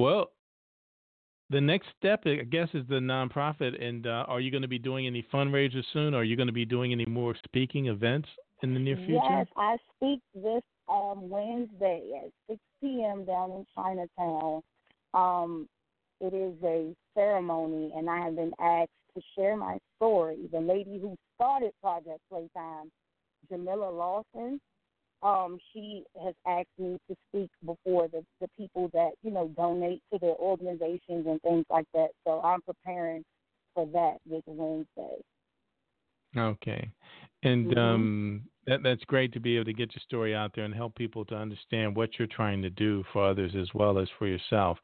well, 0.00 0.30
the 1.50 1.60
next 1.60 1.88
step, 1.98 2.22
I 2.26 2.36
guess, 2.36 2.68
is 2.74 2.84
the 2.88 2.96
nonprofit. 2.96 3.82
And 3.82 4.06
uh, 4.06 4.24
are 4.28 4.40
you 4.40 4.50
going 4.50 4.62
to 4.62 4.68
be 4.68 4.78
doing 4.78 5.06
any 5.06 5.26
fundraisers 5.32 5.84
soon? 5.92 6.14
Are 6.14 6.24
you 6.24 6.36
going 6.36 6.46
to 6.46 6.52
be 6.52 6.64
doing 6.64 6.92
any 6.92 7.06
more 7.06 7.34
speaking 7.44 7.86
events 7.86 8.28
in 8.62 8.72
the 8.72 8.80
near 8.80 8.96
future? 8.96 9.20
Yes, 9.28 9.46
I 9.56 9.76
speak 9.96 10.20
this 10.34 10.62
um, 10.88 11.28
Wednesday 11.28 12.22
at 12.24 12.30
6 12.48 12.60
p.m. 12.80 13.24
down 13.24 13.50
in 13.50 13.66
Chinatown. 13.74 14.62
Um, 15.12 15.68
it 16.20 16.34
is 16.34 16.54
a 16.64 16.94
ceremony, 17.14 17.92
and 17.96 18.08
I 18.08 18.20
have 18.20 18.36
been 18.36 18.52
asked 18.60 18.90
to 19.16 19.22
share 19.36 19.56
my 19.56 19.78
story. 19.96 20.36
The 20.52 20.60
lady 20.60 20.98
who 21.00 21.16
started 21.34 21.72
Project 21.82 22.20
Playtime, 22.30 22.90
Jamila 23.50 23.90
Lawson, 23.90 24.60
um, 25.22 25.58
she 25.72 26.04
has 26.24 26.34
asked 26.46 26.66
me 26.78 26.98
to 27.08 27.16
speak 27.28 27.50
before 27.64 28.08
the, 28.08 28.24
the 28.40 28.48
people 28.56 28.90
that, 28.92 29.10
you 29.22 29.30
know, 29.30 29.48
donate 29.56 30.02
to 30.12 30.18
their 30.18 30.36
organizations 30.36 31.26
and 31.26 31.40
things 31.42 31.64
like 31.70 31.86
that. 31.94 32.08
So 32.26 32.40
I'm 32.42 32.62
preparing 32.62 33.24
for 33.74 33.86
that 33.86 34.18
this 34.26 34.42
Wednesday. 34.46 35.22
Okay, 36.36 36.88
and 37.42 37.66
Mhm. 37.66 37.78
um, 37.78 38.48
that 38.66 38.82
that's 38.84 39.02
great 39.04 39.32
to 39.32 39.40
be 39.40 39.56
able 39.56 39.64
to 39.64 39.72
get 39.72 39.94
your 39.94 40.00
story 40.02 40.34
out 40.34 40.52
there 40.54 40.64
and 40.64 40.74
help 40.74 40.94
people 40.94 41.24
to 41.24 41.34
understand 41.34 41.96
what 41.96 42.18
you're 42.18 42.28
trying 42.28 42.62
to 42.62 42.70
do 42.70 43.02
for 43.12 43.26
others 43.28 43.56
as 43.56 43.68
well 43.74 43.98
as 43.98 44.08
for 44.16 44.28
yourself, 44.28 44.78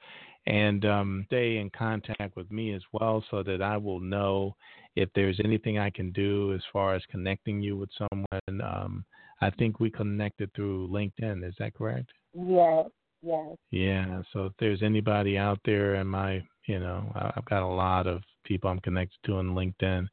and 0.47 0.85
um, 0.85 1.25
stay 1.29 1.59
in 1.59 1.71
contact 1.71 2.35
with 2.37 2.51
me 2.51 2.73
as 2.73 2.83
well 2.93 3.25
so 3.31 3.45
that 3.45 3.63
I 3.63 3.77
will 3.77 4.01
know 4.01 4.57
if 4.97 5.09
there's 5.15 5.39
anything 5.45 5.79
I 5.79 5.91
can 5.91 6.11
do 6.11 6.53
as 6.53 6.63
far 6.73 6.95
as 6.97 7.03
connecting 7.11 7.63
you 7.63 7.77
with 7.77 7.91
someone. 7.97 8.61
Um, 8.61 9.05
I 9.41 9.51
think 9.51 9.81
we 9.81 9.91
connected 9.91 10.51
through 10.55 10.89
LinkedIn. 10.89 11.47
Is 11.47 11.55
that 11.59 11.75
correct? 11.75 12.11
Yes, 12.35 12.87
yes. 13.23 13.57
Yeah. 13.71 14.23
So 14.33 14.47
if 14.47 14.53
there's 14.59 14.83
anybody 14.83 15.37
out 15.37 15.59
there 15.65 15.97
in 15.97 16.07
my, 16.07 16.43
you 16.67 16.81
know, 16.81 17.13
I've 17.15 17.45
got 17.45 17.63
a 17.63 17.67
lot 17.67 18.07
of 18.07 18.23
people 18.45 18.71
I'm 18.71 18.81
connected 18.81 19.19
to 19.27 19.37
on 19.37 19.55
LinkedIn, 19.55 20.07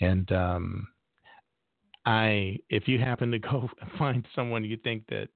and 0.00 0.32
um, 0.32 0.88
I, 2.04 2.58
if 2.70 2.88
you 2.88 2.98
happen 2.98 3.30
to 3.30 3.38
go 3.38 3.68
find 3.98 4.26
someone 4.34 4.64
you 4.64 4.76
think 4.78 5.04
that 5.08 5.28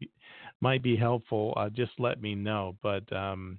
might 0.61 0.83
be 0.83 0.97
helpful, 0.97 1.55
uh, 1.57 1.69
just 1.71 1.93
let 1.99 2.21
me 2.21 2.35
know. 2.35 2.77
But 2.83 3.11
um, 3.13 3.59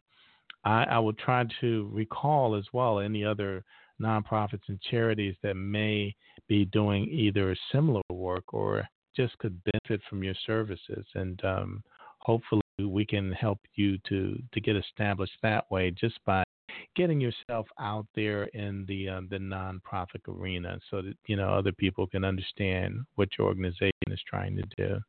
I, 0.63 0.84
I 0.84 0.99
will 0.99 1.13
try 1.13 1.45
to 1.61 1.89
recall 1.91 2.55
as 2.55 2.65
well 2.74 2.99
any 2.99 3.24
other 3.26 3.63
nonprofits 4.01 4.67
and 4.67 4.82
charities 4.82 5.36
that 5.43 5.55
may 5.55 6.15
be 6.47 6.65
doing 6.65 7.07
either 7.09 7.55
similar 7.71 8.01
work 8.09 8.53
or 8.53 8.88
just 9.16 9.38
could 9.39 9.59
benefit 9.64 10.01
from 10.09 10.24
your 10.24 10.36
services, 10.45 11.05
and 11.16 11.43
um, 11.43 11.84
hopefully 12.20 12.61
we 12.80 13.05
can 13.05 13.32
help 13.32 13.59
you 13.76 13.97
to 14.09 14.41
to 14.51 14.61
get 14.61 14.76
established 14.76 15.34
that 15.41 15.70
way 15.72 15.91
just 15.91 16.20
by 16.26 16.43
getting 16.95 17.20
yourself 17.20 17.68
out 17.80 18.07
there 18.16 18.43
in 18.45 18.86
the 18.88 19.09
uh, 19.09 19.22
the 19.30 19.38
nonprofit 19.38 20.28
arena, 20.28 20.80
so 20.89 21.01
that 21.01 21.16
you 21.28 21.36
know 21.36 21.49
other 21.49 21.72
people 21.72 22.07
can 22.07 22.24
understand 22.24 23.01
what 23.16 23.30
your 23.38 23.47
organization 23.47 23.91
is 24.07 24.22
trying 24.28 24.55
to 24.55 24.64
do. 24.78 24.99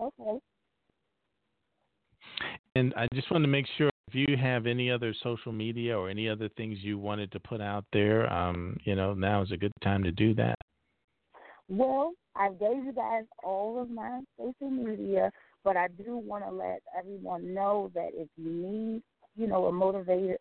Okay. 0.00 0.38
And 2.74 2.92
I 2.94 3.08
just 3.14 3.30
want 3.30 3.44
to 3.44 3.48
make 3.48 3.66
sure 3.78 3.88
if 4.08 4.14
you 4.14 4.36
have 4.36 4.66
any 4.66 4.90
other 4.90 5.14
social 5.22 5.52
media 5.52 5.98
or 5.98 6.10
any 6.10 6.28
other 6.28 6.48
things 6.56 6.78
you 6.82 6.98
wanted 6.98 7.32
to 7.32 7.40
put 7.40 7.60
out 7.60 7.84
there, 7.92 8.30
um, 8.32 8.76
you 8.84 8.94
know, 8.94 9.14
now 9.14 9.42
is 9.42 9.52
a 9.52 9.56
good 9.56 9.72
time 9.82 10.02
to 10.04 10.12
do 10.12 10.34
that. 10.34 10.56
Well, 11.68 12.12
I 12.36 12.50
gave 12.50 12.84
you 12.84 12.92
guys 12.92 13.24
all 13.42 13.80
of 13.80 13.90
my 13.90 14.20
social 14.38 14.70
media, 14.70 15.30
but 15.64 15.76
I 15.76 15.88
do 15.88 16.16
want 16.16 16.44
to 16.44 16.50
let 16.50 16.80
everyone 16.96 17.54
know 17.54 17.90
that 17.94 18.10
if 18.14 18.28
you 18.36 18.50
need, 18.50 19.02
you 19.36 19.46
know, 19.48 19.66
a 19.66 19.72
motivated, 19.72 20.38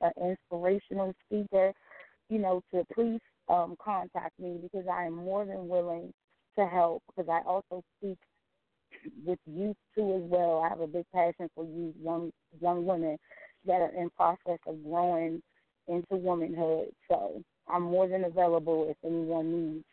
uh, 0.00 0.10
inspirational 0.20 1.12
speaker, 1.26 1.72
you 2.28 2.38
know, 2.38 2.62
to 2.72 2.84
please 2.94 3.20
um, 3.48 3.76
contact 3.82 4.38
me 4.38 4.58
because 4.62 4.86
I 4.90 5.04
am 5.04 5.14
more 5.14 5.44
than 5.44 5.68
willing 5.68 6.12
to 6.58 6.66
help 6.66 7.02
because 7.08 7.28
I 7.28 7.46
also 7.48 7.82
speak 7.98 8.18
with 9.26 9.38
youth 9.46 9.76
too 9.94 10.14
as 10.14 10.30
well. 10.30 10.62
I 10.64 10.68
have 10.68 10.80
a 10.80 10.86
big 10.86 11.04
passion 11.12 11.48
for 11.54 11.64
youth, 11.64 11.94
young 12.02 12.30
young 12.60 12.86
women 12.86 13.18
that 13.66 13.80
are 13.80 13.92
in 13.96 14.08
process 14.10 14.58
of 14.66 14.82
growing 14.84 15.42
into 15.88 16.16
womanhood. 16.16 16.88
So 17.10 17.42
I'm 17.68 17.82
more 17.82 18.08
than 18.08 18.24
available 18.24 18.86
if 18.88 18.96
anyone 19.04 19.72
needs 19.72 19.84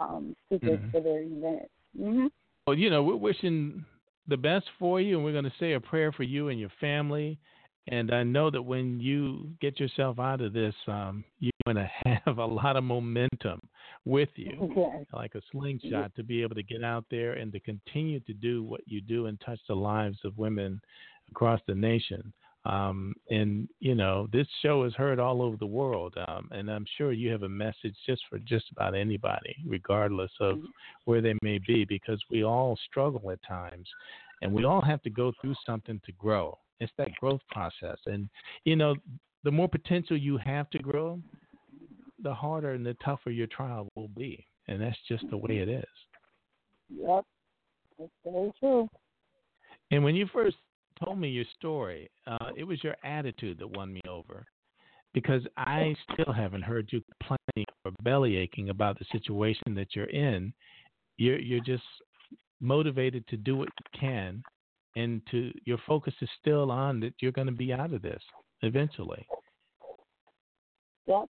um, 0.00 0.34
speakers 0.46 0.78
Mhm. 0.80 0.90
for 0.90 1.00
their 1.00 1.22
events. 1.22 1.70
hmm 1.96 2.26
Well, 2.66 2.76
you 2.78 2.90
know, 2.90 3.02
we're 3.02 3.16
wishing 3.16 3.84
the 4.26 4.36
best 4.36 4.66
for 4.78 5.00
you, 5.00 5.16
and 5.16 5.24
we're 5.24 5.32
going 5.32 5.44
to 5.44 5.52
say 5.58 5.72
a 5.72 5.80
prayer 5.80 6.12
for 6.12 6.22
you 6.22 6.48
and 6.48 6.60
your 6.60 6.72
family. 6.80 7.38
And 7.90 8.12
I 8.12 8.22
know 8.22 8.50
that 8.50 8.60
when 8.60 9.00
you 9.00 9.50
get 9.62 9.80
yourself 9.80 10.18
out 10.18 10.42
of 10.42 10.52
this, 10.52 10.74
um, 10.86 11.24
you're 11.40 11.50
going 11.64 11.76
to 11.78 11.90
have 12.04 12.38
a 12.38 12.44
lot 12.44 12.76
of 12.76 12.84
momentum 12.84 13.60
with 14.04 14.28
you, 14.36 14.70
Yes. 14.76 15.06
like 15.14 15.34
a 15.34 15.40
slingshot, 15.50 16.14
to 16.16 16.22
be 16.22 16.42
able 16.42 16.54
to 16.56 16.62
get 16.62 16.84
out 16.84 17.06
there 17.10 17.32
and 17.32 17.50
to 17.52 17.60
continue 17.60 18.20
to 18.20 18.34
do 18.34 18.62
what 18.62 18.82
you 18.86 19.00
do 19.00 19.26
and 19.26 19.40
touch 19.40 19.60
the 19.68 19.74
lives 19.74 20.18
of 20.24 20.36
women 20.36 20.80
across 21.30 21.60
the 21.66 21.74
nation. 21.74 22.32
Um, 22.64 23.14
and 23.30 23.68
you 23.80 23.94
know, 23.94 24.28
this 24.32 24.46
show 24.62 24.84
is 24.84 24.94
heard 24.94 25.18
all 25.18 25.42
over 25.42 25.56
the 25.56 25.66
world, 25.66 26.14
um, 26.26 26.48
and 26.50 26.70
I'm 26.70 26.84
sure 26.96 27.12
you 27.12 27.30
have 27.30 27.44
a 27.44 27.48
message 27.48 27.94
just 28.04 28.22
for 28.28 28.38
just 28.40 28.66
about 28.72 28.94
anybody, 28.94 29.56
regardless 29.64 30.30
of 30.40 30.58
where 31.04 31.20
they 31.20 31.34
may 31.40 31.60
be, 31.66 31.84
because 31.84 32.20
we 32.30 32.44
all 32.44 32.76
struggle 32.90 33.30
at 33.30 33.38
times, 33.46 33.88
and 34.42 34.52
we 34.52 34.64
all 34.64 34.82
have 34.82 35.02
to 35.02 35.10
go 35.10 35.32
through 35.40 35.54
something 35.64 36.00
to 36.04 36.12
grow. 36.12 36.58
It's 36.80 36.92
that 36.98 37.14
growth 37.20 37.40
process, 37.50 37.98
and 38.06 38.28
you 38.64 38.76
know, 38.76 38.96
the 39.44 39.50
more 39.52 39.68
potential 39.68 40.16
you 40.16 40.36
have 40.38 40.68
to 40.70 40.78
grow, 40.78 41.20
the 42.22 42.34
harder 42.34 42.72
and 42.72 42.84
the 42.84 42.96
tougher 43.04 43.30
your 43.30 43.46
trial 43.46 43.88
will 43.94 44.08
be, 44.08 44.44
and 44.66 44.82
that's 44.82 44.98
just 45.08 45.24
the 45.30 45.36
way 45.36 45.58
it 45.58 45.68
is. 45.68 45.84
Yep. 46.90 47.24
It's 48.00 48.12
very 48.24 48.52
true. 48.58 48.88
And 49.90 50.04
when 50.04 50.14
you 50.14 50.26
first 50.32 50.56
told 51.04 51.18
me 51.18 51.28
your 51.28 51.44
story, 51.56 52.10
uh, 52.26 52.50
it 52.56 52.64
was 52.64 52.82
your 52.82 52.96
attitude 53.04 53.58
that 53.58 53.76
won 53.76 53.92
me 53.92 54.00
over. 54.08 54.44
Because 55.14 55.42
I 55.56 55.94
still 56.12 56.32
haven't 56.32 56.62
heard 56.62 56.88
you 56.92 57.02
complaining 57.18 57.66
or 57.84 57.92
belly 58.02 58.36
aching 58.36 58.68
about 58.68 58.98
the 58.98 59.06
situation 59.10 59.74
that 59.74 59.96
you're 59.96 60.10
in. 60.10 60.52
You're 61.16 61.38
you're 61.38 61.64
just 61.64 61.82
motivated 62.60 63.26
to 63.28 63.36
do 63.36 63.56
what 63.56 63.68
you 63.68 63.98
can, 63.98 64.42
and 64.96 65.22
to 65.30 65.50
your 65.64 65.78
focus 65.86 66.14
is 66.20 66.28
still 66.40 66.70
on 66.70 67.00
that 67.00 67.14
you're 67.20 67.32
going 67.32 67.46
to 67.46 67.52
be 67.52 67.72
out 67.72 67.92
of 67.92 68.02
this 68.02 68.22
eventually. 68.62 69.26
Yep. 71.06 71.24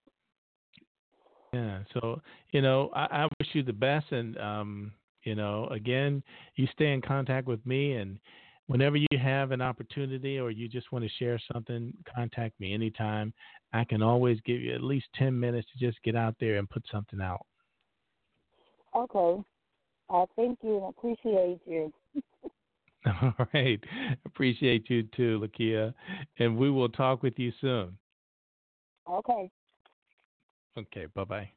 Yeah. 1.53 1.79
So 1.95 2.21
you 2.51 2.61
know, 2.61 2.91
I, 2.95 3.07
I 3.11 3.29
wish 3.39 3.49
you 3.53 3.63
the 3.63 3.73
best, 3.73 4.11
and 4.11 4.37
um, 4.39 4.93
you 5.23 5.35
know, 5.35 5.69
again, 5.69 6.23
you 6.57 6.67
stay 6.73 6.93
in 6.93 7.01
contact 7.01 7.47
with 7.47 7.65
me, 7.65 7.95
and 7.95 8.19
whenever 8.69 8.97
you 8.97 9.19
have 9.21 9.51
an 9.51 9.61
opportunity 9.61 10.39
or 10.39 10.51
you 10.51 10.69
just 10.69 10.93
want 10.93 11.05
to 11.05 11.11
share 11.19 11.41
something, 11.53 11.93
contact 12.15 12.59
me 12.61 12.73
anytime. 12.73 13.35
I 13.73 13.85
can 13.85 14.03
always 14.03 14.39
give 14.45 14.61
you 14.61 14.73
at 14.75 14.83
least 14.83 15.07
ten 15.15 15.39
minutes 15.39 15.67
to 15.73 15.85
just 15.85 16.01
get 16.05 16.15
out 16.15 16.37
there 16.39 16.57
and 16.57 16.71
put 16.71 16.85
something 16.91 17.21
out. 17.21 17.45
Okay. 18.95 19.43
I 20.11 20.25
thank 20.37 20.59
you 20.63 20.77
and 20.77 20.95
appreciate 20.97 21.61
you. 21.67 21.93
All 23.23 23.35
right. 23.53 23.83
Appreciate 24.25 24.89
you 24.89 25.03
too, 25.15 25.41
Lakia, 25.41 25.93
and 26.39 26.57
we 26.57 26.71
will 26.71 26.89
talk 26.89 27.23
with 27.23 27.39
you 27.39 27.53
soon. 27.61 27.99
Okay. 29.11 29.51
Okay. 30.77 31.07
Bye 31.15 31.25
bye. 31.25 31.51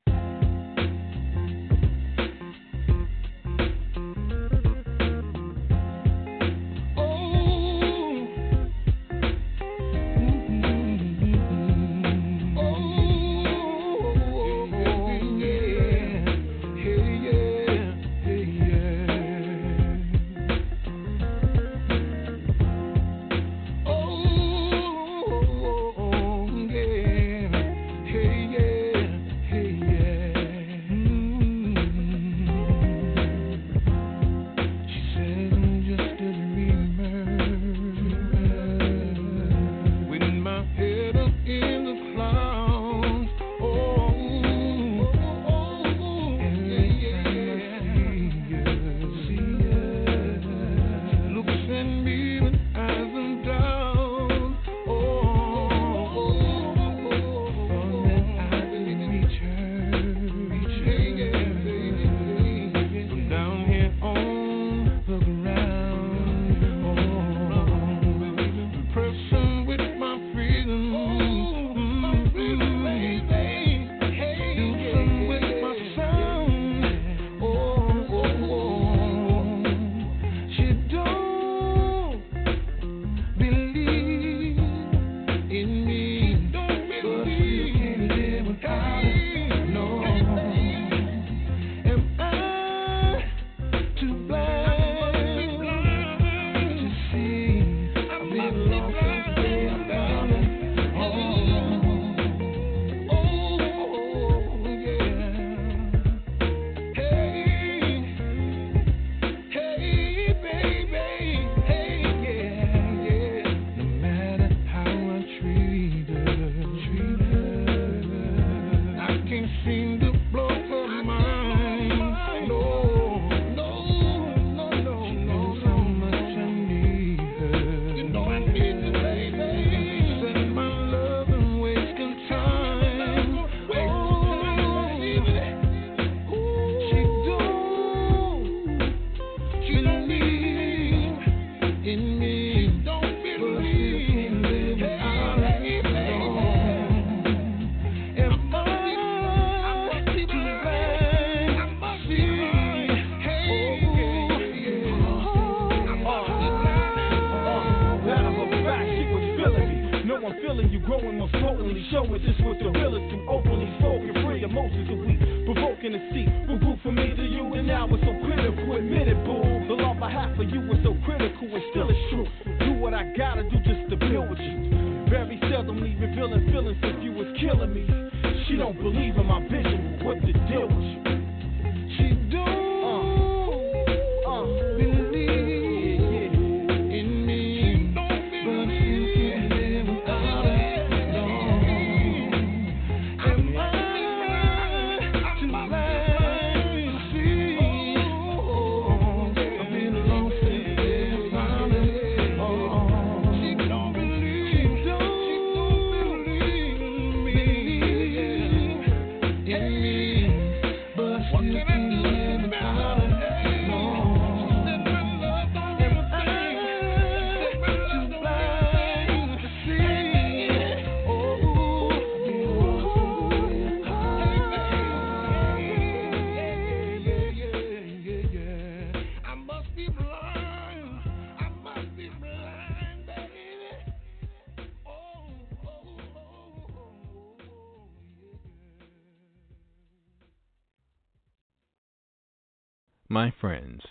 My 243.11 243.29
friends, 243.29 243.83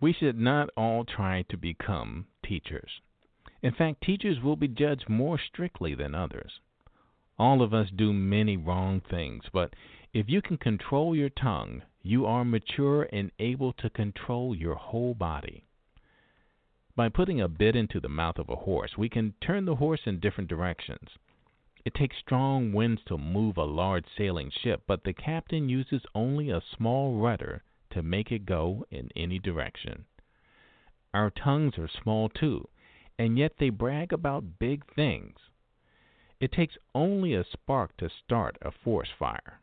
we 0.00 0.12
should 0.12 0.38
not 0.38 0.70
all 0.76 1.04
try 1.04 1.42
to 1.48 1.56
become 1.56 2.28
teachers. 2.44 3.00
In 3.62 3.72
fact, 3.72 4.00
teachers 4.00 4.40
will 4.40 4.54
be 4.54 4.68
judged 4.68 5.08
more 5.08 5.40
strictly 5.40 5.96
than 5.96 6.14
others. 6.14 6.60
All 7.36 7.62
of 7.62 7.74
us 7.74 7.90
do 7.90 8.12
many 8.12 8.56
wrong 8.56 9.00
things, 9.00 9.42
but 9.52 9.74
if 10.12 10.28
you 10.28 10.40
can 10.40 10.56
control 10.56 11.16
your 11.16 11.30
tongue, 11.30 11.82
you 12.00 12.26
are 12.26 12.44
mature 12.44 13.08
and 13.12 13.32
able 13.40 13.72
to 13.72 13.90
control 13.90 14.54
your 14.54 14.76
whole 14.76 15.14
body. 15.14 15.64
By 16.94 17.08
putting 17.08 17.40
a 17.40 17.48
bit 17.48 17.74
into 17.74 17.98
the 17.98 18.08
mouth 18.08 18.38
of 18.38 18.48
a 18.48 18.54
horse, 18.54 18.96
we 18.96 19.08
can 19.08 19.34
turn 19.40 19.64
the 19.64 19.74
horse 19.74 20.02
in 20.06 20.20
different 20.20 20.48
directions. 20.48 21.08
It 21.84 21.94
takes 21.94 22.18
strong 22.18 22.72
winds 22.72 23.02
to 23.06 23.18
move 23.18 23.56
a 23.56 23.64
large 23.64 24.06
sailing 24.16 24.52
ship, 24.62 24.84
but 24.86 25.02
the 25.02 25.12
captain 25.12 25.68
uses 25.68 26.02
only 26.14 26.50
a 26.50 26.62
small 26.76 27.18
rudder 27.18 27.64
to 27.94 28.02
make 28.02 28.30
it 28.30 28.46
go 28.46 28.84
in 28.90 29.08
any 29.16 29.38
direction. 29.38 30.04
Our 31.14 31.30
tongues 31.30 31.78
are 31.78 31.88
small 31.88 32.28
too, 32.28 32.68
and 33.18 33.38
yet 33.38 33.52
they 33.58 33.70
brag 33.70 34.12
about 34.12 34.58
big 34.58 34.84
things. 34.94 35.38
It 36.40 36.52
takes 36.52 36.76
only 36.94 37.34
a 37.34 37.44
spark 37.44 37.96
to 37.98 38.10
start 38.10 38.58
a 38.60 38.70
forest 38.70 39.12
fire. 39.18 39.60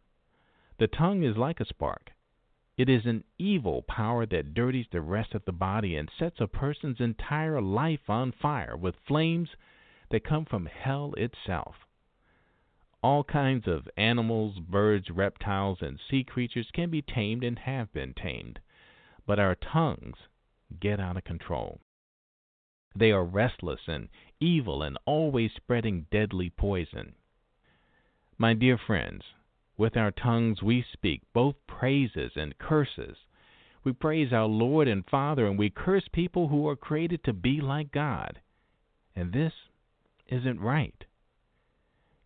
The 0.80 0.88
tongue 0.88 1.24
is 1.24 1.38
like 1.38 1.60
a 1.60 1.66
spark. 1.66 2.12
It 2.78 2.90
is 2.90 3.06
an 3.06 3.24
evil 3.38 3.84
power 3.84 4.26
that 4.26 4.54
dirties 4.54 4.88
the 4.92 5.02
rest 5.02 5.36
of 5.36 5.46
the 5.46 5.52
body 5.52 5.96
and 5.96 6.10
sets 6.18 6.40
a 6.40 6.48
person's 6.48 7.00
entire 7.00 7.62
life 7.62 8.10
on 8.10 8.32
fire 8.32 8.76
with 8.76 8.96
flames 9.08 9.50
that 10.10 10.24
come 10.24 10.46
from 10.46 10.66
hell 10.66 11.14
itself. 11.18 11.76
All 13.04 13.24
kinds 13.24 13.68
of 13.68 13.90
animals, 13.98 14.60
birds, 14.60 15.10
reptiles, 15.10 15.80
and 15.82 16.00
sea 16.10 16.24
creatures 16.24 16.70
can 16.72 16.90
be 16.92 17.02
tamed 17.02 17.44
and 17.44 17.58
have 17.60 17.92
been 17.94 18.14
tamed, 18.14 18.60
but 19.26 19.40
our 19.40 19.56
tongues 19.56 20.18
get 20.80 21.00
out 21.00 21.18
of 21.18 21.24
control. 21.24 21.82
They 22.96 23.12
are 23.12 23.24
restless 23.24 23.82
and 23.88 24.10
evil 24.40 24.84
and 24.84 24.98
always 25.06 25.52
spreading 25.56 26.06
deadly 26.12 26.50
poison. 26.50 27.16
My 28.38 28.54
dear 28.54 28.78
friends, 28.78 29.24
with 29.78 29.98
our 29.98 30.12
tongues 30.12 30.62
we 30.62 30.84
speak 30.94 31.22
both 31.34 31.56
praises 31.68 32.34
and 32.36 32.58
curses. 32.60 33.18
We 33.84 33.94
praise 33.94 34.32
our 34.32 34.46
Lord 34.46 34.88
and 34.88 35.04
Father, 35.10 35.48
and 35.48 35.58
we 35.58 35.72
curse 35.72 36.08
people 36.12 36.50
who 36.50 36.68
are 36.68 36.76
created 36.76 37.24
to 37.24 37.34
be 37.34 37.62
like 37.62 37.92
God. 37.92 38.42
And 39.16 39.34
this 39.34 39.54
isn't 40.28 40.60
right. 40.60 41.06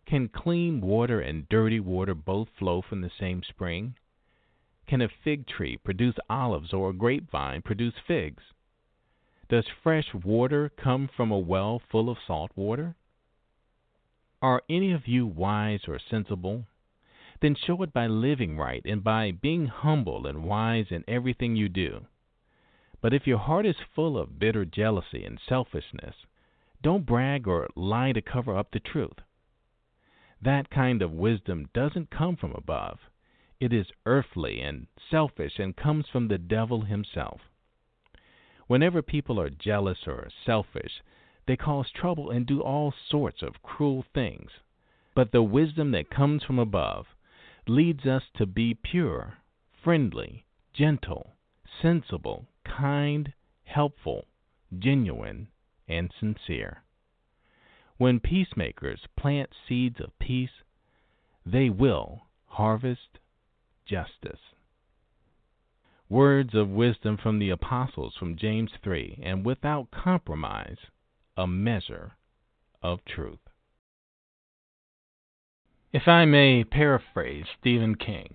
Can 0.06 0.28
clean 0.28 0.80
water 0.80 1.20
and 1.20 1.48
dirty 1.48 1.80
water 1.80 2.14
both 2.14 2.48
flow 2.50 2.80
from 2.80 3.00
the 3.00 3.10
same 3.10 3.42
spring? 3.42 3.96
Can 4.86 5.02
a 5.02 5.08
fig 5.08 5.48
tree 5.48 5.76
produce 5.76 6.14
olives 6.30 6.72
or 6.72 6.90
a 6.90 6.94
grapevine 6.94 7.62
produce 7.62 7.98
figs? 8.06 8.44
Does 9.48 9.66
fresh 9.66 10.14
water 10.14 10.68
come 10.68 11.08
from 11.08 11.32
a 11.32 11.38
well 11.38 11.80
full 11.90 12.08
of 12.08 12.18
salt 12.24 12.52
water? 12.54 12.94
Are 14.40 14.62
any 14.68 14.92
of 14.92 15.08
you 15.08 15.26
wise 15.26 15.88
or 15.88 15.98
sensible? 15.98 16.66
Then 17.40 17.56
show 17.56 17.82
it 17.82 17.92
by 17.92 18.06
living 18.06 18.56
right 18.56 18.82
and 18.84 19.02
by 19.02 19.32
being 19.32 19.66
humble 19.66 20.24
and 20.28 20.44
wise 20.44 20.86
in 20.90 21.02
everything 21.08 21.56
you 21.56 21.68
do. 21.68 22.06
But 23.00 23.12
if 23.12 23.26
your 23.26 23.38
heart 23.38 23.66
is 23.66 23.76
full 23.94 24.16
of 24.16 24.38
bitter 24.38 24.64
jealousy 24.64 25.24
and 25.24 25.40
selfishness, 25.40 26.14
don't 26.80 27.04
brag 27.04 27.48
or 27.48 27.68
lie 27.74 28.12
to 28.12 28.22
cover 28.22 28.56
up 28.56 28.70
the 28.70 28.78
truth. 28.78 29.20
That 30.42 30.70
kind 30.70 31.02
of 31.02 31.12
wisdom 31.12 31.68
doesn't 31.72 32.10
come 32.10 32.36
from 32.36 32.52
above. 32.52 32.98
It 33.58 33.72
is 33.72 33.86
earthly 34.04 34.60
and 34.60 34.86
selfish 35.10 35.58
and 35.58 35.74
comes 35.74 36.08
from 36.08 36.28
the 36.28 36.38
devil 36.38 36.82
himself. 36.82 37.40
Whenever 38.66 39.00
people 39.00 39.40
are 39.40 39.48
jealous 39.48 40.06
or 40.06 40.28
selfish, 40.44 41.02
they 41.46 41.56
cause 41.56 41.90
trouble 41.90 42.30
and 42.30 42.46
do 42.46 42.60
all 42.60 42.92
sorts 43.08 43.42
of 43.42 43.62
cruel 43.62 44.04
things. 44.12 44.50
But 45.14 45.32
the 45.32 45.42
wisdom 45.42 45.92
that 45.92 46.10
comes 46.10 46.42
from 46.42 46.58
above 46.58 47.06
leads 47.66 48.04
us 48.04 48.24
to 48.34 48.46
be 48.46 48.74
pure, 48.74 49.38
friendly, 49.82 50.44
gentle, 50.74 51.36
sensible, 51.80 52.48
kind, 52.64 53.32
helpful, 53.64 54.26
genuine, 54.76 55.48
and 55.88 56.12
sincere. 56.18 56.82
When 57.98 58.20
peacemakers 58.20 59.06
plant 59.16 59.50
seeds 59.66 60.00
of 60.00 60.18
peace, 60.18 60.62
they 61.44 61.70
will 61.70 62.26
harvest 62.46 63.18
justice. 63.86 64.40
Words 66.08 66.54
of 66.54 66.68
wisdom 66.68 67.16
from 67.16 67.38
the 67.38 67.50
apostles 67.50 68.14
from 68.16 68.36
James 68.36 68.70
3, 68.82 69.20
and 69.22 69.44
without 69.44 69.90
compromise, 69.90 70.78
a 71.36 71.46
measure 71.46 72.16
of 72.82 73.04
truth. 73.04 73.40
If 75.92 76.06
I 76.06 76.24
may 76.24 76.64
paraphrase 76.64 77.46
Stephen 77.58 77.94
King, 77.94 78.34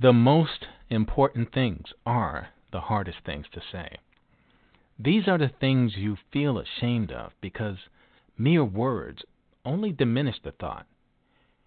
the 0.00 0.12
most 0.12 0.66
important 0.88 1.52
things 1.52 1.92
are 2.06 2.48
the 2.72 2.80
hardest 2.80 3.18
things 3.24 3.46
to 3.52 3.60
say. 3.70 3.98
These 5.02 5.26
are 5.28 5.38
the 5.38 5.48
things 5.48 5.96
you 5.96 6.18
feel 6.30 6.58
ashamed 6.58 7.10
of 7.10 7.32
because 7.40 7.78
mere 8.36 8.62
words 8.62 9.24
only 9.64 9.92
diminish 9.92 10.38
the 10.42 10.52
thought. 10.52 10.86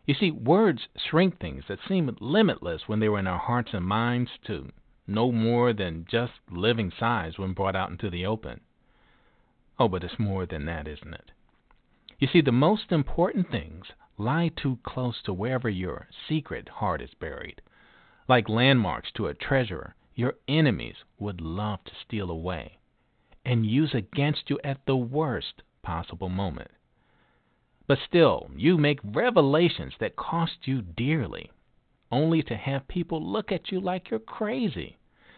You 0.06 0.14
see, 0.14 0.30
words 0.30 0.88
shrink 0.96 1.40
things 1.40 1.64
that 1.68 1.80
seem 1.88 2.16
limitless 2.20 2.88
when 2.88 3.00
they 3.00 3.10
were 3.10 3.18
in 3.18 3.26
our 3.26 3.40
hearts 3.40 3.74
and 3.74 3.88
minds 3.88 4.30
to 4.44 4.72
no 5.08 5.32
more 5.32 5.74
than 5.74 6.06
just 6.08 6.34
living 6.52 6.92
size 6.92 7.40
when 7.40 7.54
brought 7.54 7.76
out 7.76 7.90
into 7.90 8.12
the 8.12 8.24
open. 8.24 8.62
Oh, 9.80 9.88
but 9.88 10.04
it's 10.04 10.20
more 10.20 10.46
than 10.46 10.66
that, 10.66 10.88
isn't 10.88 11.16
it? 11.16 11.32
You 12.20 12.28
see, 12.28 12.42
the 12.42 12.52
most 12.52 12.92
important 12.92 13.50
things 13.50 13.88
lie 14.16 14.50
too 14.50 14.78
close 14.84 15.24
to 15.24 15.34
wherever 15.34 15.70
your 15.70 16.08
secret 16.30 16.70
heart 16.70 17.02
is 17.02 17.16
buried. 17.16 17.64
Like 18.28 18.48
landmarks 18.48 19.12
to 19.14 19.26
a 19.26 19.34
treasure, 19.34 19.96
your 20.14 20.36
enemies 20.48 20.98
would 21.18 21.42
love 21.42 21.84
to 21.86 21.96
steal 21.96 22.30
away 22.30 22.78
and 23.46 23.66
use 23.66 23.94
against 23.94 24.50
you 24.50 24.60
at 24.64 24.86
the 24.86 24.96
worst 24.96 25.62
possible 25.82 26.30
moment. 26.30 26.72
But 27.88 28.00
still, 28.08 28.50
you 28.56 28.78
make 28.78 29.00
revelations 29.04 29.94
that 30.00 30.16
cost 30.16 30.54
you 30.66 30.82
dearly, 30.82 31.52
only 32.12 32.41
to 32.44 32.56
have 32.56 32.88
people 32.88 33.22
look 33.22 33.52
at 33.52 33.72
you 33.72 33.82
like 33.82 34.10
you're 34.10 34.20
crazy, 34.20 34.98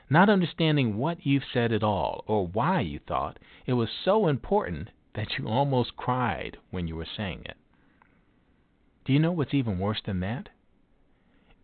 not 0.10 0.30
understanding 0.30 0.98
what 0.98 1.26
you've 1.26 1.44
said 1.52 1.72
at 1.72 1.84
all 1.84 2.24
or 2.28 2.48
why 2.48 2.82
you 2.82 3.00
thought 3.00 3.40
it 3.66 3.74
was 3.74 3.90
so 4.04 4.28
important 4.28 4.90
that 5.16 5.38
you 5.38 5.48
almost 5.48 5.98
cried 5.98 6.58
when 6.70 6.88
you 6.88 6.96
were 6.96 7.08
saying 7.18 7.42
it. 7.46 7.58
Do 9.06 9.14
you 9.14 9.20
know 9.20 9.32
what's 9.32 9.54
even 9.54 9.80
worse 9.80 10.02
than 10.06 10.20
that? 10.20 10.50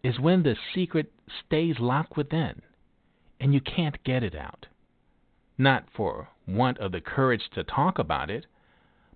Is 0.03 0.19
when 0.19 0.41
the 0.43 0.55
secret 0.73 1.11
stays 1.45 1.79
locked 1.79 2.17
within 2.17 2.61
and 3.39 3.53
you 3.53 3.61
can't 3.61 4.03
get 4.03 4.23
it 4.23 4.35
out. 4.35 4.67
Not 5.61 5.91
for 5.95 6.29
want 6.47 6.79
of 6.79 6.91
the 6.91 7.01
courage 7.01 7.51
to 7.51 7.63
talk 7.63 7.99
about 7.99 8.31
it, 8.31 8.47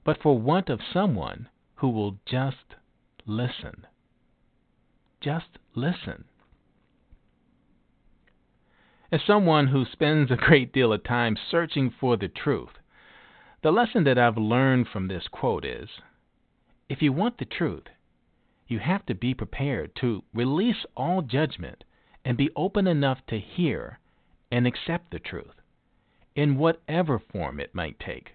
but 0.03 0.21
for 0.21 0.37
want 0.37 0.69
of 0.69 0.79
someone 0.93 1.49
who 1.77 1.89
will 1.89 2.19
just 2.23 2.75
listen. 3.25 3.87
Just 5.19 5.57
listen. 5.73 6.25
As 9.11 9.23
someone 9.25 9.69
who 9.69 9.85
spends 9.85 10.29
a 10.29 10.35
great 10.35 10.71
deal 10.71 10.93
of 10.93 11.03
time 11.03 11.35
searching 11.35 11.89
for 11.89 12.15
the 12.15 12.27
truth, 12.27 12.77
the 13.63 13.71
lesson 13.71 14.03
that 14.03 14.19
I've 14.19 14.37
learned 14.37 14.87
from 14.87 15.07
this 15.07 15.27
quote 15.27 15.65
is 15.65 15.89
if 16.87 17.01
you 17.01 17.11
want 17.11 17.39
the 17.39 17.45
truth, 17.45 17.85
you 18.67 18.77
have 18.77 19.03
to 19.07 19.15
be 19.15 19.33
prepared 19.33 19.95
to 20.01 20.23
release 20.31 20.85
all 20.95 21.23
judgment 21.23 21.83
and 22.23 22.37
be 22.37 22.51
open 22.55 22.85
enough 22.85 23.25
to 23.29 23.39
hear 23.39 23.97
and 24.51 24.67
accept 24.67 25.09
the 25.09 25.17
truth, 25.17 25.55
in 26.36 26.57
whatever 26.57 27.17
form 27.17 27.59
it 27.59 27.73
might 27.73 27.99
take. 27.99 28.33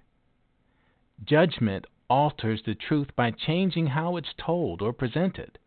Judgment 1.25 1.87
alters 2.09 2.63
the 2.65 2.75
truth 2.75 3.15
by 3.15 3.31
changing 3.31 3.89
how 3.89 4.17
it's 4.17 4.35
told 4.37 4.83
or 4.83 4.93
presented. 4.93 5.59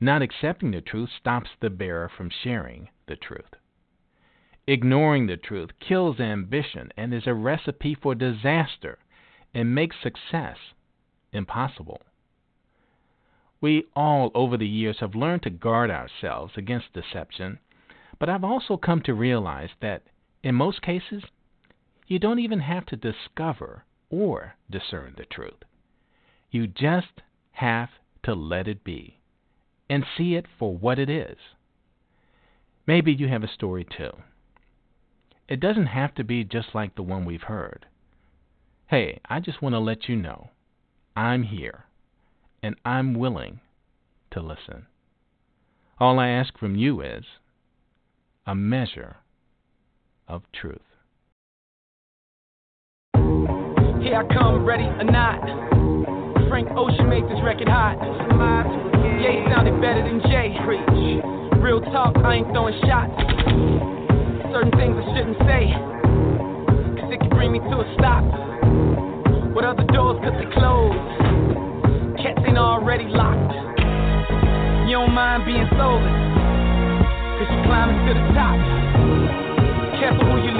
Not 0.00 0.22
accepting 0.22 0.70
the 0.70 0.80
truth 0.80 1.10
stops 1.18 1.50
the 1.60 1.70
bearer 1.70 2.08
from 2.08 2.30
sharing 2.30 2.88
the 3.06 3.16
truth. 3.16 3.54
Ignoring 4.66 5.26
the 5.26 5.36
truth 5.36 5.70
kills 5.80 6.20
ambition 6.20 6.92
and 6.96 7.12
is 7.12 7.26
a 7.26 7.34
recipe 7.34 7.94
for 7.94 8.14
disaster 8.14 8.98
and 9.52 9.74
makes 9.74 9.96
success 10.00 10.56
impossible. 11.32 12.00
We 13.60 13.84
all, 13.94 14.30
over 14.34 14.56
the 14.56 14.66
years, 14.66 14.98
have 15.00 15.14
learned 15.14 15.42
to 15.42 15.50
guard 15.50 15.90
ourselves 15.90 16.54
against 16.56 16.92
deception, 16.92 17.58
but 18.18 18.28
I've 18.28 18.44
also 18.44 18.76
come 18.76 19.02
to 19.02 19.14
realize 19.14 19.70
that 19.80 20.02
in 20.42 20.54
most 20.54 20.82
cases, 20.82 21.22
you 22.06 22.18
don't 22.18 22.40
even 22.40 22.60
have 22.60 22.86
to 22.86 22.96
discover 22.96 23.84
or 24.10 24.54
discern 24.70 25.14
the 25.16 25.24
truth. 25.24 25.64
You 26.50 26.66
just 26.66 27.22
have 27.52 27.88
to 28.24 28.34
let 28.34 28.68
it 28.68 28.84
be 28.84 29.18
and 29.88 30.04
see 30.16 30.34
it 30.34 30.46
for 30.58 30.76
what 30.76 30.98
it 30.98 31.08
is. 31.08 31.36
Maybe 32.86 33.12
you 33.12 33.28
have 33.28 33.44
a 33.44 33.48
story 33.48 33.84
too. 33.84 34.10
It 35.48 35.60
doesn't 35.60 35.86
have 35.86 36.14
to 36.16 36.24
be 36.24 36.44
just 36.44 36.74
like 36.74 36.94
the 36.94 37.02
one 37.02 37.24
we've 37.24 37.42
heard. 37.42 37.86
Hey, 38.86 39.20
I 39.28 39.40
just 39.40 39.62
want 39.62 39.74
to 39.74 39.78
let 39.78 40.08
you 40.08 40.16
know 40.16 40.50
I'm 41.16 41.44
here 41.44 41.84
and 42.62 42.76
I'm 42.84 43.14
willing 43.14 43.60
to 44.32 44.40
listen. 44.40 44.86
All 45.98 46.18
I 46.18 46.28
ask 46.28 46.58
from 46.58 46.74
you 46.76 47.00
is 47.00 47.24
a 48.46 48.54
measure 48.54 49.16
of 50.32 50.42
truth. 50.52 50.80
Here 54.02 54.16
I 54.16 54.24
come, 54.32 54.64
ready 54.64 54.84
or 54.84 55.04
not. 55.04 55.44
Frank 56.48 56.68
Ocean 56.76 57.08
made 57.08 57.24
this 57.24 57.38
record 57.44 57.68
hot. 57.68 58.00
He 59.20 59.44
sounded 59.52 59.80
better 59.80 60.02
than 60.02 60.20
Jay. 60.22 60.56
Real 61.60 61.80
talk, 61.80 62.16
I 62.24 62.36
ain't 62.36 62.48
throwing 62.48 62.74
shots 62.88 63.12
certain 64.52 64.72
things 64.72 64.94
I 65.00 65.04
shouldn't 65.16 65.38
say. 65.48 65.62
Cause 67.00 67.10
it 67.10 67.30
bring 67.30 67.52
me 67.52 67.58
to 67.58 67.76
a 67.80 67.94
stop. 67.96 68.24
What 69.54 69.64
other 69.64 69.84
doors 69.84 70.20
could 70.22 70.34
they 70.34 70.48
close? 70.52 70.92
Cats 72.20 72.40
ain't 72.46 72.58
already 72.58 73.08
locked. 73.08 73.52
You 74.88 75.00
don't 75.00 75.12
mind 75.12 75.44
being 75.46 75.66
soulless. 75.72 76.04
Cause 77.40 77.48
you're 77.48 77.64
climbing 77.64 78.06
to 78.06 78.14
the 78.14 78.24
top. 78.34 79.41
Careful 80.02 80.24
who 80.32 80.42
you 80.44 80.51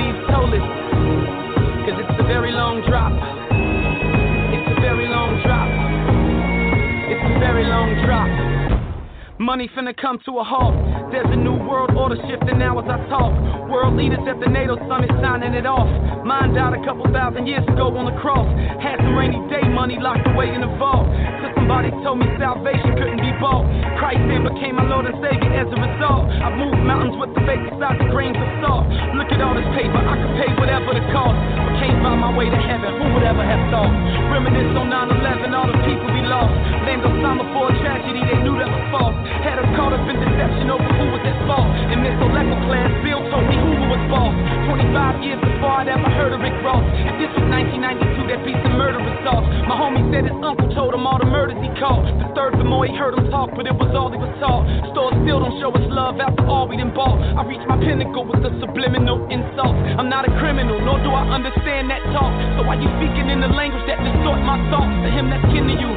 Money 9.42 9.66
finna 9.74 9.90
come 9.98 10.22
to 10.22 10.38
a 10.38 10.44
halt. 10.46 10.70
There's 11.10 11.26
a 11.26 11.34
new 11.34 11.58
world 11.66 11.90
order 11.98 12.14
shifting 12.30 12.62
now 12.62 12.78
as 12.78 12.86
I 12.86 12.94
talk. 13.10 13.34
World 13.66 13.98
leaders 13.98 14.22
at 14.30 14.38
the 14.38 14.46
NATO 14.46 14.78
summit 14.86 15.10
signing 15.18 15.58
it 15.58 15.66
off. 15.66 15.90
Mine 16.22 16.54
died 16.54 16.78
a 16.78 16.82
couple 16.86 17.02
thousand 17.10 17.50
years 17.50 17.66
ago 17.66 17.90
on 17.90 18.06
the 18.06 18.14
cross. 18.22 18.46
Had 18.78 19.02
some 19.02 19.18
rainy 19.18 19.42
day 19.50 19.66
money 19.66 19.98
locked 19.98 20.22
away 20.30 20.54
in 20.54 20.62
the 20.62 20.70
vault. 20.78 21.10
Till 21.42 21.50
somebody 21.58 21.90
told 22.06 22.22
me 22.22 22.30
salvation 22.38 22.94
couldn't 22.94 23.18
be 23.18 23.34
bought. 23.42 23.66
Christ 23.98 24.22
then 24.30 24.46
became 24.46 24.78
my 24.78 24.86
Lord 24.86 25.10
and 25.10 25.18
Savior 25.18 25.50
as 25.58 25.66
a 25.66 25.78
result. 25.90 26.30
I've 26.38 26.54
moved 26.54 26.78
mountains 26.86 27.18
with 27.18 27.34
the 27.34 27.42
faith 27.42 27.66
beside 27.66 27.98
the 27.98 28.14
grains 28.14 28.38
of 28.38 28.46
salt. 28.62 28.86
Look 29.18 29.26
at 29.34 29.42
all 29.42 29.58
this 29.58 29.66
paper, 29.74 29.98
I 29.98 30.22
could 30.22 30.34
pay 30.38 30.50
whatever 30.54 30.94
the 30.94 31.02
cost. 31.10 31.34
But 31.66 31.82
can't 31.82 31.98
find 31.98 32.22
my 32.22 32.30
way 32.30 32.46
to 32.46 32.60
heaven, 32.62 32.94
who 32.94 33.10
would 33.18 33.26
ever 33.26 33.42
have 33.42 33.62
thought? 33.74 33.90
Reminisce 34.30 34.70
on 34.78 34.86
9 34.86 35.18
11, 35.18 35.50
all 35.50 35.66
the 35.66 35.82
people 35.82 36.06
we 36.14 36.22
lost. 36.30 36.54
Land 36.86 37.02
Osama 37.02 37.42
for 37.50 37.70
a 37.70 37.74
tragedy, 37.82 38.22
they 38.22 38.38
knew 38.46 38.54
that 38.62 38.70
was 38.70 38.86
false. 38.94 39.31
Had 39.40 39.56
us 39.56 39.70
caught 39.72 39.96
up 39.96 40.04
in 40.04 40.20
deception 40.20 40.68
over 40.68 40.84
who 40.84 41.06
was 41.16 41.24
at 41.24 41.38
fault. 41.48 41.72
In 41.88 42.04
this 42.04 42.16
Oleco 42.20 42.56
class, 42.68 42.92
Bill 43.00 43.24
told 43.32 43.48
me 43.48 43.56
who 43.56 43.88
was 43.88 44.02
boss. 44.12 44.36
25 44.68 45.24
years 45.24 45.40
before 45.40 45.80
I'd 45.80 45.88
ever 45.88 46.08
heard 46.12 46.36
of 46.36 46.44
Rick 46.44 46.56
Ross. 46.60 46.84
If 47.08 47.16
this 47.16 47.32
was 47.32 47.46
1992, 47.48 48.28
that 48.28 48.40
piece 48.44 48.60
of 48.60 48.72
murder 48.76 49.02
off. 49.26 49.44
My 49.66 49.76
homie 49.78 50.04
said 50.12 50.28
his 50.28 50.36
uncle 50.42 50.68
told 50.74 50.94
him 50.94 51.06
all 51.06 51.18
the 51.18 51.28
murders 51.28 51.58
he 51.62 51.70
caught. 51.78 52.04
The 52.04 52.28
third, 52.34 52.58
the 52.58 52.66
more 52.66 52.84
he 52.86 52.94
heard 52.94 53.16
him 53.16 53.30
talk, 53.30 53.50
but 53.54 53.66
it 53.66 53.74
was 53.74 53.90
all 53.94 54.10
he 54.10 54.18
was 54.18 54.30
taught. 54.42 54.66
Stores 54.92 55.16
still 55.24 55.40
don't 55.40 55.56
show 55.58 55.72
us 55.72 55.86
love 55.88 56.20
after 56.20 56.44
all 56.46 56.68
we 56.68 56.76
done 56.76 56.92
bought. 56.94 57.18
I 57.18 57.42
reached 57.46 57.66
my 57.66 57.78
pinnacle 57.78 58.26
with 58.26 58.42
the 58.42 58.52
subliminal 58.60 59.24
insults. 59.30 59.78
I'm 59.98 60.10
not 60.12 60.28
a 60.28 60.32
criminal, 60.38 60.78
nor 60.82 60.98
do 61.00 61.10
I 61.10 61.24
understand 61.32 61.90
that 61.90 62.02
talk. 62.12 62.32
So 62.58 62.66
why 62.66 62.76
you 62.78 62.88
speaking 63.00 63.30
in 63.30 63.40
the 63.40 63.50
language 63.50 63.84
that 63.88 63.98
distort 64.02 64.42
my 64.42 64.58
thoughts 64.70 64.94
to 65.06 65.08
him 65.10 65.30
that's 65.30 65.46
kin 65.50 65.66
to 65.70 65.76
you? 65.76 65.90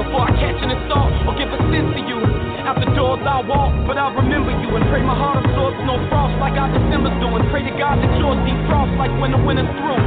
Before 0.00 0.26
I 0.26 0.32
catch 0.40 0.58
an 0.64 0.72
assault 0.74 1.12
or 1.28 1.32
give 1.36 1.52
a 1.52 1.60
sense 1.70 1.90
to 1.94 2.02
you. 2.08 2.19
Out 2.60 2.76
the 2.76 2.92
doors 2.92 3.24
I 3.24 3.40
walk, 3.40 3.72
but 3.88 3.96
I 3.96 4.12
remember 4.12 4.52
you 4.52 4.68
and 4.76 4.84
pray 4.92 5.00
my 5.00 5.16
heart 5.16 5.40
absorbs 5.40 5.80
no 5.88 5.96
frost 6.12 6.36
like 6.38 6.54
I 6.60 6.68
December's 6.68 7.16
doing. 7.18 7.42
Pray 7.48 7.64
to 7.64 7.74
God 7.74 7.98
that 7.98 8.12
yours 8.20 8.36
defrost 8.44 8.92
like 9.00 9.10
when 9.16 9.32
the 9.32 9.40
winter's 9.40 9.70
through. 9.80 10.02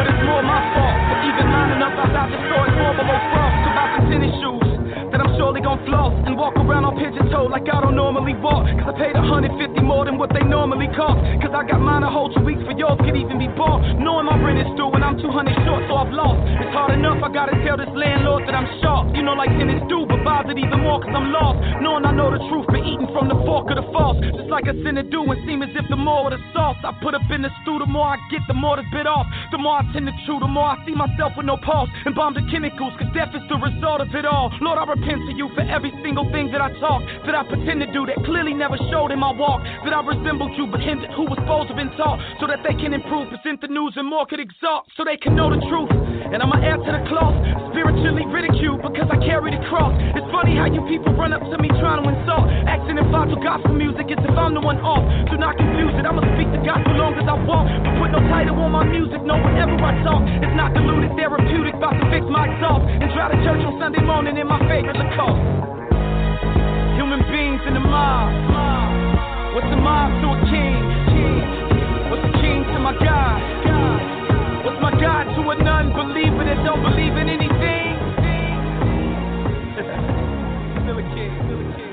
But 0.00 0.08
it's 0.08 0.22
more 0.24 0.42
my 0.42 0.60
fault 0.72 0.96
for 1.08 1.16
even 1.28 1.46
lining 1.52 1.84
up 1.84 1.94
outside 2.00 2.32
the 2.32 2.40
store. 2.48 2.64
It's 2.64 2.78
more 2.80 2.94
below 2.96 3.18
frost 3.32 3.60
about 3.68 3.88
the 3.92 4.00
tennis 4.08 4.34
shoes 4.40 4.67
that 5.12 5.20
I'm 5.20 5.32
surely 5.38 5.60
gon' 5.60 5.80
floss 5.86 6.12
and 6.26 6.36
walk 6.36 6.56
around 6.56 6.84
on 6.84 6.96
pigeon 6.98 7.30
toed 7.30 7.50
like 7.50 7.64
I 7.68 7.80
don't 7.80 7.96
normally 7.96 8.34
walk. 8.38 8.66
Cause 8.80 8.88
I 8.90 8.94
paid 8.98 9.14
150 9.14 9.56
more 9.80 10.04
than 10.04 10.18
what 10.18 10.30
they 10.34 10.44
normally 10.44 10.88
cost. 10.92 11.20
Cause 11.40 11.54
I 11.54 11.64
got 11.64 11.80
mine 11.80 12.02
a 12.02 12.10
whole 12.10 12.28
two 12.32 12.44
weeks 12.44 12.60
for 12.66 12.74
yours 12.76 12.98
could 13.00 13.16
even 13.16 13.38
be 13.38 13.48
bought. 13.54 13.80
Knowing 13.96 14.26
my 14.26 14.36
rent 14.36 14.60
is 14.60 14.70
due 14.76 14.90
and 14.92 15.04
I'm 15.04 15.16
200 15.16 15.64
short, 15.64 15.82
so 15.88 15.94
I've 15.96 16.12
lost. 16.12 16.40
It's 16.60 16.72
hard 16.74 16.92
enough, 16.92 17.22
I 17.22 17.28
gotta 17.32 17.56
tell 17.64 17.78
this 17.78 17.90
landlord 17.94 18.44
that 18.44 18.54
I'm 18.54 18.68
sharp. 18.82 19.14
You 19.14 19.22
know, 19.22 19.38
like 19.38 19.50
tenants 19.56 19.86
do, 19.88 20.04
but 20.04 20.20
bothered 20.26 20.58
even 20.58 20.82
more 20.82 21.00
cause 21.00 21.14
I'm 21.14 21.32
lost. 21.32 21.58
Knowing 21.80 22.04
I 22.04 22.12
know 22.12 22.28
the 22.34 22.42
truth, 22.50 22.66
but 22.68 22.82
eating 22.82 23.08
from 23.14 23.30
the 23.30 23.38
fork 23.46 23.70
of 23.70 23.78
the 23.78 23.86
false. 23.94 24.18
Just 24.34 24.50
like 24.50 24.66
a 24.66 24.74
sinner 24.82 25.06
do 25.06 25.24
and 25.24 25.40
seem 25.46 25.62
as 25.62 25.70
if 25.72 25.86
the 25.88 25.96
more 25.96 26.28
of 26.28 26.36
the 26.36 26.42
sauce 26.52 26.76
I 26.84 26.92
put 27.00 27.14
up 27.14 27.24
in 27.30 27.42
the 27.42 27.50
stew, 27.62 27.78
the 27.78 27.86
more 27.86 28.14
I 28.14 28.18
get, 28.30 28.42
the 28.48 28.54
more 28.54 28.76
that's 28.76 28.88
bit 28.90 29.06
off. 29.06 29.26
The 29.50 29.58
more 29.58 29.78
I 29.80 29.84
tend 29.92 30.06
to 30.06 30.14
chew, 30.26 30.38
the 30.40 30.48
more 30.48 30.74
I 30.74 30.76
see 30.84 30.94
myself 30.94 31.32
with 31.36 31.46
no 31.46 31.56
pulse. 31.56 31.90
And 32.04 32.14
bomb 32.14 32.34
the 32.34 32.44
chemicals, 32.50 32.92
cause 32.98 33.08
death 33.14 33.32
is 33.34 33.44
the 33.48 33.56
result 33.56 34.00
of 34.00 34.10
it 34.14 34.24
all. 34.24 34.50
Lord, 34.60 34.78
I 34.78 34.84
repent 34.98 35.22
to 35.30 35.32
you 35.34 35.48
for 35.54 35.62
every 35.62 35.94
single 36.02 36.26
thing 36.34 36.50
that 36.50 36.60
I 36.60 36.74
talk, 36.82 37.02
that 37.24 37.34
I 37.34 37.46
pretend 37.46 37.80
to 37.80 37.88
do, 37.94 38.06
that 38.06 38.18
clearly 38.26 38.52
never 38.52 38.76
showed 38.90 39.14
in 39.14 39.18
my 39.18 39.30
walk, 39.30 39.62
that 39.84 39.94
I 39.94 40.02
resembled 40.02 40.52
you 40.58 40.66
but 40.66 40.80
hindered 40.80 41.10
who 41.14 41.24
was 41.30 41.38
supposed 41.38 41.70
to 41.70 41.74
have 41.74 41.80
been 41.80 41.94
taught, 41.96 42.18
so 42.40 42.46
that 42.50 42.66
they 42.66 42.74
can 42.74 42.92
improve, 42.92 43.30
present 43.30 43.62
the 43.62 43.70
news 43.70 43.94
and 43.96 44.08
more 44.08 44.26
could 44.26 44.40
exalt, 44.40 44.90
so 44.96 45.04
they 45.04 45.16
can 45.16 45.38
know 45.38 45.54
the 45.54 45.62
truth. 45.70 45.90
And 46.34 46.42
I'm 46.42 46.50
an 46.52 46.62
heir 46.66 46.76
to 46.76 46.90
the 46.90 47.02
cloth, 47.06 47.36
spiritually 47.70 48.26
ridiculed 48.26 48.82
because 48.82 49.08
I 49.08 49.16
carry 49.22 49.54
the 49.54 49.62
cross. 49.70 49.94
It's 50.18 50.28
funny 50.34 50.58
how 50.58 50.66
you 50.66 50.82
people 50.90 51.14
run 51.14 51.32
up 51.32 51.42
to 51.46 51.56
me 51.56 51.68
trying 51.78 52.02
to 52.02 52.06
insult, 52.10 52.50
acting 52.66 52.98
I 53.18 53.26
do 53.26 53.34
gospel 53.42 53.74
music 53.74 54.06
as 54.14 54.20
if 54.22 54.34
I'm 54.38 54.54
the 54.54 54.62
one 54.62 54.78
off. 54.78 55.02
Do 55.26 55.40
not 55.42 55.58
confuse 55.58 55.90
it, 55.98 56.06
I'ma 56.06 56.22
speak 56.38 56.46
the 56.54 56.62
gospel 56.62 56.94
long 56.94 57.18
as 57.18 57.26
I 57.26 57.34
walk, 57.34 57.66
but 57.82 57.98
put 57.98 58.10
no 58.14 58.22
title 58.30 58.54
on 58.62 58.70
my 58.70 58.86
music, 58.86 59.24
no 59.26 59.34
whenever 59.40 59.74
I 59.74 59.90
talk. 60.06 60.22
It's 60.38 60.54
not 60.54 60.70
diluted, 60.70 61.18
therapeutic, 61.18 61.74
about 61.74 61.98
to 61.98 62.06
fix 62.14 62.22
my 62.30 62.46
exhaust, 62.46 62.86
and 62.86 63.10
try 63.10 63.26
to 63.32 63.38
church 63.42 63.58
on 63.66 63.74
Sunday 63.82 64.06
morning 64.06 64.38
in 64.38 64.46
my 64.46 64.60
mob. 67.88 69.54
What's 69.54 69.66
a 69.72 69.76
mob 69.76 70.10
to 70.22 70.28
a 70.32 70.38
king? 70.48 70.76
A 72.12 72.32
king 72.40 72.64
to 72.64 72.78
my 72.78 72.92
God? 72.92 73.40
What's 74.64 74.80
my 74.82 74.90
God 75.00 75.24
to 75.36 75.50
a 75.50 75.56
non-believer 75.62 76.44
that 76.44 76.64
don't 76.64 76.82
believe 76.82 77.16
in 77.16 77.28
anything? 77.28 77.96
A 80.88 81.02
king. 81.14 81.32
A 81.38 81.52
king. 81.76 81.88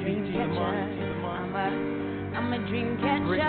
dream 0.00 0.22
catcher. 0.32 1.01
I'm 2.36 2.52
a 2.52 2.58
dream 2.68 2.96
catcher. 2.98 3.26
Brittany, 3.26 3.48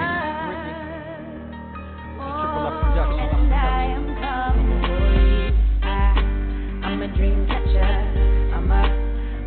Oh, 2.20 2.68
F 2.68 2.76
Production. 2.88 3.28
and 3.36 3.54
I 3.54 3.84
am 3.92 4.06
coming 4.24 4.72
for 4.88 5.04
you. 5.28 5.52
I, 5.84 6.88
I'm 6.88 7.02
a 7.02 7.08
dream 7.16 7.46
catcher. 7.48 7.94
I'm 8.54 8.72
a, 8.72 8.84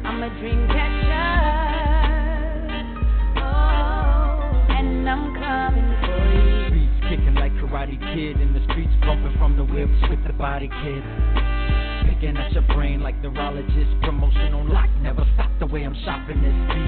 I'm 0.06 0.22
a 0.22 0.30
dream 0.40 0.66
catcher. 0.68 1.28
Oh, 3.40 4.76
and 4.76 5.08
I'm 5.08 5.34
coming 5.40 5.88
for 6.04 6.20
you. 6.36 6.70
Beats 6.72 7.00
kicking 7.08 7.34
like 7.34 7.52
Karate 7.60 7.98
Kid 8.14 8.40
in 8.40 8.52
the 8.52 8.60
streets, 8.70 8.92
bumping 9.02 9.34
from 9.38 9.56
the 9.56 9.64
whips 9.64 10.00
with 10.10 10.22
the 10.26 10.32
body 10.34 10.68
kid. 10.68 11.02
Picking 12.08 12.36
at 12.36 12.52
your 12.52 12.62
brain 12.74 13.00
like 13.00 13.16
neurologist, 13.22 13.92
promotion 14.02 14.54
on 14.54 14.68
lock, 14.68 14.88
never 15.02 15.24
stop 15.34 15.50
the 15.60 15.66
way 15.66 15.82
I'm 15.84 15.96
shopping 16.04 16.40
this. 16.42 16.54
Beast 16.74 16.85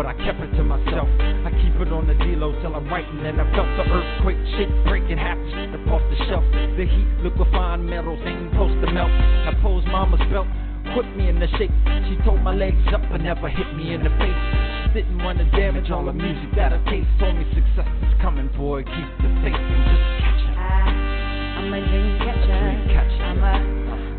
but 0.00 0.08
I 0.08 0.16
kept 0.24 0.40
it 0.40 0.48
to 0.56 0.64
myself. 0.64 1.04
I 1.44 1.52
keep 1.60 1.76
it 1.76 1.92
on 1.92 2.08
the 2.08 2.16
D-Lo 2.24 2.56
till 2.64 2.72
I'm 2.72 2.88
writing, 2.88 3.20
and 3.20 3.36
I 3.36 3.44
felt 3.52 3.68
the 3.76 3.84
earthquake 3.84 4.40
shit 4.56 4.72
breaking 4.88 5.20
half 5.20 5.36
the 5.36 5.50
shit 5.52 5.76
off 5.92 6.00
the 6.08 6.16
shelf. 6.24 6.40
The 6.80 6.88
heat 6.88 7.04
liquefying 7.20 7.84
metals 7.84 8.16
ain't 8.24 8.48
supposed 8.48 8.80
to 8.80 8.88
melt. 8.96 9.12
I 9.12 9.52
posed 9.60 9.84
mama's 9.92 10.24
belt, 10.32 10.48
put 10.96 11.04
me 11.20 11.28
in 11.28 11.36
the 11.36 11.52
shape. 11.60 11.68
She 12.08 12.16
told 12.24 12.40
my 12.40 12.56
legs 12.56 12.80
up 12.96 13.04
and 13.12 13.28
never 13.28 13.52
hit 13.52 13.76
me 13.76 13.92
in 13.92 14.00
the 14.00 14.08
face. 14.16 14.40
She 14.88 15.04
didn't 15.04 15.20
want 15.20 15.36
to 15.36 15.44
damage 15.52 15.92
all 15.92 16.08
the 16.08 16.16
music 16.16 16.48
that 16.56 16.72
I 16.72 16.80
taste. 16.88 17.12
Told 17.20 17.36
me 17.36 17.44
success 17.52 17.92
is 18.00 18.16
coming, 18.24 18.48
boy, 18.56 18.80
keep 18.80 19.10
the 19.20 19.28
faith 19.44 19.52
and 19.52 19.84
just 19.84 20.04
catch 20.24 20.40
it. 20.48 20.56
I, 20.56 21.60
I'm 21.60 21.76
a 21.76 21.80
dream 21.84 22.16
catcher. 22.24 22.56
Dream 22.56 22.88
catcher. 22.88 23.20
I'm 23.20 23.44
a, 23.44 23.52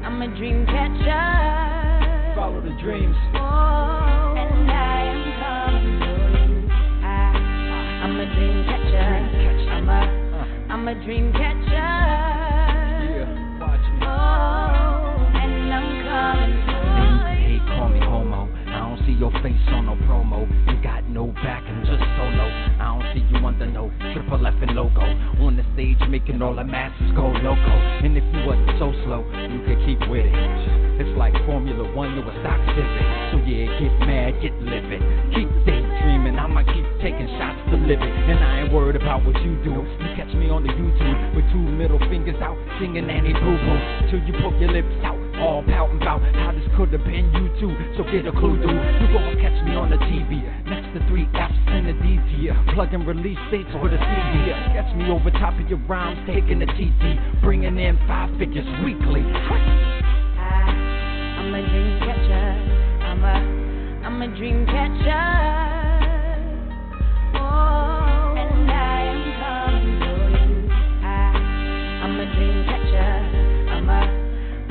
I'm 0.05 0.21
a 0.21 0.29
dream 0.37 0.61
catcher. 0.69 2.37
Follow 2.37 2.61
the 2.61 2.77
dreams. 2.77 3.17
Oh, 3.33 4.37
and 4.37 4.69
I 4.69 5.09
am 5.09 5.30
Dream 9.91 10.03
catcher. 10.03 10.31
I'm 10.31 10.37
a, 10.37 10.37
Uh, 10.37 10.73
I'm 10.73 10.87
a 10.87 10.95
dream 11.05 11.31
catcher. 11.33 11.71
yeah, 11.71 13.59
watch 13.59 13.85
me. 13.91 14.07
Oh, 14.07 15.35
and 15.35 15.73
I'm 15.73 15.89
coming 16.07 16.55
for 16.65 17.27
Hey, 17.27 17.53
you. 17.53 17.59
call 17.67 17.89
me 17.89 17.99
homo. 17.99 18.47
I 18.67 18.79
don't 18.79 18.99
see 19.05 19.13
your 19.13 19.31
face 19.43 19.67
on 19.69 19.85
no 19.87 19.95
promo. 20.07 20.47
You 20.71 20.81
got 20.81 21.07
no 21.09 21.27
back 21.43 21.63
and 21.67 21.85
just 21.85 22.03
solo. 22.17 22.47
I 22.79 22.85
don't 22.87 23.03
see 23.13 23.23
you 23.29 23.45
under 23.45 23.65
no 23.67 23.91
triple 24.13 24.45
F 24.47 24.55
and 24.61 24.71
logo. 24.75 25.01
On 25.45 25.55
the 25.57 25.63
stage 25.73 25.99
making 26.09 26.41
all 26.41 26.55
the 26.55 26.63
masses 26.63 27.11
go 27.15 27.27
loco. 27.27 27.75
And 28.03 28.15
if 28.17 28.23
you 28.33 28.45
wasn't 28.45 28.71
so 28.79 28.91
slow, 29.03 29.25
you 29.51 29.59
could 29.67 29.79
keep 29.85 29.99
with 30.09 30.25
it. 30.25 30.33
It's 31.01 31.17
like 31.17 31.33
Formula 31.45 31.83
One 31.95 32.15
to 32.15 32.21
a 32.21 32.33
stock 32.41 32.59
civic. 32.75 33.05
So 33.31 33.37
yeah, 33.47 33.65
get 33.79 33.93
mad, 34.07 34.31
get 34.41 34.53
livid. 34.61 35.01
Keep 35.33 35.49
daydreaming, 35.65 36.37
I'ma 36.37 36.61
keep 36.63 36.85
taking 37.01 37.27
shots 37.39 37.59
it. 37.91 37.99
And 37.99 38.39
I 38.39 38.63
ain't 38.63 38.73
worried 38.73 38.95
about 38.95 39.25
what 39.25 39.35
you 39.43 39.59
do. 39.63 39.75
You 39.75 40.09
catch 40.15 40.31
me 40.33 40.47
on 40.47 40.63
the 40.63 40.71
YouTube 40.71 41.35
with 41.35 41.45
two 41.51 41.59
middle 41.59 41.99
fingers 42.07 42.39
out, 42.39 42.55
singing 42.79 43.09
Annie 43.09 43.33
Boo 43.33 43.57
Boo. 43.59 43.77
Till 44.07 44.21
you 44.23 44.33
poke 44.39 44.55
your 44.59 44.71
lips 44.71 44.95
out, 45.03 45.19
all 45.43 45.63
pouting 45.67 45.99
about 45.99 46.23
how 46.35 46.51
this 46.55 46.63
could 46.77 46.93
have 46.95 47.03
been 47.03 47.27
you 47.35 47.51
too. 47.59 47.73
So 47.97 48.07
get 48.07 48.23
a 48.25 48.31
clue, 48.31 48.55
dude. 48.55 48.71
You 48.71 49.07
gon' 49.11 49.35
catch 49.43 49.57
me 49.67 49.75
on 49.75 49.91
the 49.91 49.99
TV 50.07 50.39
next 50.69 50.93
to 50.95 50.99
three 51.07 51.27
F's 51.35 51.55
and 51.67 51.87
a 51.91 51.93
DT. 51.99 52.73
Plug 52.73 52.93
and 52.93 53.05
release 53.05 53.39
dates 53.51 53.71
for 53.75 53.89
the 53.89 53.99
CD. 53.99 54.55
Catch 54.71 54.95
me 54.95 55.11
over 55.11 55.29
top 55.31 55.59
of 55.59 55.67
your 55.67 55.79
rhymes, 55.89 56.19
taking 56.27 56.59
the 56.59 56.69
TT, 56.79 57.43
bringing 57.43 57.77
in 57.77 57.97
five 58.07 58.31
figures 58.39 58.67
weekly. 58.83 59.21
I, 59.21 60.71
I'm 61.43 61.53
a 61.53 61.61
dream 61.61 61.99
catcher. 61.99 62.47
I'm 63.03 63.23
a, 63.23 64.05
I'm 64.05 64.21
a 64.21 64.27
dream 64.37 64.65
catcher. 64.65 65.70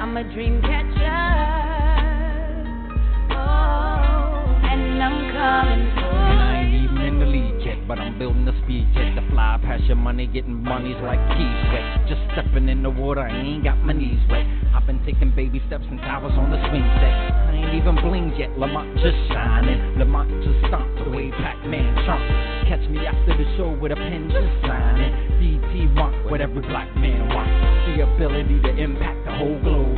I'm 0.01 0.17
a 0.17 0.25
dream 0.33 0.63
catcher. 0.63 1.21
Oh, 3.37 4.61
and 4.65 5.03
I'm 5.03 5.33
coming 5.33 6.01
but 7.91 7.99
I'm 7.99 8.17
building 8.21 8.47
a 8.47 8.55
speed 8.63 8.87
jet 8.95 9.19
to 9.19 9.31
fly 9.35 9.59
past 9.67 9.83
your 9.91 9.97
money, 9.97 10.29
getting 10.29 10.63
monies 10.63 10.95
like 11.03 11.19
keys 11.35 11.61
wet. 11.75 12.07
Just 12.07 12.23
stepping 12.31 12.69
in 12.69 12.85
the 12.85 12.91
water, 12.91 13.21
I 13.21 13.35
ain't 13.35 13.65
got 13.65 13.79
my 13.83 13.93
knees 13.93 14.23
wet. 14.31 14.47
I've 14.73 14.87
been 14.87 15.03
taking 15.05 15.35
baby 15.35 15.61
steps 15.67 15.83
since 15.91 16.01
I 16.05 16.23
was 16.23 16.31
on 16.39 16.55
the 16.55 16.61
swing 16.71 16.87
set. 17.03 17.15
I 17.51 17.51
ain't 17.51 17.75
even 17.75 17.99
blinged 17.99 18.39
yet, 18.39 18.57
Lamont 18.57 18.95
just 19.03 19.19
shining. 19.35 19.99
Lamont 19.99 20.31
just 20.47 20.71
stomped 20.71 21.03
the 21.03 21.11
way 21.11 21.33
Pac-Man 21.43 22.07
Trump. 22.07 22.23
Catch 22.71 22.87
me 22.95 23.03
after 23.03 23.35
the 23.35 23.47
show 23.59 23.75
with 23.75 23.91
a 23.91 23.97
pen 23.97 24.31
just 24.31 24.55
signing. 24.63 25.11
DT 25.43 25.91
want 25.99 26.31
what 26.31 26.41
every 26.41 26.63
black 26.63 26.95
man 26.95 27.27
wants. 27.35 27.70
Ability 28.01 28.61
to 28.63 28.73
impact 28.77 29.25
the 29.27 29.33
whole 29.33 29.61
globe. 29.61 29.97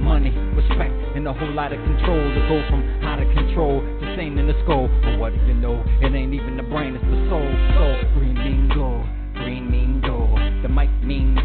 Money, 0.00 0.28
respect, 0.56 0.92
and 1.16 1.26
a 1.26 1.32
whole 1.32 1.52
lot 1.52 1.72
of 1.72 1.80
control 1.80 2.20
to 2.20 2.40
go 2.48 2.60
from 2.68 2.84
out 3.04 3.20
of 3.20 3.28
control 3.32 3.80
to 3.80 4.16
sane 4.16 4.36
in 4.36 4.46
the 4.46 4.52
skull. 4.64 4.88
But 5.02 5.18
what 5.18 5.32
do 5.32 5.40
you 5.46 5.54
know? 5.54 5.84
It 6.00 6.12
ain't 6.12 6.34
even 6.34 6.56
the 6.56 6.62
brain, 6.62 6.96
it's 6.96 7.04
the 7.04 7.28
soul. 7.28 7.48
So 7.76 7.84
green 8.12 8.34
mean 8.36 8.68
go, 8.74 9.04
green 9.40 9.70
mean 9.70 10.00
go. 10.04 10.28
The 10.60 10.68
mic 10.68 10.90
means 11.02 11.40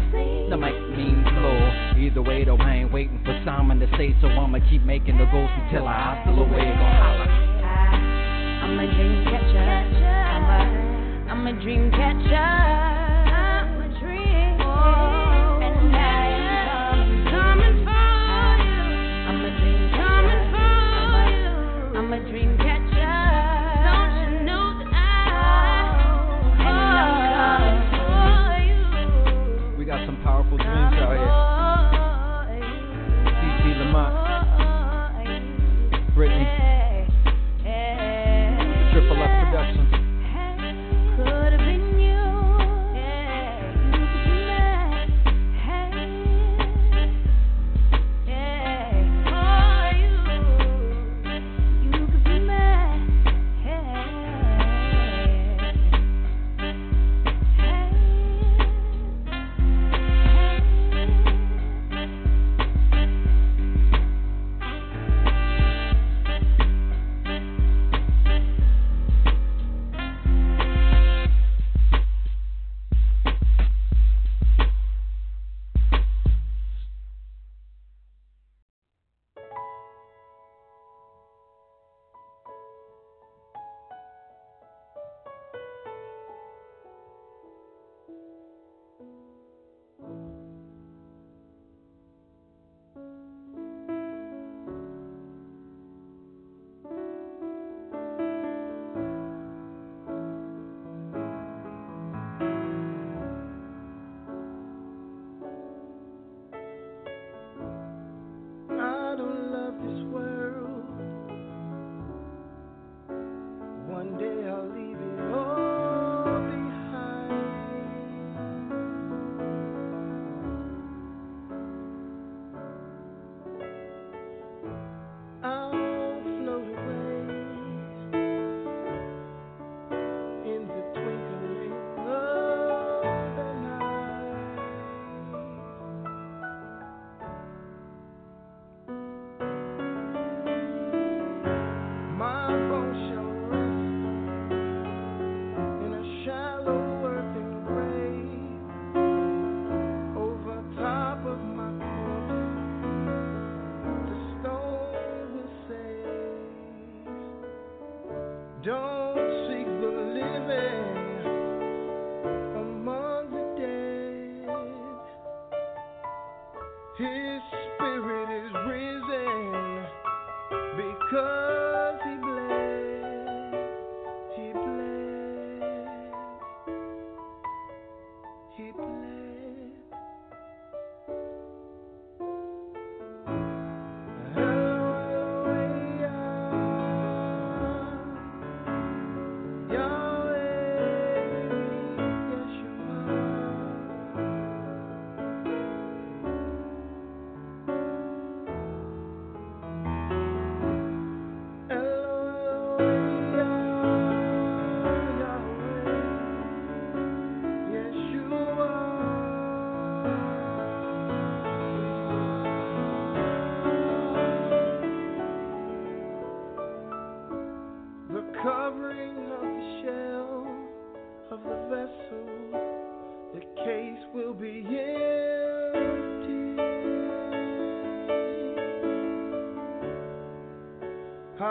the 0.50 0.56
mic 0.56 0.76
means 0.92 1.24
flow. 1.32 1.96
Either 1.96 2.22
way 2.22 2.44
though, 2.44 2.60
I 2.60 2.84
ain't 2.84 2.92
waiting 2.92 3.20
for 3.24 3.32
Simon 3.44 3.80
to 3.80 3.88
say 3.96 4.14
so. 4.20 4.28
I'ma 4.28 4.58
keep 4.68 4.82
making 4.84 5.16
the 5.16 5.24
goals 5.32 5.50
until 5.64 5.88
I 5.88 6.16
hustle 6.16 6.44
away. 6.44 6.60
Go 6.60 6.88
holla. 7.00 7.24
I, 7.24 8.68
I'm 8.68 8.78
a 8.78 8.84
dream 8.84 9.24
catcher. 9.24 9.64
I'm 9.64 10.44
a, 10.44 11.30
I'm 11.32 11.46
a 11.46 11.62
dream 11.62 11.90
catcher. 11.90 13.05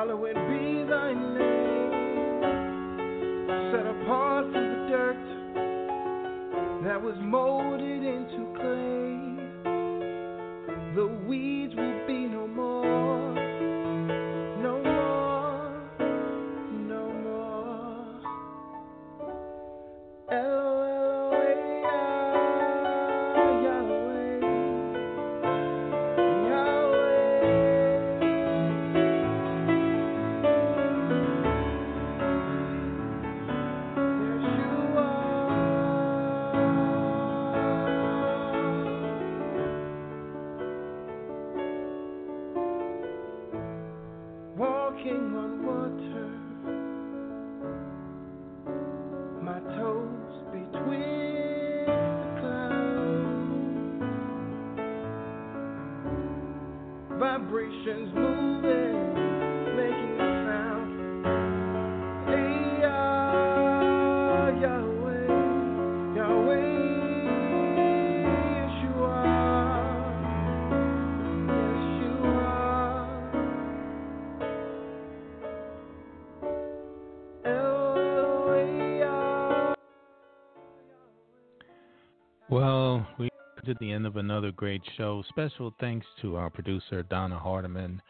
Hallowed 0.05 0.35
be 0.35 0.83
thy 0.87 1.13
name, 1.13 1.24
the 83.79 83.91
end 83.91 84.05
of 84.05 84.17
another 84.17 84.51
great 84.51 84.81
show. 84.97 85.23
Special 85.29 85.73
thanks 85.79 86.05
to 86.21 86.35
our 86.35 86.49
producer, 86.49 87.03
Donna 87.03 87.37
Hardiman. 87.37 88.01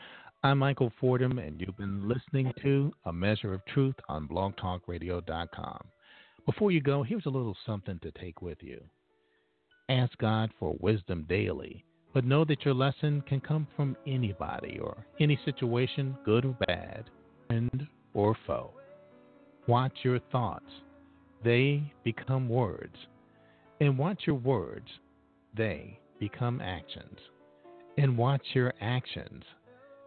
I'm 0.43 0.59
Michael 0.59 0.91
Fordham, 0.99 1.39
and 1.39 1.59
you've 1.59 1.77
been 1.77 2.07
listening 2.07 2.53
to 2.61 2.93
A 3.05 3.13
Measure 3.13 3.53
of 3.53 3.65
Truth 3.65 3.95
on 4.07 4.27
blogtalkradio.com. 4.27 5.79
Before 6.45 6.71
you 6.71 6.81
go, 6.81 7.01
here's 7.03 7.25
a 7.25 7.29
little 7.29 7.57
something 7.65 7.99
to 7.99 8.11
take 8.11 8.41
with 8.41 8.59
you. 8.61 8.79
Ask 9.89 10.17
God 10.17 10.51
for 10.59 10.75
wisdom 10.79 11.25
daily, 11.27 11.83
but 12.13 12.25
know 12.25 12.45
that 12.45 12.63
your 12.63 12.73
lesson 12.73 13.23
can 13.27 13.39
come 13.39 13.67
from 13.75 13.97
anybody 14.05 14.79
or 14.79 15.05
any 15.19 15.39
situation, 15.45 16.15
good 16.25 16.45
or 16.45 16.57
bad, 16.67 17.05
friend 17.47 17.87
or 18.13 18.37
foe. 18.45 18.71
Watch 19.67 19.93
your 20.03 20.19
thoughts, 20.31 20.69
they 21.43 21.91
become 22.03 22.49
words. 22.49 22.95
And 23.81 23.97
watch 23.97 24.21
your 24.25 24.37
words, 24.37 24.87
they 25.55 25.99
become 26.19 26.61
actions. 26.61 27.19
And 27.97 28.17
watch 28.17 28.41
your 28.53 28.73
actions, 28.81 29.43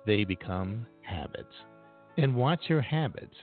they 0.07 0.25
become 0.25 0.87
habits. 1.03 1.55
And 2.17 2.35
watch 2.35 2.61
your 2.69 2.83
habits, 2.83 3.35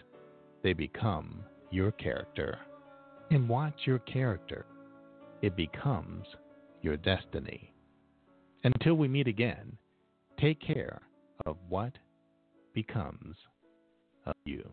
they 0.63 0.73
become 0.73 1.43
your 1.71 1.91
character. 1.91 2.59
And 3.31 3.49
watch 3.49 3.73
your 3.85 3.99
character, 3.99 4.65
it 5.41 5.55
becomes 5.55 6.25
your 6.81 6.97
destiny. 6.97 7.73
Until 8.63 8.95
we 8.95 9.07
meet 9.07 9.27
again, 9.27 9.77
take 10.39 10.59
care 10.59 11.01
of 11.45 11.57
what 11.69 11.93
becomes 12.73 13.35
of 14.25 14.35
you. 14.45 14.67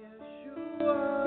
Yeshua. 0.00 1.19